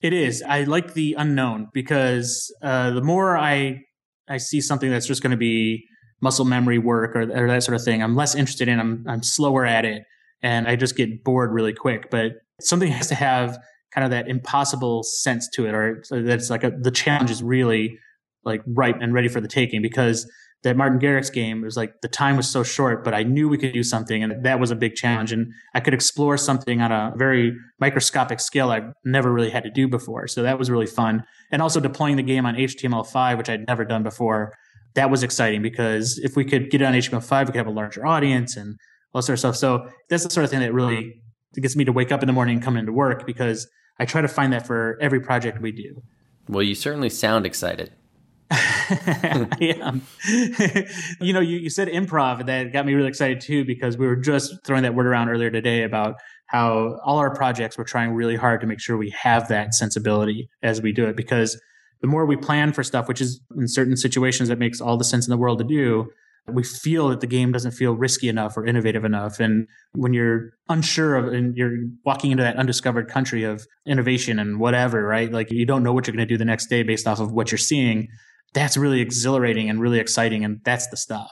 It 0.00 0.14
is. 0.14 0.42
I 0.42 0.64
like 0.64 0.94
the 0.94 1.14
unknown 1.18 1.68
because 1.72 2.52
uh, 2.62 2.90
the 2.90 3.02
more 3.02 3.36
I 3.36 3.82
I 4.28 4.38
see 4.38 4.60
something 4.60 4.90
that's 4.90 5.06
just 5.06 5.22
going 5.22 5.32
to 5.32 5.36
be 5.36 5.86
muscle 6.20 6.44
memory 6.44 6.78
work 6.78 7.16
or, 7.16 7.22
or 7.22 7.48
that 7.48 7.62
sort 7.62 7.76
of 7.76 7.84
thing, 7.84 8.02
I'm 8.02 8.14
less 8.14 8.34
interested 8.34 8.68
in. 8.68 8.78
I'm 8.78 9.04
I'm 9.08 9.22
slower 9.22 9.64
at 9.64 9.84
it, 9.84 10.04
and 10.42 10.66
I 10.68 10.76
just 10.76 10.96
get 10.96 11.24
bored 11.24 11.52
really 11.52 11.72
quick. 11.72 12.10
But 12.10 12.32
something 12.60 12.90
has 12.92 13.08
to 13.08 13.14
have 13.14 13.58
kind 13.92 14.04
of 14.04 14.10
that 14.10 14.28
impossible 14.28 15.02
sense 15.02 15.48
to 15.54 15.66
it, 15.66 15.74
or 15.74 16.02
uh, 16.12 16.20
that's 16.22 16.50
like 16.50 16.64
a, 16.64 16.70
the 16.70 16.90
challenge 16.90 17.30
is 17.30 17.42
really 17.42 17.98
like 18.44 18.62
ripe 18.66 18.96
and 19.00 19.12
ready 19.12 19.28
for 19.28 19.40
the 19.40 19.48
taking 19.48 19.82
because 19.82 20.30
that 20.62 20.76
Martin 20.76 20.98
Garrix 20.98 21.32
game 21.32 21.62
was 21.62 21.76
like 21.76 22.00
the 22.02 22.08
time 22.08 22.36
was 22.36 22.48
so 22.48 22.62
short, 22.62 23.02
but 23.02 23.14
I 23.14 23.22
knew 23.22 23.48
we 23.48 23.56
could 23.56 23.72
do 23.72 23.82
something, 23.82 24.22
and 24.22 24.44
that 24.44 24.60
was 24.60 24.70
a 24.70 24.76
big 24.76 24.94
challenge. 24.94 25.32
And 25.32 25.52
I 25.74 25.80
could 25.80 25.94
explore 25.94 26.36
something 26.36 26.82
on 26.82 26.92
a 26.92 27.14
very 27.16 27.56
microscopic 27.78 28.40
scale 28.40 28.70
I've 28.70 28.92
never 29.04 29.32
really 29.32 29.50
had 29.50 29.64
to 29.64 29.70
do 29.70 29.88
before. 29.88 30.26
So 30.28 30.42
that 30.42 30.58
was 30.58 30.70
really 30.70 30.86
fun. 30.86 31.24
And 31.50 31.62
also 31.62 31.80
deploying 31.80 32.16
the 32.16 32.22
game 32.22 32.44
on 32.44 32.56
HTML5, 32.56 33.38
which 33.38 33.48
I'd 33.48 33.66
never 33.66 33.86
done 33.86 34.02
before, 34.02 34.52
that 34.94 35.10
was 35.10 35.22
exciting 35.22 35.62
because 35.62 36.18
if 36.18 36.36
we 36.36 36.44
could 36.44 36.70
get 36.70 36.80
it 36.80 36.84
on 36.84 36.94
HTML5, 36.94 37.40
we 37.40 37.46
could 37.46 37.56
have 37.56 37.66
a 37.66 37.70
larger 37.70 38.06
audience 38.06 38.56
and 38.56 38.76
all 39.14 39.22
sort 39.22 39.34
of 39.34 39.38
stuff. 39.38 39.56
So 39.56 39.88
that's 40.08 40.24
the 40.24 40.30
sort 40.30 40.44
of 40.44 40.50
thing 40.50 40.60
that 40.60 40.72
really 40.72 41.20
gets 41.60 41.76
me 41.76 41.84
to 41.84 41.92
wake 41.92 42.12
up 42.12 42.22
in 42.22 42.26
the 42.26 42.32
morning 42.32 42.56
and 42.56 42.64
come 42.64 42.76
into 42.76 42.92
work 42.92 43.26
because 43.26 43.68
I 43.98 44.04
try 44.04 44.20
to 44.20 44.28
find 44.28 44.52
that 44.52 44.66
for 44.66 44.98
every 45.00 45.20
project 45.20 45.60
we 45.60 45.72
do. 45.72 46.02
Well, 46.48 46.62
you 46.62 46.74
certainly 46.74 47.10
sound 47.10 47.46
excited. 47.46 47.92
I 48.50 49.76
am. 49.80 50.02
you 51.20 51.32
know, 51.32 51.40
you, 51.40 51.58
you 51.58 51.70
said 51.70 51.86
improv, 51.86 52.40
and 52.40 52.48
that 52.48 52.72
got 52.72 52.84
me 52.84 52.94
really 52.94 53.08
excited 53.08 53.40
too 53.40 53.64
because 53.64 53.96
we 53.96 54.06
were 54.06 54.16
just 54.16 54.64
throwing 54.64 54.82
that 54.82 54.94
word 54.94 55.06
around 55.06 55.28
earlier 55.28 55.50
today 55.50 55.84
about 55.84 56.16
how 56.46 56.98
all 57.04 57.18
our 57.18 57.32
projects 57.32 57.78
we're 57.78 57.84
trying 57.84 58.10
really 58.12 58.34
hard 58.34 58.60
to 58.60 58.66
make 58.66 58.80
sure 58.80 58.96
we 58.96 59.10
have 59.10 59.46
that 59.48 59.72
sensibility 59.72 60.48
as 60.62 60.82
we 60.82 60.90
do 60.90 61.06
it 61.06 61.14
because 61.14 61.60
the 62.00 62.06
more 62.06 62.26
we 62.26 62.36
plan 62.36 62.72
for 62.72 62.82
stuff, 62.82 63.08
which 63.08 63.20
is 63.20 63.40
in 63.56 63.68
certain 63.68 63.96
situations 63.96 64.48
that 64.48 64.58
makes 64.58 64.80
all 64.80 64.96
the 64.96 65.04
sense 65.04 65.26
in 65.26 65.30
the 65.30 65.36
world 65.36 65.58
to 65.58 65.64
do, 65.64 66.10
we 66.48 66.62
feel 66.62 67.08
that 67.08 67.20
the 67.20 67.26
game 67.26 67.52
doesn't 67.52 67.72
feel 67.72 67.94
risky 67.94 68.28
enough 68.28 68.56
or 68.56 68.66
innovative 68.66 69.04
enough. 69.04 69.40
And 69.40 69.68
when 69.92 70.12
you're 70.12 70.50
unsure 70.68 71.16
of 71.16 71.32
and 71.32 71.56
you're 71.56 71.76
walking 72.04 72.30
into 72.30 72.42
that 72.42 72.56
undiscovered 72.56 73.08
country 73.08 73.44
of 73.44 73.66
innovation 73.86 74.38
and 74.38 74.58
whatever, 74.58 75.04
right? 75.04 75.30
Like 75.30 75.50
you 75.50 75.66
don't 75.66 75.82
know 75.82 75.92
what 75.92 76.06
you're 76.06 76.16
going 76.16 76.26
to 76.26 76.32
do 76.34 76.38
the 76.38 76.44
next 76.44 76.66
day 76.66 76.82
based 76.82 77.06
off 77.06 77.20
of 77.20 77.32
what 77.32 77.50
you're 77.50 77.58
seeing. 77.58 78.08
That's 78.54 78.76
really 78.76 79.00
exhilarating 79.00 79.68
and 79.68 79.80
really 79.80 80.00
exciting. 80.00 80.44
And 80.44 80.60
that's 80.64 80.88
the 80.88 80.96
stuff. 80.96 81.30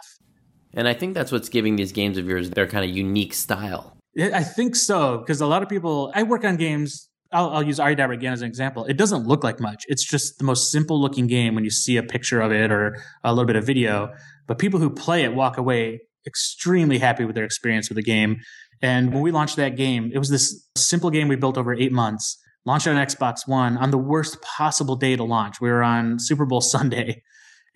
And 0.75 0.87
I 0.87 0.95
think 0.95 1.15
that's 1.15 1.33
what's 1.33 1.49
giving 1.49 1.77
these 1.77 1.93
games 1.93 2.19
of 2.19 2.27
yours 2.27 2.51
their 2.51 2.67
kind 2.67 2.89
of 2.89 2.95
unique 2.95 3.35
style. 3.35 3.97
I 4.21 4.43
think 4.43 4.77
so 4.77 5.19
because 5.19 5.41
a 5.41 5.47
lot 5.47 5.63
of 5.63 5.69
people. 5.69 6.13
I 6.15 6.23
work 6.25 6.45
on 6.45 6.57
games. 6.57 7.08
I'll, 7.33 7.51
I'll 7.51 7.63
use 7.63 7.79
RE 7.79 7.93
again 7.93 8.33
as 8.33 8.43
an 8.43 8.49
example. 8.49 8.85
It 8.87 8.97
doesn't 8.97 9.27
look 9.27 9.45
like 9.45 9.61
much. 9.61 9.85
It's 9.89 10.05
just 10.05 10.39
the 10.39 10.45
most 10.45 10.71
simple 10.71 11.01
looking 11.01 11.27
game 11.27 11.55
when 11.55 11.65
you 11.65 11.71
see 11.71 11.97
a 11.97 12.03
picture 12.03 12.41
of 12.41 12.53
it 12.53 12.73
or 12.73 13.03
a 13.23 13.33
little 13.33 13.47
bit 13.47 13.57
of 13.57 13.65
video. 13.65 14.13
But 14.47 14.59
people 14.59 14.81
who 14.81 14.91
play 14.91 15.25
it 15.25 15.35
walk 15.35 15.59
away 15.59 16.01
extremely 16.27 16.99
happy 16.99 17.25
with 17.25 17.35
their 17.35 17.45
experience 17.45 17.89
with 17.89 17.97
the 17.97 18.03
game. 18.03 18.39
And 18.81 19.13
when 19.13 19.23
we 19.23 19.31
launched 19.31 19.57
that 19.57 19.77
game, 19.77 20.11
it 20.13 20.19
was 20.19 20.31
this 20.31 20.69
simple 20.77 21.11
game 21.11 21.29
we 21.29 21.37
built 21.37 21.59
over 21.59 21.75
eight 21.75 21.93
months, 21.93 22.39
launched 22.65 22.87
on 22.87 22.97
Xbox 22.97 23.47
One 23.47 23.77
on 23.77 23.91
the 23.91 23.99
worst 23.99 24.41
possible 24.41 24.97
day 24.97 25.17
to 25.17 25.25
launch. 25.25 25.61
We 25.61 25.69
were 25.69 25.83
on 25.83 26.19
Super 26.19 26.47
Bowl 26.47 26.61
Sunday 26.63 27.23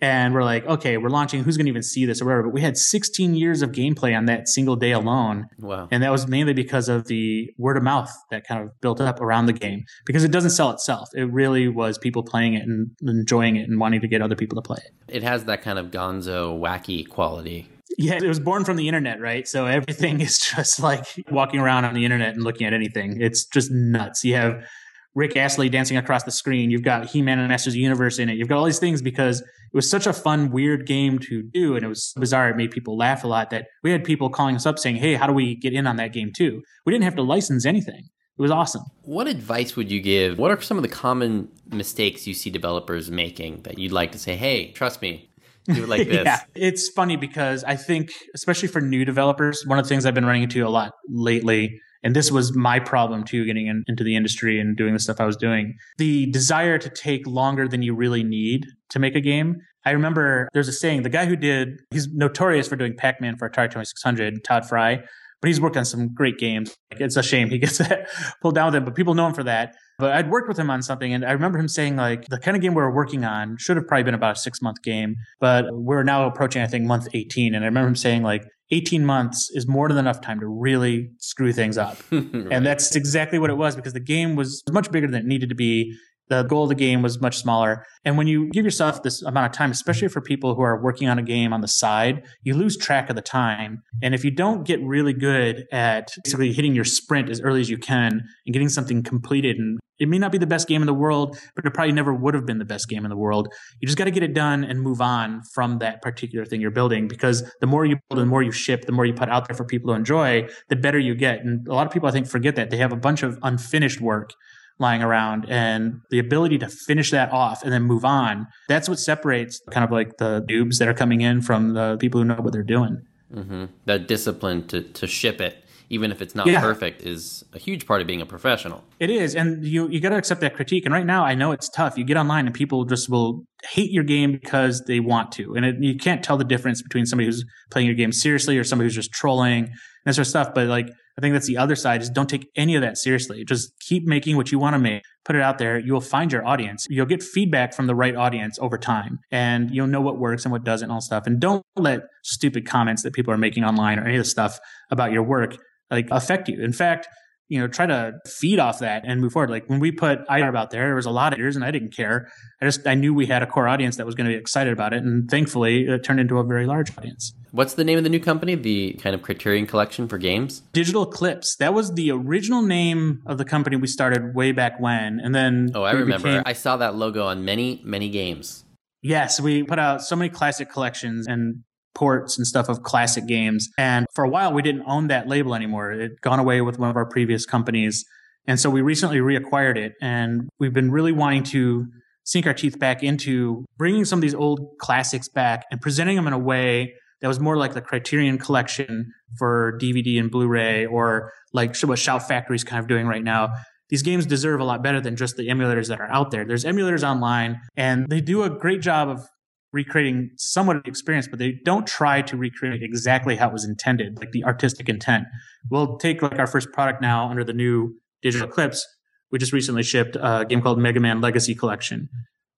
and 0.03 0.33
we're 0.33 0.43
like, 0.43 0.65
okay, 0.65 0.97
we're 0.97 1.07
launching. 1.07 1.45
Who's 1.45 1.55
going 1.55 1.65
to 1.65 1.69
even 1.69 1.81
see 1.81 2.05
this 2.05 2.21
or 2.21 2.25
whatever? 2.25 2.43
But 2.43 2.53
we 2.53 2.59
had 2.59 2.75
16 2.75 3.35
years 3.35 3.61
of 3.61 3.71
gameplay 3.71 4.17
on 4.17 4.25
that 4.25 4.49
single 4.49 4.75
day 4.75 4.91
alone. 4.91 5.47
Wow. 5.57 5.87
And 5.91 6.03
that 6.03 6.11
was 6.11 6.27
mainly 6.27 6.51
because 6.51 6.89
of 6.89 7.07
the 7.07 7.49
word 7.57 7.77
of 7.77 7.83
mouth 7.83 8.13
that 8.29 8.45
kind 8.45 8.61
of 8.61 8.81
built 8.81 8.99
up 8.99 9.21
around 9.21 9.45
the 9.45 9.53
game 9.53 9.85
because 10.05 10.25
it 10.25 10.31
doesn't 10.31 10.49
sell 10.49 10.71
itself. 10.71 11.07
It 11.15 11.31
really 11.31 11.69
was 11.69 11.97
people 11.97 12.21
playing 12.21 12.53
it 12.53 12.63
and 12.63 12.91
enjoying 13.01 13.55
it 13.55 13.69
and 13.69 13.79
wanting 13.79 14.01
to 14.01 14.09
get 14.09 14.21
other 14.21 14.35
people 14.35 14.61
to 14.61 14.61
play 14.61 14.79
it. 14.83 14.91
It 15.07 15.23
has 15.23 15.45
that 15.45 15.61
kind 15.61 15.79
of 15.79 15.85
gonzo, 15.85 16.59
wacky 16.59 17.07
quality. 17.07 17.69
Yeah, 17.97 18.15
it 18.15 18.27
was 18.27 18.41
born 18.41 18.65
from 18.65 18.75
the 18.75 18.89
internet, 18.89 19.21
right? 19.21 19.47
So 19.47 19.67
everything 19.67 20.19
is 20.27 20.37
just 20.37 20.81
like 20.81 21.05
walking 21.31 21.61
around 21.61 21.85
on 21.85 21.93
the 21.93 22.03
internet 22.03 22.33
and 22.33 22.43
looking 22.43 22.67
at 22.67 22.73
anything. 22.73 23.21
It's 23.21 23.45
just 23.45 23.71
nuts. 23.71 24.25
You 24.25 24.35
have 24.35 24.65
Rick 25.15 25.37
Astley 25.37 25.69
dancing 25.69 25.97
across 25.97 26.23
the 26.23 26.31
screen. 26.31 26.71
You've 26.71 26.83
got 26.83 27.05
He 27.07 27.21
Man 27.21 27.39
and 27.39 27.47
Masters 27.47 27.73
of 27.73 27.75
the 27.75 27.81
Universe 27.81 28.17
in 28.19 28.29
it. 28.29 28.33
You've 28.37 28.47
got 28.47 28.57
all 28.57 28.65
these 28.65 28.79
things 28.79 29.01
because 29.01 29.41
it 29.41 29.75
was 29.75 29.89
such 29.89 30.07
a 30.07 30.13
fun, 30.13 30.49
weird 30.49 30.85
game 30.87 31.19
to 31.19 31.43
do. 31.43 31.75
And 31.75 31.85
it 31.85 31.87
was 31.87 32.13
bizarre. 32.17 32.49
It 32.49 32.57
made 32.57 32.71
people 32.71 32.97
laugh 32.97 33.23
a 33.23 33.27
lot 33.27 33.49
that 33.51 33.65
we 33.83 33.91
had 33.91 34.03
people 34.03 34.29
calling 34.29 34.55
us 34.55 34.65
up 34.65 34.79
saying, 34.79 34.95
Hey, 34.95 35.13
how 35.13 35.27
do 35.27 35.33
we 35.33 35.55
get 35.55 35.73
in 35.73 35.85
on 35.85 35.97
that 35.97 36.13
game 36.13 36.31
too? 36.35 36.61
We 36.85 36.91
didn't 36.93 37.03
have 37.03 37.15
to 37.15 37.21
license 37.23 37.65
anything. 37.65 38.01
It 38.35 38.41
was 38.41 38.49
awesome. 38.49 38.81
What 39.03 39.27
advice 39.27 39.75
would 39.75 39.91
you 39.91 40.01
give? 40.01 40.39
What 40.39 40.49
are 40.49 40.59
some 40.59 40.77
of 40.77 40.81
the 40.83 40.89
common 40.89 41.49
mistakes 41.67 42.25
you 42.25 42.33
see 42.33 42.49
developers 42.49 43.11
making 43.11 43.61
that 43.63 43.77
you'd 43.77 43.91
like 43.91 44.11
to 44.13 44.19
say, 44.19 44.35
Hey, 44.35 44.71
trust 44.71 45.01
me, 45.03 45.29
do 45.67 45.83
it 45.83 45.89
like 45.89 46.07
this. 46.07 46.25
yeah, 46.25 46.39
it's 46.55 46.89
funny 46.89 47.15
because 47.15 47.63
I 47.63 47.75
think, 47.75 48.09
especially 48.33 48.67
for 48.69 48.81
new 48.81 49.05
developers, 49.05 49.63
one 49.67 49.77
of 49.77 49.85
the 49.85 49.89
things 49.89 50.07
I've 50.07 50.15
been 50.15 50.25
running 50.25 50.43
into 50.43 50.65
a 50.65 50.69
lot 50.69 50.93
lately 51.07 51.79
and 52.03 52.15
this 52.15 52.31
was 52.31 52.55
my 52.55 52.79
problem 52.79 53.23
too, 53.23 53.45
getting 53.45 53.67
in, 53.67 53.83
into 53.87 54.03
the 54.03 54.15
industry 54.15 54.59
and 54.59 54.75
doing 54.75 54.93
the 54.93 54.99
stuff 54.99 55.19
I 55.19 55.25
was 55.25 55.37
doing. 55.37 55.75
The 55.97 56.25
desire 56.27 56.77
to 56.77 56.89
take 56.89 57.25
longer 57.25 57.67
than 57.67 57.81
you 57.81 57.95
really 57.95 58.23
need 58.23 58.67
to 58.89 58.99
make 58.99 59.15
a 59.15 59.21
game. 59.21 59.61
I 59.85 59.91
remember 59.91 60.49
there's 60.53 60.67
a 60.67 60.73
saying, 60.73 61.03
the 61.03 61.09
guy 61.09 61.25
who 61.25 61.35
did, 61.35 61.81
he's 61.91 62.07
notorious 62.09 62.67
for 62.67 62.75
doing 62.75 62.95
Pac 62.95 63.21
Man 63.21 63.37
for 63.37 63.49
Atari 63.49 63.69
2600, 63.69 64.43
Tod 64.43 64.67
Frye, 64.67 65.01
but 65.41 65.47
he's 65.47 65.59
worked 65.59 65.77
on 65.77 65.85
some 65.85 66.13
great 66.13 66.37
games. 66.37 66.75
It's 66.91 67.17
a 67.17 67.23
shame 67.23 67.49
he 67.49 67.57
gets 67.57 67.81
pulled 68.41 68.55
down 68.55 68.67
with 68.67 68.75
it, 68.75 68.85
but 68.85 68.95
people 68.95 69.13
know 69.13 69.27
him 69.27 69.33
for 69.33 69.43
that. 69.43 69.75
But 69.99 70.13
I'd 70.13 70.29
worked 70.29 70.47
with 70.47 70.57
him 70.57 70.69
on 70.69 70.81
something, 70.81 71.13
and 71.13 71.23
I 71.23 71.31
remember 71.31 71.59
him 71.59 71.67
saying, 71.67 71.95
like, 71.95 72.25
the 72.27 72.39
kind 72.39 72.57
of 72.57 72.61
game 72.61 72.73
we 72.73 72.81
were 72.81 72.93
working 72.93 73.23
on 73.23 73.57
should 73.59 73.77
have 73.77 73.87
probably 73.87 74.03
been 74.03 74.15
about 74.15 74.37
a 74.37 74.39
six 74.39 74.61
month 74.61 74.81
game, 74.81 75.15
but 75.39 75.65
we're 75.71 76.03
now 76.03 76.25
approaching, 76.25 76.61
I 76.61 76.67
think, 76.67 76.85
month 76.85 77.07
18. 77.13 77.53
And 77.53 77.63
I 77.63 77.67
remember 77.67 77.89
him 77.89 77.95
saying, 77.95 78.23
like, 78.23 78.43
18 78.71 79.05
months 79.05 79.51
is 79.53 79.67
more 79.67 79.87
than 79.89 79.99
enough 79.99 80.19
time 80.21 80.39
to 80.39 80.47
really 80.47 81.11
screw 81.19 81.53
things 81.53 81.77
up. 81.77 81.97
right. 82.11 82.47
And 82.51 82.65
that's 82.65 82.95
exactly 82.95 83.37
what 83.37 83.49
it 83.49 83.57
was 83.57 83.75
because 83.75 83.93
the 83.93 83.99
game 83.99 84.35
was 84.35 84.63
much 84.71 84.91
bigger 84.91 85.07
than 85.07 85.21
it 85.21 85.25
needed 85.25 85.49
to 85.49 85.55
be. 85.55 85.95
The 86.33 86.41
goal 86.41 86.63
of 86.63 86.69
the 86.69 86.75
game 86.75 87.03
was 87.03 87.21
much 87.21 87.37
smaller. 87.37 87.85
And 88.03 88.17
when 88.17 88.25
you 88.25 88.49
give 88.49 88.65
yourself 88.65 89.03
this 89.03 89.21
amount 89.21 89.45
of 89.45 89.51
time, 89.51 89.69
especially 89.69 90.07
for 90.07 90.19
people 90.19 90.55
who 90.55 90.63
are 90.63 90.81
working 90.81 91.07
on 91.07 91.19
a 91.19 91.21
game 91.21 91.53
on 91.53 91.61
the 91.61 91.67
side, 91.67 92.23
you 92.41 92.55
lose 92.55 92.75
track 92.75 93.11
of 93.11 93.15
the 93.15 93.21
time. 93.21 93.83
And 94.01 94.15
if 94.15 94.25
you 94.25 94.31
don't 94.31 94.65
get 94.65 94.81
really 94.81 95.13
good 95.13 95.65
at 95.71 96.07
basically 96.23 96.51
hitting 96.51 96.73
your 96.73 96.85
sprint 96.85 97.29
as 97.29 97.39
early 97.39 97.61
as 97.61 97.69
you 97.69 97.77
can 97.77 98.23
and 98.47 98.53
getting 98.53 98.67
something 98.67 99.03
completed 99.03 99.57
and 99.57 99.77
it 99.99 100.09
may 100.09 100.17
not 100.17 100.31
be 100.31 100.39
the 100.39 100.47
best 100.47 100.67
game 100.67 100.81
in 100.81 100.87
the 100.87 100.93
world, 100.93 101.37
but 101.55 101.65
it 101.67 101.73
probably 101.75 101.93
never 101.93 102.15
would 102.15 102.33
have 102.33 102.47
been 102.47 102.57
the 102.57 102.65
best 102.65 102.89
game 102.89 103.05
in 103.05 103.09
the 103.09 103.15
world. 103.15 103.47
You 103.79 103.85
just 103.85 103.97
got 103.97 104.05
to 104.05 104.11
get 104.11 104.23
it 104.23 104.33
done 104.33 104.63
and 104.63 104.81
move 104.81 105.01
on 105.01 105.43
from 105.53 105.77
that 105.77 106.01
particular 106.01 106.45
thing 106.45 106.61
you're 106.61 106.71
building 106.71 107.07
because 107.07 107.43
the 107.61 107.67
more 107.67 107.85
you 107.85 107.97
build, 108.09 108.19
the 108.19 108.25
more 108.25 108.41
you 108.41 108.51
ship, 108.51 108.85
the 108.85 108.91
more 108.91 109.05
you 109.05 109.13
put 109.13 109.29
out 109.29 109.47
there 109.47 109.55
for 109.55 109.65
people 109.65 109.93
to 109.93 109.95
enjoy, 109.95 110.47
the 110.69 110.75
better 110.75 110.97
you 110.97 111.13
get. 111.13 111.41
And 111.41 111.67
a 111.67 111.73
lot 111.75 111.85
of 111.85 111.93
people, 111.93 112.09
I 112.09 112.11
think, 112.11 112.25
forget 112.25 112.55
that. 112.55 112.71
They 112.71 112.77
have 112.77 112.91
a 112.91 112.97
bunch 112.97 113.21
of 113.21 113.37
unfinished 113.43 114.01
work 114.01 114.31
lying 114.79 115.03
around 115.03 115.45
and 115.49 116.01
the 116.09 116.19
ability 116.19 116.57
to 116.57 116.67
finish 116.67 117.11
that 117.11 117.31
off 117.31 117.63
and 117.63 117.71
then 117.71 117.83
move 117.83 118.03
on. 118.03 118.47
That's 118.67 118.89
what 118.89 118.99
separates 118.99 119.61
kind 119.71 119.83
of 119.83 119.91
like 119.91 120.17
the 120.17 120.45
noobs 120.49 120.79
that 120.79 120.87
are 120.87 120.93
coming 120.93 121.21
in 121.21 121.41
from 121.41 121.73
the 121.73 121.97
people 121.99 122.19
who 122.19 122.25
know 122.25 122.35
what 122.35 122.53
they're 122.53 122.63
doing. 122.63 123.01
Mm-hmm. 123.33 123.65
That 123.85 124.07
discipline 124.07 124.67
to, 124.67 124.81
to 124.81 125.07
ship 125.07 125.41
it 125.41 125.63
even 125.93 126.11
if 126.11 126.23
it's 126.23 126.33
not 126.33 126.47
yeah. 126.47 126.59
perfect, 126.59 127.03
is 127.03 127.43
a 127.53 127.59
huge 127.59 127.85
part 127.85 128.01
of 128.01 128.07
being 128.07 128.19
a 128.19 128.25
professional. 128.25 128.83
It 128.99 129.11
is, 129.11 129.35
and 129.35 129.63
you 129.63 129.87
you 129.89 129.99
got 129.99 130.09
to 130.09 130.17
accept 130.17 130.41
that 130.41 130.55
critique. 130.55 130.85
And 130.85 130.93
right 130.93 131.05
now, 131.05 131.23
I 131.23 131.35
know 131.35 131.51
it's 131.51 131.69
tough. 131.69 131.97
You 131.97 132.03
get 132.03 132.17
online, 132.17 132.47
and 132.47 132.55
people 132.55 132.83
just 132.85 133.09
will 133.09 133.43
hate 133.69 133.91
your 133.91 134.03
game 134.03 134.31
because 134.31 134.81
they 134.87 134.99
want 134.99 135.31
to, 135.33 135.53
and 135.55 135.65
it, 135.65 135.75
you 135.79 135.95
can't 135.95 136.23
tell 136.23 136.35
the 136.35 136.43
difference 136.43 136.81
between 136.81 137.05
somebody 137.05 137.27
who's 137.27 137.45
playing 137.69 137.87
your 137.87 137.95
game 137.95 138.11
seriously 138.11 138.57
or 138.57 138.63
somebody 138.63 138.87
who's 138.87 138.95
just 138.95 139.11
trolling 139.11 139.69
that 140.05 140.15
sort 140.15 140.27
of 140.27 140.29
stuff. 140.29 140.53
But 140.53 140.67
like, 140.67 140.89
I 141.17 141.21
think 141.21 141.33
that's 141.33 141.47
the 141.47 141.57
other 141.57 141.75
side 141.75 142.01
is 142.01 142.09
don't 142.09 142.29
take 142.29 142.47
any 142.55 142.75
of 142.75 142.81
that 142.81 142.97
seriously. 142.97 143.45
Just 143.45 143.71
keep 143.79 144.05
making 144.05 144.35
what 144.35 144.51
you 144.51 144.59
want 144.59 144.73
to 144.73 144.79
make. 144.79 145.03
Put 145.25 145.35
it 145.35 145.41
out 145.41 145.57
there. 145.59 145.77
You 145.77 145.93
will 145.93 146.01
find 146.01 146.31
your 146.31 146.45
audience. 146.45 146.87
You'll 146.89 147.05
get 147.05 147.21
feedback 147.21 147.73
from 147.73 147.87
the 147.87 147.95
right 147.95 148.15
audience 148.15 148.57
over 148.59 148.77
time 148.77 149.19
and 149.31 149.69
you'll 149.71 149.87
know 149.87 150.01
what 150.01 150.17
works 150.17 150.43
and 150.43 150.51
what 150.51 150.63
doesn't 150.63 150.85
and 150.85 150.91
all 150.91 151.01
stuff. 151.01 151.27
And 151.27 151.39
don't 151.39 151.63
let 151.75 152.01
stupid 152.23 152.65
comments 152.65 153.03
that 153.03 153.13
people 153.13 153.31
are 153.33 153.37
making 153.37 153.63
online 153.63 153.99
or 153.99 154.05
any 154.05 154.15
of 154.15 154.23
the 154.23 154.29
stuff 154.29 154.59
about 154.89 155.11
your 155.11 155.23
work 155.23 155.57
like 155.91 156.07
affect 156.11 156.49
you. 156.49 156.61
In 156.61 156.73
fact, 156.73 157.07
you 157.53 157.59
know, 157.59 157.67
try 157.67 157.85
to 157.85 158.13
feed 158.25 158.57
off 158.57 158.79
that 158.79 159.03
and 159.05 159.21
move 159.21 159.31
forward. 159.31 159.51
Like 159.51 159.69
when 159.69 159.79
we 159.79 159.91
put 159.91 160.27
iDarb 160.27 160.57
out 160.57 160.71
there, 160.71 160.87
there 160.87 160.95
was 160.95 161.05
a 161.05 161.11
lot 161.11 161.33
of 161.33 161.39
ears 161.39 161.55
and 161.55 161.63
I 161.63 161.69
didn't 161.69 161.95
care. 161.95 162.27
I 162.59 162.65
just, 162.65 162.87
I 162.87 162.95
knew 162.95 163.13
we 163.13 163.27
had 163.27 163.43
a 163.43 163.45
core 163.45 163.67
audience 163.67 163.97
that 163.97 164.07
was 164.07 164.15
going 164.15 164.25
to 164.25 164.33
be 164.33 164.39
excited 164.39 164.73
about 164.73 164.91
it. 164.91 165.03
And 165.03 165.29
thankfully 165.29 165.85
it 165.85 166.03
turned 166.03 166.19
into 166.19 166.39
a 166.39 166.43
very 166.43 166.65
large 166.65 166.97
audience. 166.97 167.31
What's 167.51 167.75
the 167.75 167.83
name 167.83 167.99
of 167.99 168.03
the 168.03 168.09
new 168.09 168.19
company? 168.19 168.55
The 168.55 168.93
kind 168.93 169.13
of 169.13 169.21
Criterion 169.21 169.67
collection 169.67 170.07
for 170.07 170.17
games? 170.17 170.63
Digital 170.73 171.03
Eclipse. 171.03 171.55
That 171.57 171.75
was 171.75 171.93
the 171.93 172.09
original 172.09 172.63
name 172.63 173.21
of 173.27 173.37
the 173.37 173.45
company 173.45 173.75
we 173.75 173.85
started 173.85 174.33
way 174.33 174.51
back 174.51 174.79
when. 174.79 175.19
And 175.19 175.35
then. 175.35 175.69
Oh, 175.75 175.83
I 175.83 175.91
remember. 175.91 176.29
Became, 176.29 176.43
I 176.47 176.53
saw 176.53 176.77
that 176.77 176.95
logo 176.95 177.27
on 177.27 177.45
many, 177.45 177.83
many 177.85 178.09
games. 178.09 178.65
Yes, 179.03 179.39
we 179.39 179.61
put 179.61 179.77
out 179.77 180.01
so 180.01 180.15
many 180.15 180.29
classic 180.31 180.71
collections 180.71 181.27
and 181.27 181.63
ports 181.95 182.37
and 182.37 182.47
stuff 182.47 182.69
of 182.69 182.83
classic 182.83 183.27
games. 183.27 183.69
And 183.77 184.05
for 184.13 184.23
a 184.23 184.29
while, 184.29 184.53
we 184.53 184.61
didn't 184.61 184.83
own 184.87 185.07
that 185.07 185.27
label 185.27 185.55
anymore. 185.55 185.91
It 185.91 186.01
had 186.01 186.21
gone 186.21 186.39
away 186.39 186.61
with 186.61 186.79
one 186.79 186.89
of 186.89 186.95
our 186.95 187.05
previous 187.05 187.45
companies. 187.45 188.03
And 188.47 188.59
so 188.59 188.69
we 188.69 188.81
recently 188.81 189.19
reacquired 189.19 189.77
it. 189.77 189.93
And 190.01 190.49
we've 190.59 190.73
been 190.73 190.91
really 190.91 191.11
wanting 191.11 191.43
to 191.43 191.85
sink 192.25 192.47
our 192.47 192.53
teeth 192.53 192.79
back 192.79 193.03
into 193.03 193.65
bringing 193.77 194.05
some 194.05 194.19
of 194.19 194.21
these 194.21 194.35
old 194.35 194.59
classics 194.79 195.27
back 195.27 195.65
and 195.71 195.81
presenting 195.81 196.15
them 196.15 196.27
in 196.27 196.33
a 196.33 196.39
way 196.39 196.93
that 197.21 197.27
was 197.27 197.39
more 197.39 197.55
like 197.55 197.73
the 197.73 197.81
Criterion 197.81 198.37
collection 198.37 199.05
for 199.37 199.77
DVD 199.81 200.19
and 200.19 200.29
Blu 200.29 200.47
ray, 200.47 200.85
or 200.85 201.31
like 201.53 201.75
what 201.81 201.97
Shout 201.97 202.27
Factory 202.27 202.55
is 202.55 202.65
kind 202.65 202.81
of 202.81 202.87
doing 202.87 203.07
right 203.07 203.23
now. 203.23 203.49
These 203.89 204.03
games 204.03 204.25
deserve 204.25 204.59
a 204.59 204.65
lot 204.65 204.83
better 204.83 204.99
than 204.99 205.15
just 205.15 205.37
the 205.37 205.47
emulators 205.47 205.87
that 205.87 206.01
are 206.01 206.11
out 206.11 206.31
there. 206.31 206.45
There's 206.45 206.65
emulators 206.65 207.07
online, 207.07 207.61
and 207.77 208.07
they 208.09 208.19
do 208.19 208.43
a 208.43 208.49
great 208.49 208.81
job 208.81 209.07
of 209.07 209.25
recreating 209.73 210.29
somewhat 210.37 210.77
of 210.77 210.83
the 210.83 210.89
experience, 210.89 211.27
but 211.27 211.39
they 211.39 211.59
don't 211.65 211.85
try 211.87 212.21
to 212.21 212.37
recreate 212.37 212.83
exactly 212.83 213.35
how 213.35 213.49
it 213.49 213.53
was 213.53 213.65
intended, 213.65 214.17
like 214.19 214.31
the 214.31 214.43
artistic 214.43 214.87
intent. 214.87 215.25
We'll 215.69 215.97
take 215.97 216.21
like 216.21 216.39
our 216.39 216.47
first 216.47 216.71
product 216.71 217.01
now 217.01 217.27
under 217.27 217.43
the 217.43 217.53
new 217.53 217.95
Digital 218.21 218.47
Eclipse. 218.47 218.87
We 219.31 219.39
just 219.39 219.51
recently 219.51 219.83
shipped 219.83 220.15
a 220.15 220.45
game 220.47 220.61
called 220.61 220.79
Mega 220.79 220.99
Man 220.99 221.19
Legacy 221.19 221.55
Collection. 221.55 222.07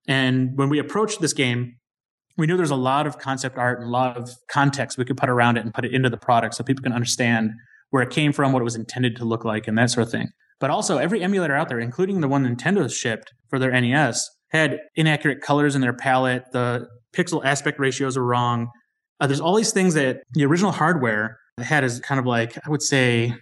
And 0.06 0.50
when 0.56 0.68
we 0.68 0.78
approached 0.78 1.20
this 1.20 1.32
game, 1.32 1.76
we 2.36 2.46
knew 2.46 2.56
there's 2.56 2.70
a 2.70 2.76
lot 2.76 3.06
of 3.06 3.18
concept 3.18 3.56
art 3.56 3.80
and 3.80 3.88
a 3.88 3.90
lot 3.90 4.16
of 4.18 4.30
context 4.50 4.98
we 4.98 5.06
could 5.06 5.16
put 5.16 5.30
around 5.30 5.56
it 5.56 5.64
and 5.64 5.72
put 5.72 5.86
it 5.86 5.94
into 5.94 6.10
the 6.10 6.18
product 6.18 6.54
so 6.54 6.62
people 6.62 6.82
can 6.82 6.92
understand 6.92 7.50
where 7.90 8.02
it 8.02 8.10
came 8.10 8.30
from, 8.32 8.52
what 8.52 8.60
it 8.60 8.64
was 8.64 8.76
intended 8.76 9.16
to 9.16 9.24
look 9.24 9.44
like, 9.44 9.66
and 9.66 9.78
that 9.78 9.90
sort 9.90 10.06
of 10.06 10.12
thing. 10.12 10.28
But 10.60 10.70
also, 10.70 10.98
every 10.98 11.22
emulator 11.22 11.54
out 11.54 11.68
there, 11.68 11.80
including 11.80 12.20
the 12.20 12.28
one 12.28 12.44
Nintendo 12.44 12.92
shipped 12.92 13.32
for 13.48 13.58
their 13.58 13.70
NES, 13.72 14.28
had 14.50 14.78
inaccurate 14.94 15.40
colors 15.40 15.74
in 15.74 15.80
their 15.80 15.92
palette. 15.92 16.44
The 16.52 16.86
pixel 17.16 17.44
aspect 17.44 17.78
ratios 17.78 18.16
are 18.16 18.24
wrong. 18.24 18.68
Uh, 19.20 19.26
there's 19.26 19.40
all 19.40 19.56
these 19.56 19.72
things 19.72 19.94
that 19.94 20.18
the 20.32 20.44
original 20.44 20.72
hardware 20.72 21.38
had 21.58 21.84
as 21.84 22.00
kind 22.00 22.18
of 22.18 22.26
like, 22.26 22.56
I 22.66 22.70
would 22.70 22.82
say, 22.82 23.34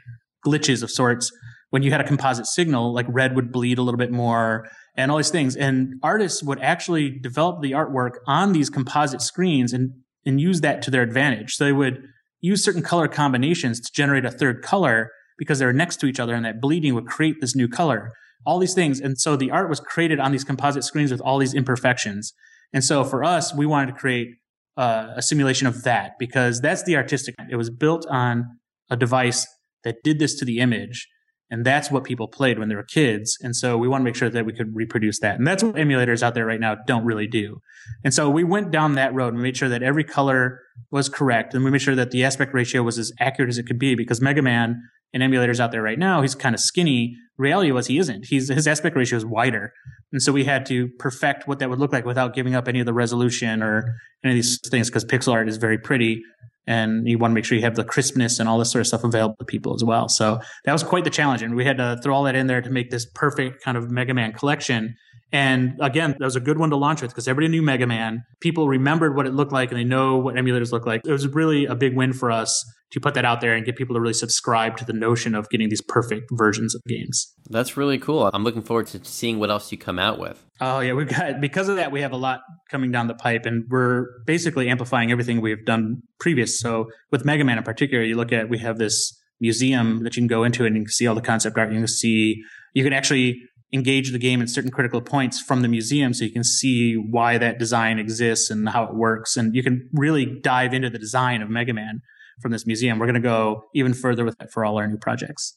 glitches 0.46 0.82
of 0.82 0.90
sorts. 0.90 1.30
When 1.70 1.82
you 1.82 1.90
had 1.90 2.00
a 2.00 2.04
composite 2.04 2.46
signal, 2.46 2.94
like 2.94 3.06
red 3.08 3.34
would 3.34 3.50
bleed 3.50 3.78
a 3.78 3.82
little 3.82 3.98
bit 3.98 4.12
more 4.12 4.68
and 4.96 5.10
all 5.10 5.16
these 5.16 5.30
things. 5.30 5.56
And 5.56 5.94
artists 6.02 6.42
would 6.42 6.60
actually 6.60 7.10
develop 7.10 7.62
the 7.62 7.72
artwork 7.72 8.12
on 8.28 8.52
these 8.52 8.70
composite 8.70 9.20
screens 9.20 9.72
and, 9.72 9.90
and 10.24 10.40
use 10.40 10.60
that 10.60 10.82
to 10.82 10.90
their 10.92 11.02
advantage. 11.02 11.54
So 11.54 11.64
they 11.64 11.72
would 11.72 12.00
use 12.40 12.62
certain 12.62 12.82
color 12.82 13.08
combinations 13.08 13.80
to 13.80 13.90
generate 13.92 14.24
a 14.24 14.30
third 14.30 14.62
color 14.62 15.10
because 15.36 15.58
they 15.58 15.66
were 15.66 15.72
next 15.72 15.96
to 15.96 16.06
each 16.06 16.20
other 16.20 16.34
and 16.34 16.44
that 16.44 16.60
bleeding 16.60 16.94
would 16.94 17.06
create 17.06 17.40
this 17.40 17.56
new 17.56 17.66
color. 17.66 18.12
All 18.46 18.60
these 18.60 18.74
things. 18.74 19.00
And 19.00 19.18
so 19.18 19.34
the 19.34 19.50
art 19.50 19.68
was 19.68 19.80
created 19.80 20.20
on 20.20 20.30
these 20.30 20.44
composite 20.44 20.84
screens 20.84 21.10
with 21.10 21.22
all 21.22 21.38
these 21.38 21.54
imperfections. 21.54 22.32
And 22.74 22.84
so 22.84 23.04
for 23.04 23.24
us, 23.24 23.54
we 23.54 23.64
wanted 23.64 23.92
to 23.92 23.98
create 23.98 24.28
uh, 24.76 25.14
a 25.16 25.22
simulation 25.22 25.66
of 25.66 25.84
that 25.84 26.18
because 26.18 26.60
that's 26.60 26.82
the 26.82 26.96
artistic. 26.96 27.34
It 27.50 27.56
was 27.56 27.70
built 27.70 28.04
on 28.10 28.44
a 28.90 28.96
device 28.96 29.46
that 29.84 29.96
did 30.02 30.18
this 30.18 30.34
to 30.40 30.44
the 30.44 30.58
image. 30.58 31.08
And 31.50 31.64
that's 31.64 31.90
what 31.90 32.04
people 32.04 32.26
played 32.26 32.58
when 32.58 32.68
they 32.68 32.74
were 32.74 32.82
kids. 32.82 33.38
And 33.40 33.54
so 33.54 33.78
we 33.78 33.86
want 33.86 34.00
to 34.00 34.04
make 34.04 34.16
sure 34.16 34.28
that 34.30 34.44
we 34.44 34.52
could 34.52 34.74
reproduce 34.74 35.20
that. 35.20 35.36
And 35.36 35.46
that's 35.46 35.62
what 35.62 35.76
emulators 35.76 36.22
out 36.22 36.34
there 36.34 36.46
right 36.46 36.58
now 36.58 36.76
don't 36.86 37.04
really 37.04 37.28
do. 37.28 37.60
And 38.02 38.12
so 38.12 38.28
we 38.28 38.42
went 38.42 38.72
down 38.72 38.94
that 38.94 39.14
road 39.14 39.34
and 39.34 39.42
made 39.42 39.56
sure 39.56 39.68
that 39.68 39.82
every 39.82 40.04
color 40.04 40.60
was 40.90 41.08
correct. 41.08 41.54
And 41.54 41.64
we 41.64 41.70
made 41.70 41.82
sure 41.82 41.94
that 41.94 42.10
the 42.10 42.24
aspect 42.24 42.54
ratio 42.54 42.82
was 42.82 42.98
as 42.98 43.12
accurate 43.20 43.50
as 43.50 43.58
it 43.58 43.66
could 43.66 43.78
be 43.78 43.94
because 43.94 44.20
Mega 44.20 44.42
Man 44.42 44.82
in 45.14 45.22
emulators 45.22 45.60
out 45.60 45.70
there 45.70 45.80
right 45.80 45.98
now, 45.98 46.20
he's 46.20 46.34
kind 46.34 46.54
of 46.54 46.60
skinny. 46.60 47.16
Reality 47.38 47.70
was 47.70 47.86
he 47.86 47.98
isn't. 47.98 48.26
He's 48.26 48.48
his 48.48 48.66
aspect 48.66 48.96
ratio 48.96 49.16
is 49.16 49.24
wider, 49.24 49.72
and 50.12 50.20
so 50.20 50.32
we 50.32 50.44
had 50.44 50.66
to 50.66 50.88
perfect 50.98 51.48
what 51.48 51.60
that 51.60 51.70
would 51.70 51.78
look 51.78 51.92
like 51.92 52.04
without 52.04 52.34
giving 52.34 52.54
up 52.54 52.68
any 52.68 52.80
of 52.80 52.86
the 52.86 52.92
resolution 52.92 53.62
or 53.62 53.96
any 54.24 54.32
of 54.32 54.36
these 54.36 54.60
things 54.68 54.90
because 54.90 55.04
pixel 55.04 55.32
art 55.32 55.48
is 55.48 55.56
very 55.56 55.78
pretty 55.78 56.22
and 56.66 57.06
you 57.06 57.18
want 57.18 57.30
to 57.30 57.34
make 57.34 57.44
sure 57.44 57.56
you 57.56 57.64
have 57.64 57.74
the 57.76 57.84
crispness 57.84 58.38
and 58.38 58.48
all 58.48 58.58
this 58.58 58.70
sort 58.70 58.80
of 58.80 58.86
stuff 58.86 59.04
available 59.04 59.36
to 59.38 59.44
people 59.44 59.74
as 59.74 59.84
well. 59.84 60.08
So 60.08 60.40
that 60.64 60.72
was 60.72 60.82
quite 60.82 61.04
the 61.04 61.10
challenge, 61.10 61.42
and 61.42 61.54
we 61.54 61.64
had 61.64 61.78
to 61.78 61.98
throw 62.02 62.14
all 62.14 62.24
that 62.24 62.34
in 62.34 62.46
there 62.46 62.60
to 62.60 62.70
make 62.70 62.90
this 62.90 63.06
perfect 63.06 63.62
kind 63.62 63.76
of 63.76 63.90
Mega 63.90 64.14
Man 64.14 64.32
collection. 64.32 64.96
And 65.30 65.74
again, 65.80 66.16
that 66.18 66.24
was 66.24 66.36
a 66.36 66.40
good 66.40 66.58
one 66.58 66.70
to 66.70 66.76
launch 66.76 67.02
with 67.02 67.10
because 67.10 67.26
everybody 67.26 67.50
knew 67.50 67.62
Mega 67.62 67.86
Man. 67.86 68.22
People 68.40 68.68
remembered 68.68 69.16
what 69.16 69.26
it 69.26 69.34
looked 69.34 69.52
like 69.52 69.70
and 69.70 69.78
they 69.78 69.84
know 69.84 70.16
what 70.16 70.36
emulators 70.36 70.70
look 70.70 70.86
like. 70.86 71.02
It 71.04 71.10
was 71.10 71.26
really 71.26 71.66
a 71.66 71.74
big 71.74 71.96
win 71.96 72.12
for 72.12 72.30
us 72.30 72.64
to 72.94 73.00
put 73.00 73.14
that 73.14 73.24
out 73.24 73.40
there 73.40 73.54
and 73.54 73.66
get 73.66 73.74
people 73.74 73.94
to 73.94 74.00
really 74.00 74.14
subscribe 74.14 74.76
to 74.76 74.84
the 74.84 74.92
notion 74.92 75.34
of 75.34 75.50
getting 75.50 75.68
these 75.68 75.82
perfect 75.82 76.28
versions 76.30 76.76
of 76.76 76.82
games. 76.86 77.34
That's 77.50 77.76
really 77.76 77.98
cool. 77.98 78.30
I'm 78.32 78.44
looking 78.44 78.62
forward 78.62 78.86
to 78.88 79.04
seeing 79.04 79.40
what 79.40 79.50
else 79.50 79.72
you 79.72 79.78
come 79.78 79.98
out 79.98 80.20
with. 80.20 80.40
Oh 80.60 80.78
yeah, 80.78 80.92
we've 80.92 81.08
got 81.08 81.40
because 81.40 81.68
of 81.68 81.74
that 81.76 81.90
we 81.90 82.00
have 82.02 82.12
a 82.12 82.16
lot 82.16 82.40
coming 82.70 82.92
down 82.92 83.08
the 83.08 83.14
pipe 83.14 83.46
and 83.46 83.64
we're 83.68 84.06
basically 84.26 84.68
amplifying 84.68 85.10
everything 85.10 85.40
we've 85.40 85.64
done 85.64 86.02
previous. 86.20 86.60
So 86.60 86.86
with 87.10 87.24
Mega 87.24 87.44
Man 87.44 87.58
in 87.58 87.64
particular, 87.64 88.04
you 88.04 88.14
look 88.14 88.32
at 88.32 88.48
we 88.48 88.58
have 88.58 88.78
this 88.78 89.20
museum 89.40 90.04
that 90.04 90.14
you 90.14 90.22
can 90.22 90.28
go 90.28 90.44
into 90.44 90.64
and 90.64 90.76
you 90.76 90.82
can 90.82 90.90
see 90.90 91.08
all 91.08 91.16
the 91.16 91.20
concept 91.20 91.58
art. 91.58 91.72
You 91.72 91.78
can 91.78 91.88
see 91.88 92.42
you 92.74 92.84
can 92.84 92.92
actually 92.92 93.42
engage 93.72 94.12
the 94.12 94.20
game 94.20 94.40
at 94.40 94.48
certain 94.48 94.70
critical 94.70 95.00
points 95.00 95.40
from 95.40 95.62
the 95.62 95.68
museum 95.68 96.14
so 96.14 96.24
you 96.24 96.32
can 96.32 96.44
see 96.44 96.94
why 96.94 97.38
that 97.38 97.58
design 97.58 97.98
exists 97.98 98.48
and 98.48 98.68
how 98.68 98.84
it 98.84 98.94
works 98.94 99.36
and 99.36 99.52
you 99.52 99.64
can 99.64 99.88
really 99.92 100.38
dive 100.42 100.72
into 100.72 100.88
the 100.88 100.98
design 100.98 101.42
of 101.42 101.50
Mega 101.50 101.74
Man 101.74 102.00
from 102.40 102.52
this 102.52 102.66
museum. 102.66 102.98
We're 102.98 103.06
going 103.06 103.14
to 103.14 103.20
go 103.20 103.64
even 103.74 103.94
further 103.94 104.24
with 104.24 104.36
it 104.40 104.50
for 104.50 104.64
all 104.64 104.78
our 104.78 104.86
new 104.86 104.98
projects. 104.98 105.56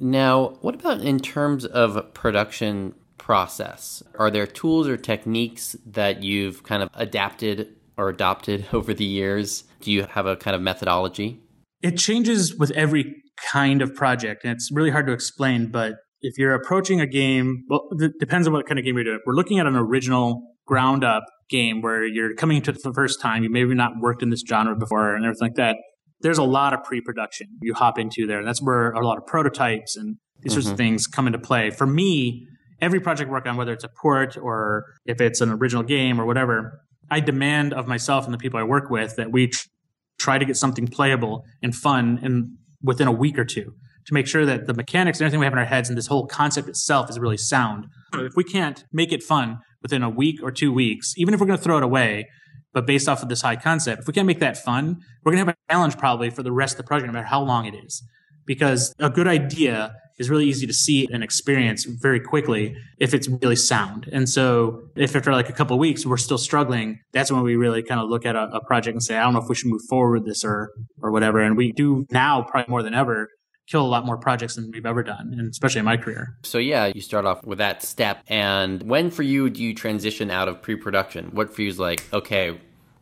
Now, 0.00 0.56
what 0.60 0.74
about 0.74 1.00
in 1.00 1.18
terms 1.18 1.64
of 1.64 2.14
production 2.14 2.94
process? 3.16 4.02
Are 4.18 4.30
there 4.30 4.46
tools 4.46 4.86
or 4.86 4.96
techniques 4.96 5.76
that 5.86 6.22
you've 6.22 6.62
kind 6.62 6.82
of 6.82 6.88
adapted 6.94 7.74
or 7.96 8.08
adopted 8.08 8.66
over 8.72 8.94
the 8.94 9.04
years? 9.04 9.64
Do 9.80 9.92
you 9.92 10.04
have 10.04 10.26
a 10.26 10.36
kind 10.36 10.54
of 10.54 10.62
methodology? 10.62 11.40
It 11.82 11.96
changes 11.96 12.54
with 12.56 12.70
every 12.72 13.14
kind 13.52 13.82
of 13.82 13.94
project, 13.94 14.44
and 14.44 14.52
it's 14.52 14.70
really 14.72 14.90
hard 14.90 15.06
to 15.06 15.12
explain. 15.12 15.70
But 15.70 15.94
if 16.22 16.38
you're 16.38 16.54
approaching 16.54 17.00
a 17.00 17.06
game, 17.06 17.64
well, 17.68 17.88
it 17.92 18.12
depends 18.18 18.46
on 18.46 18.52
what 18.52 18.66
kind 18.66 18.78
of 18.78 18.84
game 18.84 18.96
you're 18.96 19.04
doing. 19.04 19.20
We're 19.26 19.34
looking 19.34 19.58
at 19.58 19.66
an 19.66 19.76
original 19.76 20.42
ground 20.66 21.04
up 21.04 21.24
game 21.48 21.82
where 21.82 22.04
you're 22.06 22.34
coming 22.34 22.58
into 22.58 22.70
it 22.70 22.80
for 22.82 22.90
the 22.90 22.94
first 22.94 23.20
time, 23.20 23.42
you 23.42 23.50
maybe 23.50 23.74
not 23.74 23.92
worked 24.00 24.22
in 24.22 24.30
this 24.30 24.42
genre 24.46 24.76
before 24.76 25.14
and 25.14 25.24
everything 25.24 25.46
like 25.46 25.56
that 25.56 25.76
there's 26.20 26.38
a 26.38 26.44
lot 26.44 26.74
of 26.74 26.82
pre-production 26.84 27.48
you 27.60 27.74
hop 27.74 27.98
into 27.98 28.26
there. 28.26 28.38
And 28.38 28.46
That's 28.46 28.62
where 28.62 28.90
a 28.90 29.06
lot 29.06 29.18
of 29.18 29.26
prototypes 29.26 29.96
and 29.96 30.16
these 30.40 30.52
mm-hmm. 30.52 30.54
sorts 30.54 30.66
of 30.66 30.72
mm-hmm. 30.72 30.76
things 30.76 31.06
come 31.06 31.26
into 31.26 31.38
play. 31.38 31.70
For 31.70 31.86
me, 31.86 32.46
every 32.80 33.00
project 33.00 33.28
I 33.28 33.32
work 33.32 33.46
on, 33.46 33.56
whether 33.56 33.72
it's 33.72 33.84
a 33.84 33.90
port 34.00 34.36
or 34.36 34.84
if 35.06 35.20
it's 35.20 35.40
an 35.40 35.50
original 35.50 35.82
game 35.82 36.20
or 36.20 36.26
whatever, 36.26 36.80
I 37.10 37.20
demand 37.20 37.72
of 37.72 37.86
myself 37.86 38.24
and 38.24 38.34
the 38.34 38.38
people 38.38 38.60
I 38.60 38.64
work 38.64 38.90
with 38.90 39.16
that 39.16 39.32
we 39.32 39.48
tr- 39.48 39.66
try 40.18 40.38
to 40.38 40.44
get 40.44 40.56
something 40.56 40.88
playable 40.88 41.44
and 41.62 41.74
fun 41.74 42.18
in 42.22 42.56
within 42.82 43.08
a 43.08 43.12
week 43.12 43.38
or 43.38 43.44
two 43.44 43.74
to 44.06 44.14
make 44.14 44.26
sure 44.26 44.46
that 44.46 44.66
the 44.66 44.74
mechanics 44.74 45.18
and 45.18 45.26
everything 45.26 45.40
we 45.40 45.46
have 45.46 45.52
in 45.52 45.58
our 45.58 45.64
heads 45.64 45.88
and 45.88 45.98
this 45.98 46.06
whole 46.06 46.26
concept 46.26 46.68
itself 46.68 47.10
is 47.10 47.18
really 47.18 47.36
sound. 47.36 47.86
if 48.14 48.34
we 48.36 48.44
can't 48.44 48.84
make 48.92 49.12
it 49.12 49.22
fun 49.22 49.58
within 49.82 50.02
a 50.02 50.10
week 50.10 50.40
or 50.42 50.50
two 50.50 50.72
weeks, 50.72 51.14
even 51.16 51.34
if 51.34 51.40
we're 51.40 51.46
going 51.46 51.58
to 51.58 51.62
throw 51.62 51.76
it 51.76 51.82
away, 51.82 52.28
but 52.72 52.86
based 52.86 53.08
off 53.08 53.22
of 53.22 53.28
this 53.28 53.42
high 53.42 53.56
concept, 53.56 54.02
if 54.02 54.06
we 54.06 54.12
can't 54.12 54.26
make 54.26 54.40
that 54.40 54.56
fun, 54.56 55.00
we're 55.24 55.32
going 55.32 55.44
to 55.44 55.50
have 55.50 55.56
a 55.56 55.72
challenge 55.72 55.96
probably 55.96 56.30
for 56.30 56.42
the 56.42 56.52
rest 56.52 56.74
of 56.74 56.78
the 56.78 56.84
project, 56.84 57.06
no 57.06 57.12
matter 57.12 57.26
how 57.26 57.40
long 57.40 57.66
it 57.66 57.74
is. 57.74 58.02
Because 58.46 58.94
a 58.98 59.10
good 59.10 59.26
idea 59.26 59.94
is 60.18 60.28
really 60.28 60.46
easy 60.46 60.66
to 60.66 60.72
see 60.72 61.06
and 61.12 61.22
experience 61.22 61.84
very 61.84 62.20
quickly 62.20 62.76
if 62.98 63.14
it's 63.14 63.28
really 63.28 63.56
sound. 63.56 64.08
And 64.12 64.28
so 64.28 64.82
if 64.96 65.14
after 65.14 65.32
like 65.32 65.48
a 65.48 65.52
couple 65.52 65.74
of 65.74 65.80
weeks 65.80 66.04
we're 66.04 66.16
still 66.16 66.38
struggling, 66.38 66.98
that's 67.12 67.30
when 67.30 67.42
we 67.42 67.56
really 67.56 67.82
kind 67.82 68.00
of 68.00 68.08
look 68.08 68.26
at 68.26 68.34
a, 68.34 68.48
a, 68.52 68.64
project 68.64 68.94
and 68.94 69.02
say, 69.02 69.16
I 69.16 69.22
don't 69.22 69.34
know 69.34 69.40
if 69.40 69.48
we 69.48 69.54
should 69.54 69.70
move 69.70 69.82
forward 69.88 70.20
with 70.20 70.26
this 70.26 70.44
or 70.44 70.70
or 71.02 71.12
whatever. 71.12 71.40
And 71.40 71.56
we 71.56 71.72
do 71.72 72.06
now 72.10 72.42
probably 72.42 72.70
more 72.70 72.82
than 72.82 72.94
ever 72.94 73.28
kill 73.68 73.84
a 73.84 73.86
lot 73.86 74.06
more 74.06 74.16
projects 74.16 74.56
than 74.56 74.70
we've 74.70 74.86
ever 74.86 75.02
done, 75.02 75.34
and 75.36 75.50
especially 75.50 75.80
in 75.80 75.84
my 75.84 75.96
career. 75.96 76.34
So 76.42 76.58
yeah, 76.58 76.90
you 76.94 77.00
start 77.00 77.26
off 77.26 77.44
with 77.44 77.58
that 77.58 77.82
step. 77.82 78.22
And 78.28 78.82
when 78.82 79.10
for 79.10 79.22
you 79.22 79.50
do 79.50 79.62
you 79.62 79.74
transition 79.74 80.30
out 80.30 80.48
of 80.48 80.62
pre-production? 80.62 81.30
What 81.32 81.54
for 81.54 81.62
you 81.62 81.68
is 81.68 81.78
like, 81.78 82.02
okay, 82.12 82.58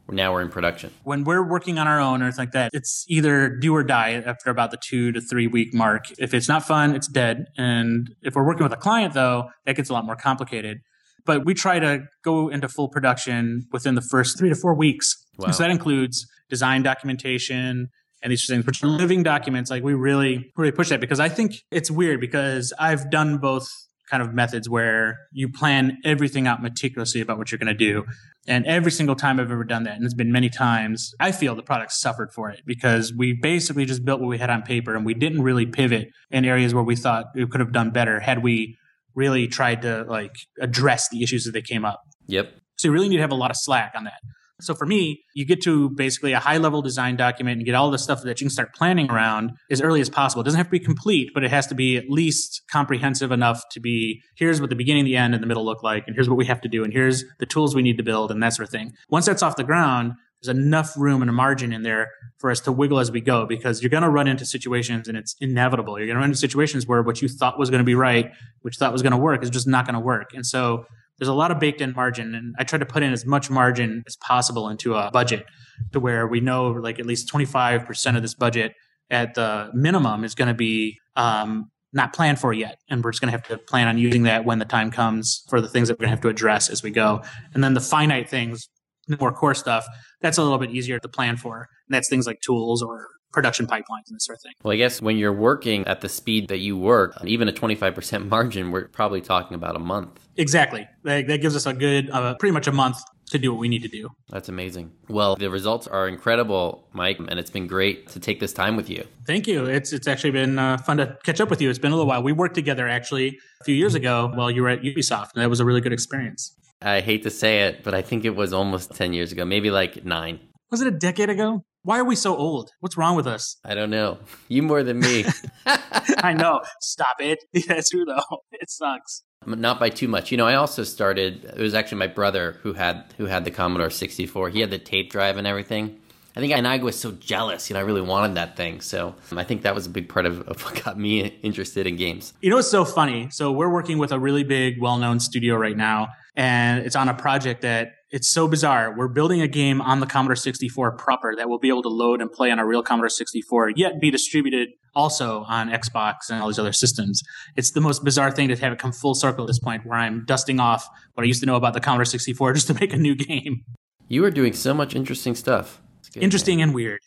now 0.09 0.33
we're 0.33 0.43
in 0.43 0.51
production. 0.51 0.93
When 1.05 1.25
we're 1.25 1.43
working 1.43 1.79
on 1.79 1.89
our 1.89 2.01
own 2.01 2.23
or 2.23 2.31
like 2.39 2.53
that, 2.53 2.71
it's 2.73 3.05
either 3.09 3.49
do 3.49 3.75
or 3.75 3.83
die 3.83 4.23
after 4.25 4.51
about 4.51 4.71
the 4.71 4.79
two 4.81 5.13
to 5.13 5.21
three 5.21 5.47
week 5.47 5.75
mark. 5.75 6.07
If 6.19 6.35
it's 6.35 6.49
not 6.49 6.65
fun, 6.65 6.95
it's 6.95 7.09
dead. 7.09 7.47
And 7.57 8.15
if 8.23 8.35
we're 8.35 8.47
working 8.47 8.63
with 8.63 8.73
a 8.73 8.77
client, 8.77 9.15
though, 9.15 9.49
that 9.65 9.77
gets 9.77 9.91
a 9.91 9.93
lot 9.93 10.05
more 10.05 10.17
complicated. 10.17 10.79
But 11.25 11.45
we 11.45 11.55
try 11.55 11.81
to 11.81 12.05
go 12.23 12.49
into 12.49 12.69
full 12.69 12.89
production 12.89 13.67
within 13.73 13.97
the 13.97 14.01
first 14.01 14.39
three 14.39 14.49
to 14.49 14.55
four 14.55 14.75
weeks. 14.75 15.13
Wow. 15.39 15.51
So 15.51 15.65
that 15.65 15.71
includes 15.71 16.25
design 16.49 16.83
documentation, 16.83 17.89
and 18.23 18.31
these 18.31 18.47
things, 18.47 18.67
which 18.67 18.83
are 18.83 18.89
living 18.89 19.23
documents. 19.23 19.71
Like 19.71 19.83
we 19.83 19.95
really, 19.95 20.53
really 20.57 20.73
push 20.73 20.89
that 20.89 21.01
because 21.01 21.21
I 21.21 21.29
think 21.29 21.63
it's 21.71 21.91
weird 21.91 22.21
because 22.21 22.73
I've 22.79 23.11
done 23.11 23.39
both 23.39 23.69
kind 24.11 24.23
of 24.23 24.33
methods 24.33 24.69
where 24.69 25.19
you 25.33 25.49
plan 25.49 25.99
everything 26.05 26.47
out 26.47 26.63
meticulously 26.63 27.21
about 27.21 27.39
what 27.39 27.51
you're 27.51 27.59
going 27.59 27.67
to 27.67 27.75
do. 27.75 28.05
And 28.47 28.65
every 28.65 28.93
single 28.93 29.17
time 29.17 29.41
I've 29.41 29.51
ever 29.51 29.65
done 29.65 29.83
that, 29.85 29.97
and 29.97 30.05
it's 30.05 30.15
been 30.15 30.31
many 30.31 30.49
times, 30.49 31.13
I 31.19 31.33
feel 31.33 31.57
the 31.57 31.63
product 31.63 31.93
suffered 31.93 32.33
for 32.33 32.49
it 32.49 32.63
because 32.65 33.13
we 33.13 33.33
basically 33.33 33.85
just 33.85 34.05
built 34.05 34.21
what 34.21 34.29
we 34.29 34.39
had 34.39 34.51
on 34.51 34.63
paper 34.63 34.95
and 34.95 35.05
we 35.05 35.15
didn't 35.15 35.43
really 35.43 35.67
pivot 35.67 36.11
in 36.31 36.45
areas 36.45 36.73
where 36.73 36.85
we 36.85 36.95
thought 36.95 37.27
we 37.35 37.47
could 37.47 37.61
have 37.61 37.73
done 37.73 37.91
better 37.91 38.21
had 38.21 38.43
we 38.43 38.77
really 39.15 39.49
tried 39.49 39.83
to 39.83 40.05
like 40.05 40.37
address 40.61 41.09
the 41.09 41.23
issues 41.23 41.45
that 41.45 41.53
they 41.53 41.63
came 41.63 41.85
up. 41.85 42.03
Yep. 42.29 42.53
So 42.77 42.89
you 42.89 42.93
really 42.93 43.09
need 43.09 43.17
to 43.17 43.23
have 43.23 43.33
a 43.33 43.37
lot 43.37 43.51
of 43.51 43.57
slack 43.57 43.95
on 43.97 44.05
that. 44.05 44.21
So 44.61 44.75
for 44.75 44.87
me, 44.87 45.23
you 45.35 45.45
get 45.45 45.61
to 45.63 45.91
basically 45.91 46.33
a 46.33 46.41
high 46.41 46.57
level 46.57 46.81
design 46.81 47.17
document 47.17 47.59
and 47.59 47.67
get 47.67 47.75
all 47.75 47.91
the 47.91 47.99
stuff 47.99 48.23
that 48.23 48.41
you 48.41 48.47
can 48.47 48.51
start 48.51 48.75
planning 48.75 49.11
around 49.11 49.53
as 49.71 49.83
early 49.83 50.01
as 50.01 50.09
possible. 50.09 50.41
It 50.41 50.45
doesn't 50.45 50.59
have 50.59 50.69
to 50.69 50.71
be 50.71 50.81
complete, 50.81 51.31
but 51.35 51.45
it 51.45 51.51
has 51.51 51.67
to 51.67 51.75
be 51.75 51.97
at 51.97 52.09
least 52.09 52.63
comprehensive 52.73 53.33
enough 53.33 53.63
to 53.73 53.81
be 53.81 54.23
here's 54.37 54.61
what 54.61 54.71
the 54.71 54.77
beginning, 54.77 55.05
the 55.05 55.17
end, 55.17 55.35
and 55.35 55.43
the 55.43 55.47
middle 55.47 55.65
look 55.65 55.83
like, 55.83 56.05
and 56.07 56.15
here's 56.17 56.29
what 56.29 56.39
we 56.39 56.47
have 56.47 56.61
to 56.63 56.69
do, 56.69 56.85
and 56.85 56.93
here's 56.93 57.25
the 57.39 57.47
tools 57.47 57.75
we 57.75 57.83
need 57.83 57.99
to 57.99 58.03
build, 58.03 58.31
and 58.31 58.43
that 58.43 58.55
sort 58.55 58.67
of 58.67 58.73
thing. 58.73 58.93
Once 59.11 59.27
that's 59.27 59.43
off 59.43 59.57
the 59.57 59.65
ground, 59.65 60.15
there's 60.43 60.57
enough 60.57 60.97
room 60.97 61.23
and 61.23 61.31
a 61.31 61.33
margin 61.33 61.73
in 61.73 61.83
there 61.83 62.11
for 62.39 62.51
us 62.51 62.61
to 62.61 62.73
wiggle 62.73 62.99
as 62.99 63.11
we 63.11 63.21
go 63.21 63.47
because 63.47 63.83
you're 63.83 63.91
going 63.91 64.03
to 64.03 64.09
run 64.09 64.29
into 64.29 64.45
situations 64.45 65.09
and 65.09 65.17
it's 65.17 65.35
inevitable. 65.41 65.99
You're 65.99 66.07
going 66.07 66.17
to 66.17 66.21
run 66.21 66.31
into 66.31 66.39
situations 66.39 66.87
where 66.87 67.03
what 67.03 67.23
you 67.23 67.29
thought 67.29 67.59
was 67.59 67.71
going 67.71 67.81
to 67.81 67.85
be 67.85 67.95
right, 67.95 68.31
which 68.63 68.77
thought 68.77 68.93
was 68.93 69.03
going 69.03 69.13
to 69.13 69.19
work, 69.19 69.43
is 69.43 69.51
just 69.51 69.67
not 69.67 69.87
going 69.87 69.95
to 69.95 70.01
work. 70.01 70.35
And 70.35 70.45
so 70.45 70.85
there's 71.19 71.29
a 71.29 71.35
lot 71.35 71.51
of 71.51 71.59
baked 71.59 71.81
in 71.81 71.93
margin 71.95 72.35
and 72.35 72.55
i 72.59 72.65
try 72.65 72.79
to 72.79 72.87
put 72.87 73.03
in 73.03 73.13
as 73.13 73.25
much 73.25 73.51
margin 73.51 74.03
as 74.07 74.17
possible 74.17 74.69
into 74.69 74.95
a 74.95 75.11
budget 75.11 75.45
to 75.93 76.01
where 76.01 76.27
we 76.27 76.41
know 76.41 76.69
like 76.69 76.99
at 76.99 77.07
least 77.07 77.31
25% 77.33 78.17
of 78.17 78.23
this 78.23 78.35
budget 78.35 78.73
at 79.11 79.35
the 79.35 79.71
minimum 79.73 80.25
is 80.25 80.35
going 80.35 80.49
to 80.49 80.55
be 80.55 80.99
um, 81.15 81.71
not 81.93 82.13
planned 82.13 82.39
for 82.39 82.53
yet. 82.53 82.79
And 82.89 83.03
we're 83.03 83.13
just 83.13 83.21
going 83.21 83.33
to 83.33 83.39
have 83.39 83.47
to 83.49 83.59
plan 83.59 83.89
on 83.89 83.99
using 83.99 84.25
that 84.25 84.45
when 84.45 84.59
the 84.59 84.65
time 84.65 84.91
comes 84.91 85.45
for 85.49 85.61
the 85.61 85.69
things 85.69 85.89
that 85.89 85.95
we're 85.95 86.05
going 86.05 86.11
to 86.11 86.17
have 86.17 86.23
to 86.23 86.29
address 86.29 86.69
as 86.69 86.83
we 86.83 86.91
go. 86.91 87.23
And 87.55 87.63
then 87.63 87.75
the 87.75 87.81
finite 87.81 88.29
things 88.29 88.69
the 89.09 89.17
more 89.19 89.33
core 89.33 89.55
stuff 89.55 89.87
that's 90.21 90.37
a 90.37 90.43
little 90.43 90.59
bit 90.59 90.71
easier 90.71 90.99
to 90.99 91.09
plan 91.09 91.37
for. 91.37 91.69
And 91.89 91.95
that's 91.95 92.09
things 92.09 92.27
like 92.27 92.41
tools 92.41 92.83
or 92.83 93.09
production 93.37 93.67
pipelines 93.67 94.09
and 94.09 94.17
this 94.17 94.25
sort 94.25 94.39
of 94.39 94.43
thing. 94.43 94.53
Well, 94.63 94.73
I 94.73 94.77
guess 94.77 95.03
when 95.03 95.19
you're 95.19 95.31
working 95.31 95.87
at 95.87 96.01
the 96.01 96.09
speed 96.09 96.49
that 96.49 96.57
you 96.57 96.75
work, 96.79 97.13
even 97.23 97.49
a 97.49 97.53
25% 97.53 98.29
margin, 98.31 98.71
we're 98.71 98.89
probably 98.89 99.21
talking 99.21 99.55
about 99.55 99.77
a 99.77 99.79
month. 99.79 100.27
Exactly. 100.39 100.89
That, 101.05 101.27
that 101.27 101.43
gives 101.43 101.55
us 101.55 101.67
a 101.67 101.75
good, 101.75 102.09
uh, 102.09 102.35
pretty 102.37 102.55
much 102.55 102.67
a 102.67 102.73
month 102.73 102.97
to 103.31 103.39
do 103.39 103.53
what 103.53 103.61
we 103.61 103.69
need 103.69 103.83
to 103.83 103.89
do. 103.89 104.09
That's 104.31 104.49
amazing. 104.49 104.93
Well, 105.09 105.37
the 105.37 105.51
results 105.51 105.87
are 105.87 106.09
incredible, 106.09 106.89
Mike, 106.95 107.19
and 107.19 107.39
it's 107.39 107.51
been 107.51 107.67
great 107.67 108.09
to 108.09 108.21
take 108.21 108.41
this 108.41 108.55
time 108.55 108.75
with 108.75 108.89
you. 108.89 109.05
Thank 109.27 109.47
you. 109.47 109.67
It's 109.67 109.93
it's 109.93 110.07
actually 110.07 110.31
been 110.31 110.59
uh, 110.59 110.79
fun 110.79 110.97
to 110.99 111.19
catch 111.25 111.41
up 111.41 111.51
with 111.51 111.61
you. 111.61 111.69
It's 111.69 111.79
been 111.79 111.91
a 111.91 111.95
little 111.95 112.09
while. 112.09 112.23
We 112.23 112.33
worked 112.33 112.55
together 112.55 112.89
actually 112.89 113.39
a 113.61 113.65
few 113.65 113.75
years 113.75 113.95
ago 113.95 114.31
while 114.33 114.51
you 114.51 114.63
were 114.63 114.69
at 114.69 114.83
Ubisoft, 114.83 115.31
and 115.35 115.43
that 115.43 115.51
was 115.51 115.61
a 115.61 115.65
really 115.65 115.81
good 115.81 115.93
experience. 115.93 116.57
I 116.81 117.01
hate 117.01 117.25
to 117.25 117.31
say 117.31 117.65
it, 117.65 117.83
but 117.83 117.95
I 117.95 118.03
think 118.03 118.25
it 118.25 118.37
was 118.37 118.53
almost 118.53 118.95
10 118.95 119.13
years 119.13 119.33
ago, 119.33 119.45
maybe 119.45 119.71
like 119.71 120.05
nine. 120.05 120.39
Was 120.71 120.81
it 120.81 120.87
a 120.87 120.93
decade 120.93 121.31
ago? 121.31 121.65
Why 121.87 122.01
are 122.01 122.05
we 122.05 122.17
so 122.17 122.37
old? 122.37 122.73
What's 122.81 122.97
wrong 122.97 123.15
with 123.15 123.29
us? 123.29 123.59
I 123.65 123.77
don't 123.77 123.91
know. 123.91 124.19
You 124.49 124.65
more 124.65 124.83
than 124.83 124.99
me. 124.99 125.25
I 125.67 126.33
know. 126.33 126.61
Stop 126.81 127.21
it. 127.21 127.45
That's 127.69 127.91
true 127.91 128.05
though. 128.05 128.41
It 128.51 128.69
sucks. 128.71 129.23
Not 129.47 129.79
by 129.79 129.91
too 129.91 130.09
much. 130.09 130.33
You 130.33 130.37
know, 130.37 130.49
I 130.49 130.57
also 130.57 130.83
started. 130.83 131.45
It 131.45 131.61
was 131.61 131.75
actually 131.75 131.99
my 131.99 132.09
brother 132.09 132.59
who 132.65 132.73
had 132.73 133.15
who 133.19 133.27
had 133.27 133.45
the 133.45 133.53
Commodore 133.53 133.91
64. 133.91 134.49
He 134.49 134.63
had 134.63 134.71
the 134.71 134.81
tape 134.81 135.13
drive 135.13 135.37
and 135.37 135.47
everything. 135.47 136.01
I 136.35 136.41
think 136.41 136.53
and 136.53 136.67
I 136.67 136.79
was 136.79 136.99
so 136.99 137.13
jealous. 137.13 137.71
You 137.71 137.75
know, 137.75 137.81
I 137.81 137.85
really 137.85 138.01
wanted 138.01 138.35
that 138.37 138.57
thing. 138.57 138.81
So 138.81 139.15
I 139.31 139.45
think 139.45 139.63
that 139.63 139.77
was 139.77 139.87
a 139.87 139.91
big 139.91 140.09
part 140.09 140.27
of, 140.27 140.41
of 140.49 140.61
what 140.65 140.83
got 140.85 140.99
me 140.99 141.39
interested 141.45 141.87
in 141.87 141.95
games. 141.95 142.35
You 142.41 142.51
know, 142.51 142.59
it's 142.59 142.69
so 142.69 142.85
funny. 142.85 143.29
So 143.31 143.53
we're 143.53 143.73
working 143.73 143.99
with 143.99 144.11
a 144.11 144.19
really 144.19 144.43
big, 144.43 144.81
well-known 144.81 145.21
studio 145.21 145.55
right 145.55 145.77
now, 145.77 146.09
and 146.35 146.85
it's 146.85 146.97
on 146.97 147.09
a 147.09 147.15
project 147.15 147.63
that 147.63 147.93
it's 148.11 148.29
so 148.29 148.47
bizarre. 148.47 148.95
We're 148.97 149.09
building 149.09 149.41
a 149.41 149.49
game 149.49 149.81
on 149.81 150.01
the 150.01 150.07
Commodore 150.07 150.37
64 150.37 150.97
proper 150.97 151.35
that 151.37 151.49
will 151.49 151.59
be 151.59 151.69
able 151.69 151.83
to 151.83 151.89
load 151.89 152.21
and 152.21 152.31
play 152.31 152.51
on 152.51 152.59
a 152.59 152.67
real 152.67 152.83
Commodore 152.83 153.09
64, 153.09 153.71
yet 153.71 154.01
be 154.01 154.11
distributed 154.11 154.69
also 154.95 155.45
on 155.49 155.69
Xbox 155.69 156.31
and 156.31 156.41
all 156.41 156.49
these 156.49 156.59
other 156.59 156.73
systems. 156.73 157.23
It's 157.57 157.73
the 157.73 157.81
most 157.81 158.05
bizarre 158.05 158.31
thing 158.31 158.49
to 158.49 158.57
have 158.57 158.73
it 158.73 158.79
come 158.79 158.93
full 158.93 159.15
circle 159.15 159.45
at 159.45 159.49
this 159.49 159.59
point 159.59 159.85
where 159.85 159.99
I'm 159.99 160.25
dusting 160.25 160.61
off 160.61 160.89
what 161.15 161.25
I 161.25 161.27
used 161.27 161.41
to 161.41 161.47
know 161.47 161.57
about 161.57 161.75
the 161.75 161.81
Commodore 161.81 162.05
64 162.05 162.53
just 162.55 162.69
to 162.69 162.75
make 162.75 162.93
a 162.93 162.97
new 162.97 163.17
game. 163.17 163.65
You 164.09 164.25
are 164.25 164.31
doing 164.31 164.53
so 164.53 164.73
much 164.73 164.95
interesting 164.95 165.35
stuff. 165.35 165.83
Interesting 166.15 166.59
man. 166.59 166.69
and 166.69 166.75
weird. 166.75 167.01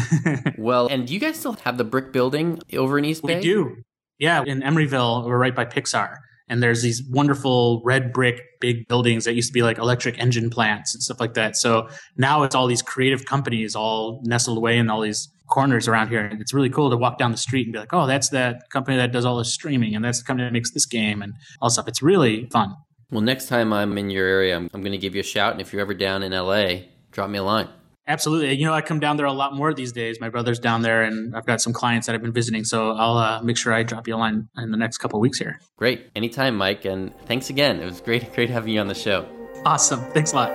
well, 0.58 0.86
and 0.88 1.06
do 1.06 1.12
you 1.12 1.20
guys 1.20 1.38
still 1.38 1.52
have 1.64 1.76
the 1.76 1.84
brick 1.84 2.10
building 2.10 2.58
over 2.72 2.98
in 2.98 3.04
East 3.04 3.22
Bay? 3.22 3.36
We 3.36 3.42
do. 3.42 3.76
Yeah, 4.18 4.42
in 4.44 4.62
Emeryville, 4.62 5.26
we're 5.26 5.38
right 5.38 5.54
by 5.54 5.66
Pixar 5.66 6.16
and 6.48 6.62
there's 6.62 6.82
these 6.82 7.02
wonderful 7.10 7.82
red 7.84 8.12
brick 8.12 8.40
big 8.60 8.88
buildings 8.88 9.24
that 9.24 9.34
used 9.34 9.48
to 9.48 9.52
be 9.52 9.62
like 9.62 9.78
electric 9.78 10.18
engine 10.18 10.50
plants 10.50 10.94
and 10.94 11.02
stuff 11.02 11.20
like 11.20 11.34
that. 11.34 11.56
So 11.56 11.88
now 12.16 12.42
it's 12.42 12.54
all 12.54 12.66
these 12.66 12.82
creative 12.82 13.24
companies 13.24 13.76
all 13.76 14.20
nestled 14.24 14.58
away 14.58 14.78
in 14.78 14.90
all 14.90 15.00
these 15.00 15.28
corners 15.48 15.88
around 15.88 16.08
here. 16.08 16.24
And 16.24 16.40
it's 16.40 16.52
really 16.52 16.70
cool 16.70 16.90
to 16.90 16.96
walk 16.96 17.18
down 17.18 17.30
the 17.30 17.38
street 17.38 17.66
and 17.66 17.72
be 17.72 17.78
like, 17.78 17.92
oh, 17.92 18.06
that's 18.06 18.30
that 18.30 18.68
company 18.70 18.96
that 18.96 19.12
does 19.12 19.24
all 19.24 19.36
the 19.36 19.44
streaming 19.44 19.94
and 19.94 20.04
that's 20.04 20.18
the 20.18 20.24
company 20.24 20.46
that 20.46 20.52
makes 20.52 20.72
this 20.72 20.86
game 20.86 21.22
and 21.22 21.34
all 21.60 21.70
stuff. 21.70 21.88
It's 21.88 22.02
really 22.02 22.46
fun. 22.50 22.74
Well, 23.10 23.22
next 23.22 23.46
time 23.46 23.72
I'm 23.72 23.96
in 23.96 24.10
your 24.10 24.26
area, 24.26 24.56
I'm, 24.56 24.68
I'm 24.74 24.82
going 24.82 24.92
to 24.92 24.98
give 24.98 25.14
you 25.14 25.20
a 25.20 25.24
shout. 25.24 25.52
And 25.52 25.60
if 25.60 25.72
you're 25.72 25.80
ever 25.80 25.94
down 25.94 26.22
in 26.22 26.32
LA, 26.32 26.80
drop 27.10 27.30
me 27.30 27.38
a 27.38 27.42
line. 27.42 27.68
Absolutely. 28.08 28.54
You 28.54 28.64
know, 28.64 28.72
I 28.72 28.80
come 28.80 29.00
down 29.00 29.18
there 29.18 29.26
a 29.26 29.32
lot 29.32 29.54
more 29.54 29.74
these 29.74 29.92
days. 29.92 30.18
My 30.18 30.30
brother's 30.30 30.58
down 30.58 30.80
there, 30.80 31.02
and 31.02 31.36
I've 31.36 31.44
got 31.44 31.60
some 31.60 31.74
clients 31.74 32.06
that 32.06 32.14
I've 32.14 32.22
been 32.22 32.32
visiting. 32.32 32.64
So 32.64 32.92
I'll 32.92 33.18
uh, 33.18 33.42
make 33.42 33.58
sure 33.58 33.74
I 33.74 33.82
drop 33.82 34.08
you 34.08 34.14
a 34.14 34.16
line 34.16 34.48
in 34.56 34.70
the 34.70 34.78
next 34.78 34.96
couple 34.98 35.20
weeks 35.20 35.38
here. 35.38 35.60
Great. 35.76 36.08
Anytime, 36.16 36.56
Mike. 36.56 36.86
And 36.86 37.14
thanks 37.26 37.50
again. 37.50 37.80
It 37.80 37.84
was 37.84 38.00
great, 38.00 38.32
great 38.34 38.48
having 38.48 38.72
you 38.72 38.80
on 38.80 38.88
the 38.88 38.94
show. 38.94 39.28
Awesome. 39.66 40.00
Thanks 40.12 40.32
a 40.32 40.36
lot. 40.36 40.52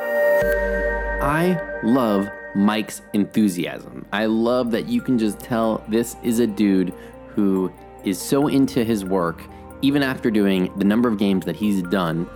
I 1.21 1.61
love 1.83 2.27
Mike's 2.55 3.03
enthusiasm. 3.13 4.05
I 4.11 4.25
love 4.25 4.71
that 4.71 4.87
you 4.87 4.99
can 4.99 5.19
just 5.19 5.39
tell 5.39 5.83
this 5.87 6.15
is 6.23 6.39
a 6.39 6.47
dude 6.47 6.91
who 7.27 7.71
is 8.03 8.19
so 8.19 8.47
into 8.47 8.83
his 8.83 9.05
work, 9.05 9.43
even 9.83 10.01
after 10.01 10.31
doing 10.31 10.75
the 10.79 10.85
number 10.85 11.07
of 11.07 11.19
games 11.19 11.45
that 11.45 11.55
he's 11.55 11.83
done. 11.83 12.27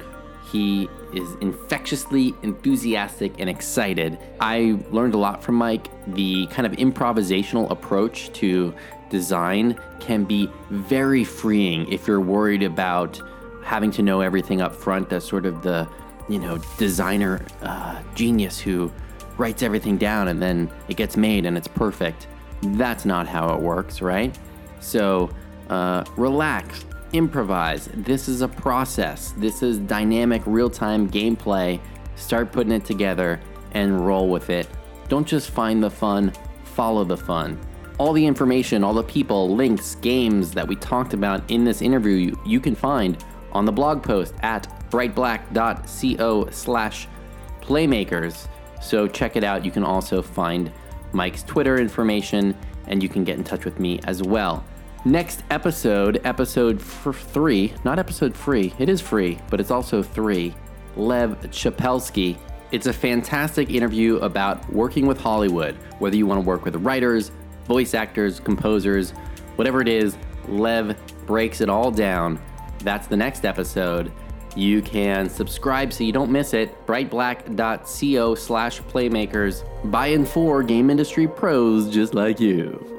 He 0.51 0.87
is 1.13 1.35
infectiously 1.41 2.33
enthusiastic 2.43 3.39
and 3.39 3.49
excited. 3.49 4.17
I 4.39 4.79
learned 4.91 5.13
a 5.13 5.17
lot 5.17 5.43
from 5.43 5.55
Mike. 5.55 5.87
The 6.13 6.47
kind 6.47 6.65
of 6.65 6.73
improvisational 6.73 7.69
approach 7.71 8.31
to 8.33 8.73
design 9.09 9.79
can 9.99 10.23
be 10.23 10.51
very 10.69 11.23
freeing 11.23 11.91
if 11.91 12.07
you're 12.07 12.21
worried 12.21 12.63
about 12.63 13.21
having 13.63 13.91
to 13.91 14.01
know 14.01 14.21
everything 14.21 14.61
up 14.61 14.75
front. 14.75 15.09
That's 15.09 15.27
sort 15.27 15.45
of 15.45 15.61
the, 15.61 15.87
you 16.29 16.39
know, 16.39 16.57
designer 16.77 17.45
uh, 17.61 18.01
genius 18.15 18.59
who 18.59 18.91
writes 19.37 19.61
everything 19.63 19.97
down 19.97 20.27
and 20.29 20.41
then 20.41 20.69
it 20.87 20.97
gets 20.97 21.15
made 21.15 21.45
and 21.45 21.57
it's 21.57 21.67
perfect. 21.67 22.27
That's 22.61 23.05
not 23.05 23.27
how 23.27 23.53
it 23.53 23.61
works, 23.61 24.01
right? 24.01 24.37
So 24.79 25.29
uh, 25.69 26.03
relax, 26.15 26.85
improvise. 27.13 27.89
This 27.93 28.27
is 28.27 28.41
a 28.41 28.47
process. 28.47 29.33
This 29.37 29.63
is 29.63 29.77
dynamic, 29.77 30.41
real 30.45 30.69
time 30.69 31.09
gameplay. 31.09 31.79
Start 32.15 32.51
putting 32.51 32.71
it 32.71 32.85
together 32.85 33.39
and 33.71 34.05
roll 34.05 34.29
with 34.29 34.49
it. 34.49 34.67
Don't 35.07 35.27
just 35.27 35.51
find 35.51 35.81
the 35.81 35.89
fun, 35.89 36.33
follow 36.63 37.03
the 37.03 37.17
fun. 37.17 37.59
All 37.97 38.13
the 38.13 38.25
information, 38.25 38.83
all 38.83 38.93
the 38.93 39.03
people, 39.03 39.55
links, 39.55 39.95
games 39.95 40.51
that 40.51 40.67
we 40.67 40.75
talked 40.75 41.13
about 41.13 41.49
in 41.49 41.63
this 41.63 41.81
interview, 41.81 42.13
you, 42.13 42.39
you 42.45 42.59
can 42.59 42.75
find 42.75 43.23
on 43.53 43.65
the 43.65 43.71
blog 43.71 44.03
post 44.03 44.33
at 44.41 44.67
brightblack.co 44.91 46.49
slash 46.51 47.07
playmakers. 47.61 48.47
So 48.81 49.07
check 49.07 49.35
it 49.35 49.43
out. 49.43 49.65
You 49.65 49.71
can 49.71 49.83
also 49.83 50.21
find 50.21 50.71
Mike's 51.11 51.43
Twitter 51.43 51.77
information 51.77 52.55
and 52.87 53.01
you 53.01 53.09
can 53.09 53.23
get 53.23 53.37
in 53.37 53.43
touch 53.43 53.65
with 53.65 53.79
me 53.79 53.99
as 54.05 54.21
well. 54.21 54.63
Next 55.07 55.41
episode, 55.51 56.19
episode 56.25 56.81
f- 56.81 57.15
three, 57.15 57.73
not 57.85 57.97
episode 57.97 58.35
free, 58.35 58.73
it 58.77 58.89
is 58.89 58.99
free, 58.99 59.39
but 59.49 59.61
it's 59.61 59.71
also 59.71 60.03
three, 60.03 60.53
Lev 60.97 61.39
Chapelsky. 61.49 62.37
It's 62.73 62.87
a 62.87 62.93
fantastic 62.93 63.69
interview 63.69 64.17
about 64.17 64.69
working 64.69 65.07
with 65.07 65.17
Hollywood, 65.17 65.75
whether 65.99 66.17
you 66.17 66.27
want 66.27 66.41
to 66.41 66.45
work 66.45 66.65
with 66.65 66.75
writers, 66.75 67.31
voice 67.67 67.93
actors, 67.93 68.41
composers, 68.41 69.11
whatever 69.55 69.79
it 69.79 69.87
is, 69.87 70.17
Lev 70.49 70.97
breaks 71.25 71.61
it 71.61 71.69
all 71.69 71.89
down. 71.89 72.37
That's 72.79 73.07
the 73.07 73.15
next 73.15 73.45
episode. 73.45 74.11
You 74.57 74.81
can 74.81 75.29
subscribe 75.29 75.93
so 75.93 76.03
you 76.03 76.11
don't 76.11 76.33
miss 76.33 76.53
it. 76.53 76.85
Brightblack.co 76.85 78.35
slash 78.35 78.81
playmakers 78.81 79.63
By 79.89 80.07
and 80.07 80.27
for 80.27 80.63
game 80.63 80.89
industry 80.89 81.29
pros 81.29 81.93
just 81.93 82.13
like 82.13 82.41
you. 82.41 82.97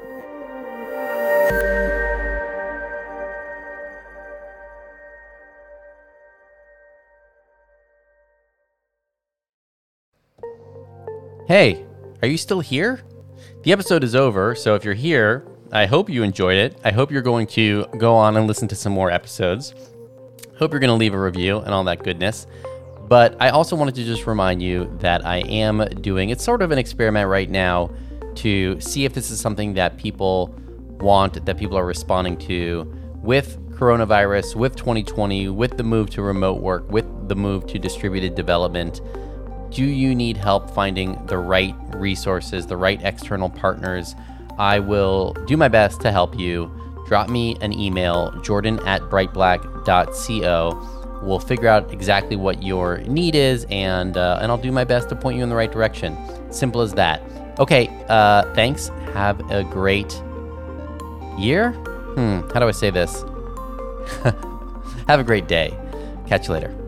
Hey, 11.49 11.83
are 12.21 12.27
you 12.27 12.37
still 12.37 12.59
here? 12.59 13.01
The 13.63 13.71
episode 13.71 14.03
is 14.03 14.13
over, 14.13 14.53
so 14.53 14.75
if 14.75 14.85
you're 14.85 14.93
here, 14.93 15.47
I 15.71 15.87
hope 15.87 16.07
you 16.07 16.21
enjoyed 16.21 16.57
it. 16.57 16.79
I 16.83 16.91
hope 16.91 17.11
you're 17.11 17.23
going 17.23 17.47
to 17.47 17.87
go 17.97 18.13
on 18.13 18.37
and 18.37 18.45
listen 18.45 18.67
to 18.67 18.75
some 18.75 18.93
more 18.93 19.09
episodes. 19.09 19.73
Hope 20.59 20.71
you're 20.71 20.79
going 20.79 20.91
to 20.91 20.93
leave 20.93 21.15
a 21.15 21.19
review 21.19 21.57
and 21.57 21.73
all 21.73 21.83
that 21.85 22.03
goodness. 22.03 22.45
But 23.07 23.35
I 23.39 23.49
also 23.49 23.75
wanted 23.75 23.95
to 23.95 24.03
just 24.03 24.27
remind 24.27 24.61
you 24.61 24.95
that 24.99 25.25
I 25.25 25.37
am 25.37 25.83
doing 26.01 26.29
it's 26.29 26.43
sort 26.43 26.61
of 26.61 26.69
an 26.69 26.77
experiment 26.77 27.27
right 27.27 27.49
now 27.49 27.89
to 28.35 28.79
see 28.79 29.05
if 29.05 29.13
this 29.15 29.31
is 29.31 29.39
something 29.39 29.73
that 29.73 29.97
people 29.97 30.53
want, 30.99 31.43
that 31.47 31.57
people 31.57 31.79
are 31.79 31.85
responding 31.87 32.37
to 32.41 32.93
with 33.23 33.57
coronavirus, 33.71 34.55
with 34.55 34.75
2020, 34.75 35.49
with 35.49 35.77
the 35.77 35.83
move 35.83 36.11
to 36.11 36.21
remote 36.21 36.61
work, 36.61 36.87
with 36.91 37.27
the 37.27 37.35
move 37.35 37.65
to 37.65 37.79
distributed 37.79 38.35
development 38.35 39.01
do 39.71 39.85
you 39.85 40.15
need 40.15 40.37
help 40.37 40.69
finding 40.71 41.25
the 41.27 41.37
right 41.37 41.75
resources, 41.93 42.65
the 42.67 42.77
right 42.77 42.99
external 43.03 43.49
partners? 43.49 44.15
I 44.57 44.79
will 44.79 45.33
do 45.47 45.55
my 45.57 45.67
best 45.67 46.01
to 46.01 46.11
help 46.11 46.37
you. 46.37 46.71
Drop 47.07 47.29
me 47.29 47.57
an 47.61 47.73
email, 47.73 48.31
jordan 48.41 48.79
at 48.85 49.01
brightblack.co. 49.03 50.95
We'll 51.23 51.39
figure 51.39 51.67
out 51.67 51.91
exactly 51.91 52.35
what 52.35 52.63
your 52.63 52.99
need 52.99 53.35
is, 53.35 53.65
and 53.69 54.15
uh, 54.15 54.39
and 54.41 54.51
I'll 54.51 54.57
do 54.57 54.71
my 54.71 54.83
best 54.83 55.09
to 55.09 55.15
point 55.15 55.37
you 55.37 55.43
in 55.43 55.49
the 55.49 55.55
right 55.55 55.71
direction. 55.71 56.17
Simple 56.51 56.81
as 56.81 56.93
that. 56.93 57.21
Okay, 57.59 57.89
uh, 58.07 58.53
thanks. 58.53 58.89
Have 59.13 59.39
a 59.51 59.63
great 59.63 60.13
year. 61.37 61.71
Hmm, 62.15 62.41
how 62.53 62.59
do 62.59 62.67
I 62.67 62.71
say 62.71 62.89
this? 62.89 63.23
Have 65.07 65.19
a 65.19 65.23
great 65.23 65.47
day. 65.47 65.77
Catch 66.27 66.47
you 66.47 66.53
later. 66.53 66.78